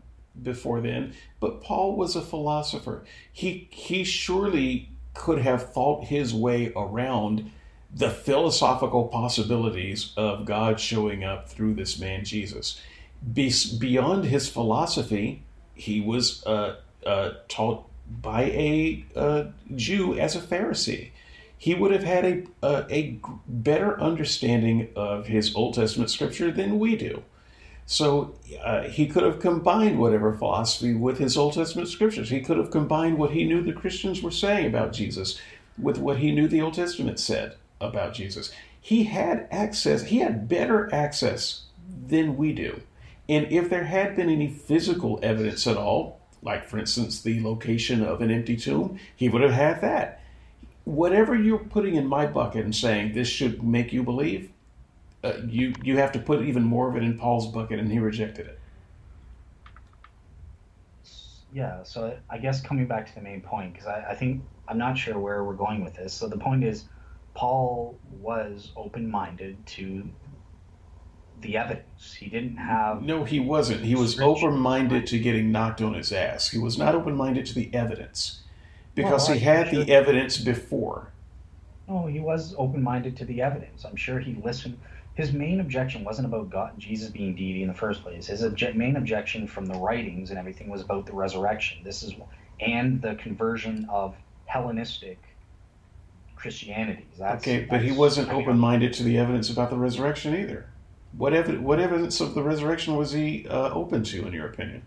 [0.42, 3.04] before then, but Paul was a philosopher.
[3.32, 7.50] He he surely could have thought his way around
[7.94, 12.80] the philosophical possibilities of God showing up through this man Jesus.
[13.32, 15.42] Be, beyond his philosophy,
[15.74, 17.86] he was uh, uh, taught
[18.20, 21.10] by a uh, Jew as a Pharisee
[21.64, 26.78] he would have had a, a, a better understanding of his Old Testament scripture than
[26.78, 27.22] we do.
[27.86, 32.28] So uh, he could have combined whatever philosophy with his Old Testament scriptures.
[32.28, 35.40] He could have combined what he knew the Christians were saying about Jesus
[35.78, 38.52] with what he knew the Old Testament said about Jesus.
[38.80, 41.64] He had access, he had better access
[42.06, 42.82] than we do.
[43.28, 48.02] And if there had been any physical evidence at all, like for instance the location
[48.02, 50.20] of an empty tomb, he would have had that
[50.84, 54.50] whatever you're putting in my bucket and saying this should make you believe,
[55.22, 57.98] uh, you you have to put even more of it in Paul's bucket, and he
[57.98, 58.60] rejected it.
[61.52, 64.76] Yeah, so I guess coming back to the main point, because I, I think I'm
[64.76, 66.12] not sure where we're going with this.
[66.12, 66.84] So the point is,
[67.34, 70.08] Paul was open minded to
[71.40, 72.14] the evidence.
[72.18, 73.02] He didn't have.
[73.02, 73.82] No, he wasn't.
[73.84, 74.46] He was Scripture.
[74.46, 76.50] open-minded to getting knocked on his ass.
[76.50, 78.42] He was not open-minded to the evidence
[78.94, 81.10] because Well, he had sure- the evidence before.
[81.88, 83.84] No, he was open minded to the evidence.
[83.84, 84.78] I'm sure he listened.
[85.14, 88.26] His main objection wasn't about God, Jesus being deity in the first place.
[88.28, 91.82] His obje- main objection from the writings and everything was about the resurrection.
[91.84, 92.14] This is
[92.60, 94.14] and the conversion of
[94.46, 95.20] Hellenistic
[96.44, 97.06] Christianity.
[97.18, 100.68] That's, okay, but he wasn't open minded to the evidence about the resurrection either.
[101.16, 104.82] What, ev- what evidence of the resurrection was he uh, open to, in your opinion?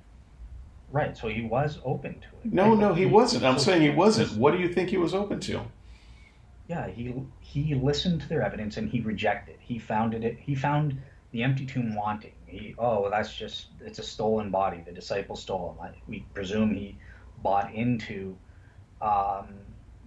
[0.92, 2.53] Right, so he was open to it.
[2.53, 3.44] No, no, he wasn't.
[3.44, 4.38] I'm saying he wasn't.
[4.38, 5.64] What do you think he was open to?
[6.68, 9.56] Yeah, he he listened to their evidence and he rejected.
[9.60, 10.38] He found it.
[10.40, 12.34] He found the empty tomb wanting.
[12.45, 14.84] He oh, that's just it's a stolen body.
[14.86, 15.94] The disciples stole him.
[16.08, 16.98] We presume he
[17.42, 18.38] bought into
[19.02, 19.48] um,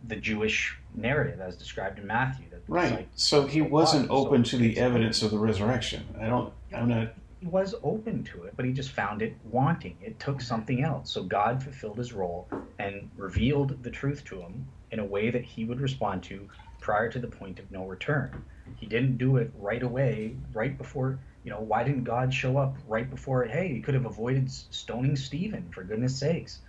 [0.07, 2.47] the Jewish narrative as described in Matthew.
[2.69, 3.09] right.
[3.15, 6.07] So he wasn't open so to the evidence of the resurrection.
[6.21, 6.53] I don't.
[6.75, 9.97] I'm not he was open to it, but he just found it wanting.
[10.03, 11.11] It took something else.
[11.11, 15.43] So God fulfilled his role and revealed the truth to him in a way that
[15.43, 16.49] he would respond to
[16.81, 18.45] prior to the point of no return.
[18.77, 22.77] He didn't do it right away, right before, you know, why didn't God show up
[22.87, 23.45] right before?
[23.45, 26.61] Hey, he could have avoided stoning Stephen, for goodness sakes.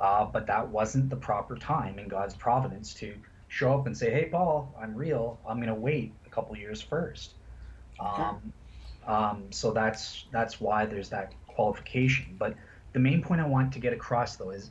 [0.00, 3.14] Uh, but that wasn't the proper time in God's providence to
[3.56, 5.40] show up and say, hey, Paul, I'm real.
[5.48, 7.32] I'm going to wait a couple years first.
[7.98, 8.52] Um,
[9.06, 12.36] um, so that's that's why there's that qualification.
[12.38, 12.54] But
[12.92, 14.70] the main point I want to get across though is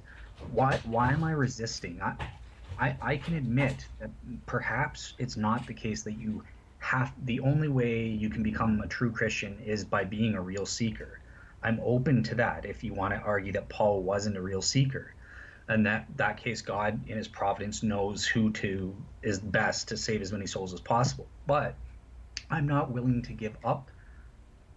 [0.52, 2.00] why why am I resisting?
[2.00, 2.14] I,
[2.78, 4.12] I, I can admit that
[4.46, 6.44] perhaps it's not the case that you
[6.78, 10.68] have the only way you can become a true Christian is by being a real
[10.68, 11.20] seeker.
[11.64, 15.15] I'm open to that if you want to argue that Paul wasn't a real seeker.
[15.68, 20.22] And that that case God in his providence knows who to is best to save
[20.22, 21.28] as many souls as possible.
[21.48, 21.76] But
[22.50, 23.90] I'm not willing to give up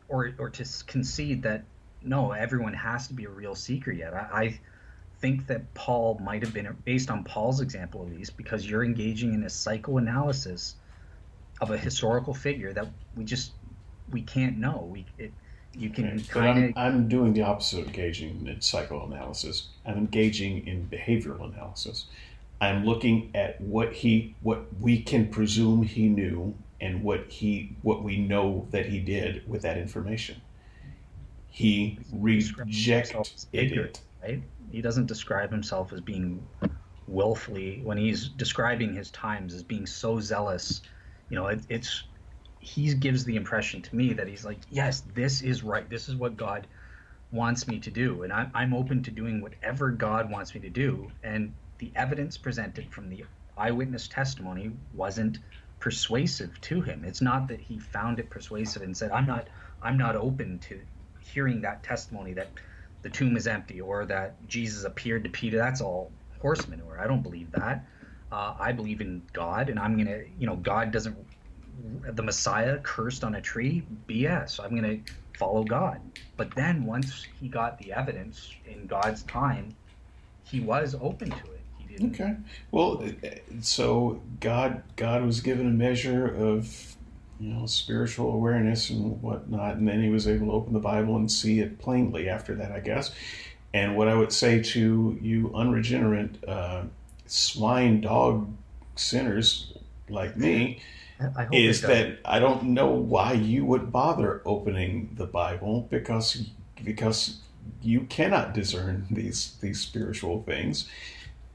[0.09, 1.65] or or to concede that
[2.03, 4.15] no, everyone has to be a real seeker yet.
[4.15, 4.61] I, I
[5.21, 9.35] think that Paul might have been based on Paul's example at least because you're engaging
[9.35, 10.77] in a psychoanalysis
[11.61, 12.87] of a historical figure that
[13.17, 13.53] we just
[14.11, 14.89] we can't know.
[14.91, 15.33] We it,
[15.75, 16.73] you can kind of.
[16.77, 19.69] I'm, I'm doing the opposite of engaging in psychoanalysis.
[19.87, 22.07] I'm engaging in behavioral analysis.
[22.61, 28.03] I'm looking at what he what we can presume he knew and what he what
[28.03, 30.41] we know that he did with that information.
[31.49, 34.01] He rejected it.
[34.23, 34.43] Right?
[34.71, 36.47] He doesn't describe himself as being
[37.07, 40.83] willfully when he's describing his times as being so zealous.
[41.31, 42.05] You know, it, it's
[42.69, 45.89] he gives the impression to me that he's like, yes, this is right.
[45.89, 46.67] This is what God
[47.33, 50.71] wants me to do, and I'm, I'm open to doing whatever God wants me to
[50.71, 51.13] do.
[51.23, 53.25] And the evidence presented from the
[53.57, 55.39] eyewitness testimony wasn't
[55.81, 57.05] persuasive to him.
[57.05, 59.49] It's not that he found it persuasive and said, "I'm not,
[59.83, 60.81] I'm not open to
[61.21, 62.53] hearing that testimony that
[63.03, 66.99] the tomb is empty or that Jesus appeared to Peter." That's all horse manure.
[67.01, 67.87] I don't believe that.
[68.33, 71.17] Uh, I believe in God, and I'm gonna, you know, God doesn't,
[72.05, 73.83] the Messiah cursed on a tree.
[74.09, 74.61] BS.
[74.63, 74.99] I'm gonna
[75.37, 76.01] follow God.
[76.37, 79.75] But then once he got the evidence in God's time,
[80.45, 81.61] he was open to it.
[81.79, 82.15] He didn't.
[82.15, 82.37] Okay.
[82.71, 83.05] Well,
[83.61, 86.97] so God God was given a measure of
[87.39, 91.17] you know spiritual awareness and whatnot, and then he was able to open the Bible
[91.17, 93.13] and see it plainly after that, I guess.
[93.75, 96.85] And what I would say to you unregenerate uh,
[97.27, 98.51] swine dog
[98.97, 99.75] sinners
[100.09, 100.81] like me
[101.53, 106.49] is that I don't know why you would bother opening the Bible because
[106.83, 107.41] because
[107.83, 110.89] you cannot discern these these spiritual things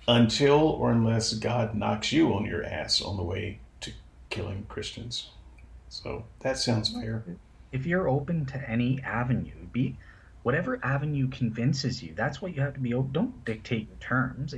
[0.08, 3.92] until or unless God knocks you on your ass on the way to
[4.30, 5.30] killing Christians.
[5.90, 7.24] So that sounds fair.
[7.72, 9.96] If you're open to any avenue, be
[10.44, 12.14] whatever avenue convinces you.
[12.16, 13.12] That's what you have to be open.
[13.12, 14.54] Don't dictate your terms.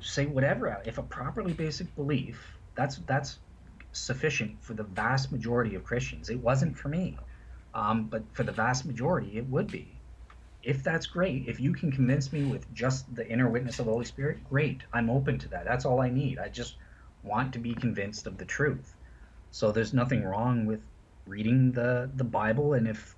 [0.00, 0.80] Say whatever.
[0.84, 3.38] If a properly basic belief, that's that's
[3.92, 6.30] sufficient for the vast majority of Christians.
[6.30, 7.18] It wasn't for me,
[7.74, 9.98] um, but for the vast majority, it would be
[10.62, 13.92] if that's great, if you can convince me with just the inner witness of the
[13.92, 14.82] Holy Spirit, great.
[14.92, 15.64] I'm open to that.
[15.64, 16.38] That's all I need.
[16.38, 16.76] I just
[17.22, 18.94] want to be convinced of the truth.
[19.50, 20.80] So there's nothing wrong with
[21.26, 23.14] reading the the Bible and if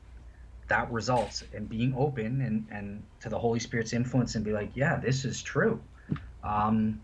[0.69, 4.71] that results in being open and and to the Holy Spirit's influence and be like,
[4.75, 5.81] yeah, this is true.
[6.45, 7.01] Um,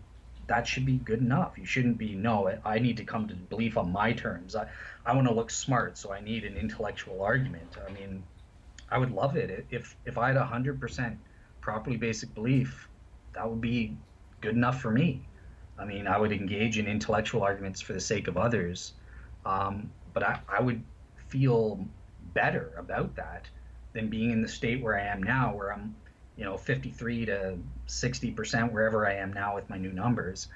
[0.47, 1.57] that should be good enough.
[1.57, 2.51] You shouldn't be no.
[2.65, 4.55] I need to come to belief on my terms.
[4.55, 4.67] I
[5.05, 7.77] I want to look smart, so I need an intellectual argument.
[7.87, 8.23] I mean,
[8.89, 11.17] I would love it if if I had a hundred percent
[11.61, 12.87] properly basic belief.
[13.33, 13.95] That would be
[14.41, 15.21] good enough for me.
[15.77, 18.93] I mean, I would engage in intellectual arguments for the sake of others,
[19.45, 20.81] um, but I, I would
[21.27, 21.85] feel
[22.33, 23.45] better about that
[23.93, 25.95] than being in the state where I am now, where I'm,
[26.37, 27.57] you know, 53 to
[27.87, 30.47] 60 percent wherever I am now with my new numbers.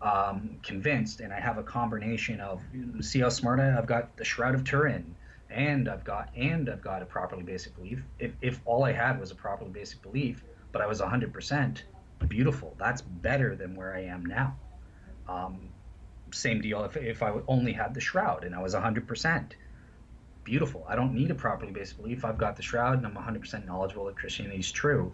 [0.00, 2.62] Um, convinced, and I have a combination of
[3.00, 5.16] see how smart I have got the Shroud of Turin,
[5.50, 8.02] and I've got and I've got a properly basic belief.
[8.20, 11.82] If if all I had was a properly basic belief, but I was 100%,
[12.28, 12.76] beautiful.
[12.78, 14.56] That's better than where I am now.
[15.28, 15.68] Um,
[16.32, 19.52] same deal if, if I only had the shroud and I was 100%.
[20.44, 20.86] Beautiful.
[20.88, 22.24] I don't need a properly based belief.
[22.24, 25.12] I've got the shroud and I'm 100% knowledgeable that Christianity is true.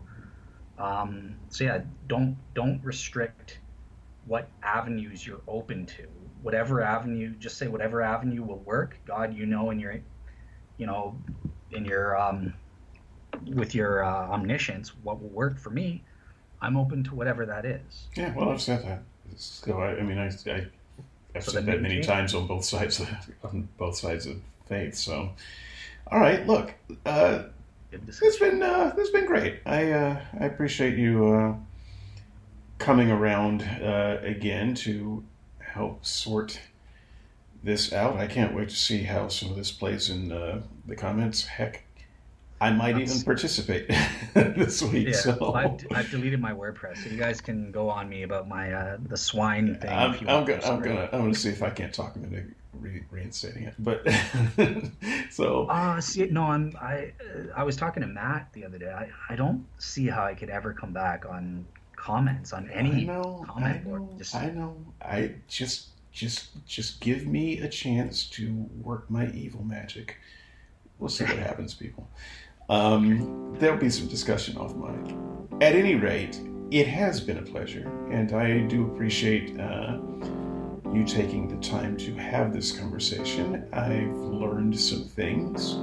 [0.78, 3.58] Um, so yeah, don't don't restrict
[4.26, 6.06] what avenues you're open to.
[6.42, 8.98] Whatever avenue, just say whatever avenue will work.
[9.06, 9.98] God, you know, in your,
[10.76, 11.16] you know,
[11.72, 12.54] in your um,
[13.46, 16.02] with your uh, omniscience, what will work for me.
[16.60, 18.08] I'm open to whatever that is.
[18.16, 19.02] Yeah, well, I've said that.
[19.36, 20.66] So I, I mean, I, I
[21.34, 23.08] have so said that many times on both sides of,
[23.42, 24.36] on both sides of
[24.66, 24.94] faith.
[24.94, 25.30] So,
[26.10, 27.44] all right, look, uh,
[28.06, 29.60] it's been uh, it's been great.
[29.66, 31.54] I uh, I appreciate you uh,
[32.78, 35.24] coming around uh, again to
[35.58, 36.60] help sort
[37.62, 38.16] this out.
[38.16, 41.44] I can't wait to see how some of this plays in uh, the comments.
[41.44, 41.84] Heck,
[42.60, 43.88] I might even participate
[44.34, 45.08] this week.
[45.08, 45.38] Yeah, so.
[45.40, 48.72] well, I've, I've, deleted my WordPress, so you guys can go on me about my
[48.72, 49.90] uh, the swine thing.
[49.90, 53.04] I'm, I'm gonna, I'm gonna, I'm gonna see if I can't talk him into re-
[53.10, 53.74] reinstating it.
[53.78, 54.06] But
[55.30, 57.12] so, uh, see, no, I'm, I,
[57.56, 58.90] I was talking to Matt the other day.
[58.90, 63.04] I, I don't see how I could ever come back on comments on any I
[63.04, 64.76] know, comment I know, Just, I know.
[65.02, 70.16] I just, just, just give me a chance to work my evil magic.
[70.98, 72.08] We'll see what happens, people.
[72.68, 75.14] Um, there'll be some discussion off mic.
[75.60, 79.98] At any rate, it has been a pleasure, and I do appreciate uh,
[80.94, 83.68] you taking the time to have this conversation.
[83.72, 85.74] I've learned some things.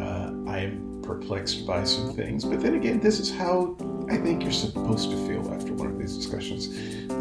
[0.00, 3.76] Uh, I'm perplexed by some things, but then again, this is how
[4.10, 6.68] I think you're supposed to feel after one of these discussions.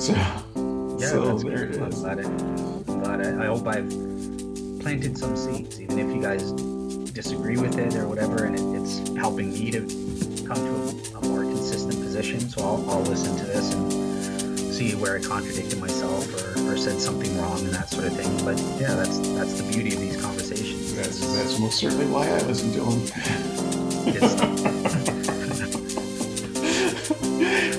[0.04, 0.42] So, yeah,
[1.10, 1.78] so there it is.
[1.78, 3.90] I'm glad, it, I'm glad I, I hope I've
[4.82, 6.52] planted some seeds, even if you guys
[7.12, 9.82] disagree with it or whatever, and it, it's helping me to
[10.48, 12.40] come to a, a, more consistent position.
[12.40, 17.00] So I'll, I'll listen to this and see where I contradicted myself or, or said
[17.00, 18.46] something wrong and that sort of thing.
[18.46, 20.96] But yeah, that's that's the beauty of these conversations.
[20.96, 23.06] That's that's most certainly why I listen to them.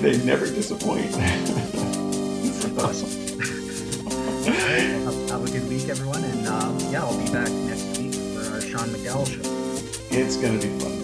[0.01, 1.13] they never disappoint.
[2.79, 3.09] awesome.
[4.49, 8.13] have, have, a good week, everyone, and um, yeah, I'll be back next week.
[8.13, 9.41] For our Sean McDowell show.
[10.11, 10.98] It's going to be fun.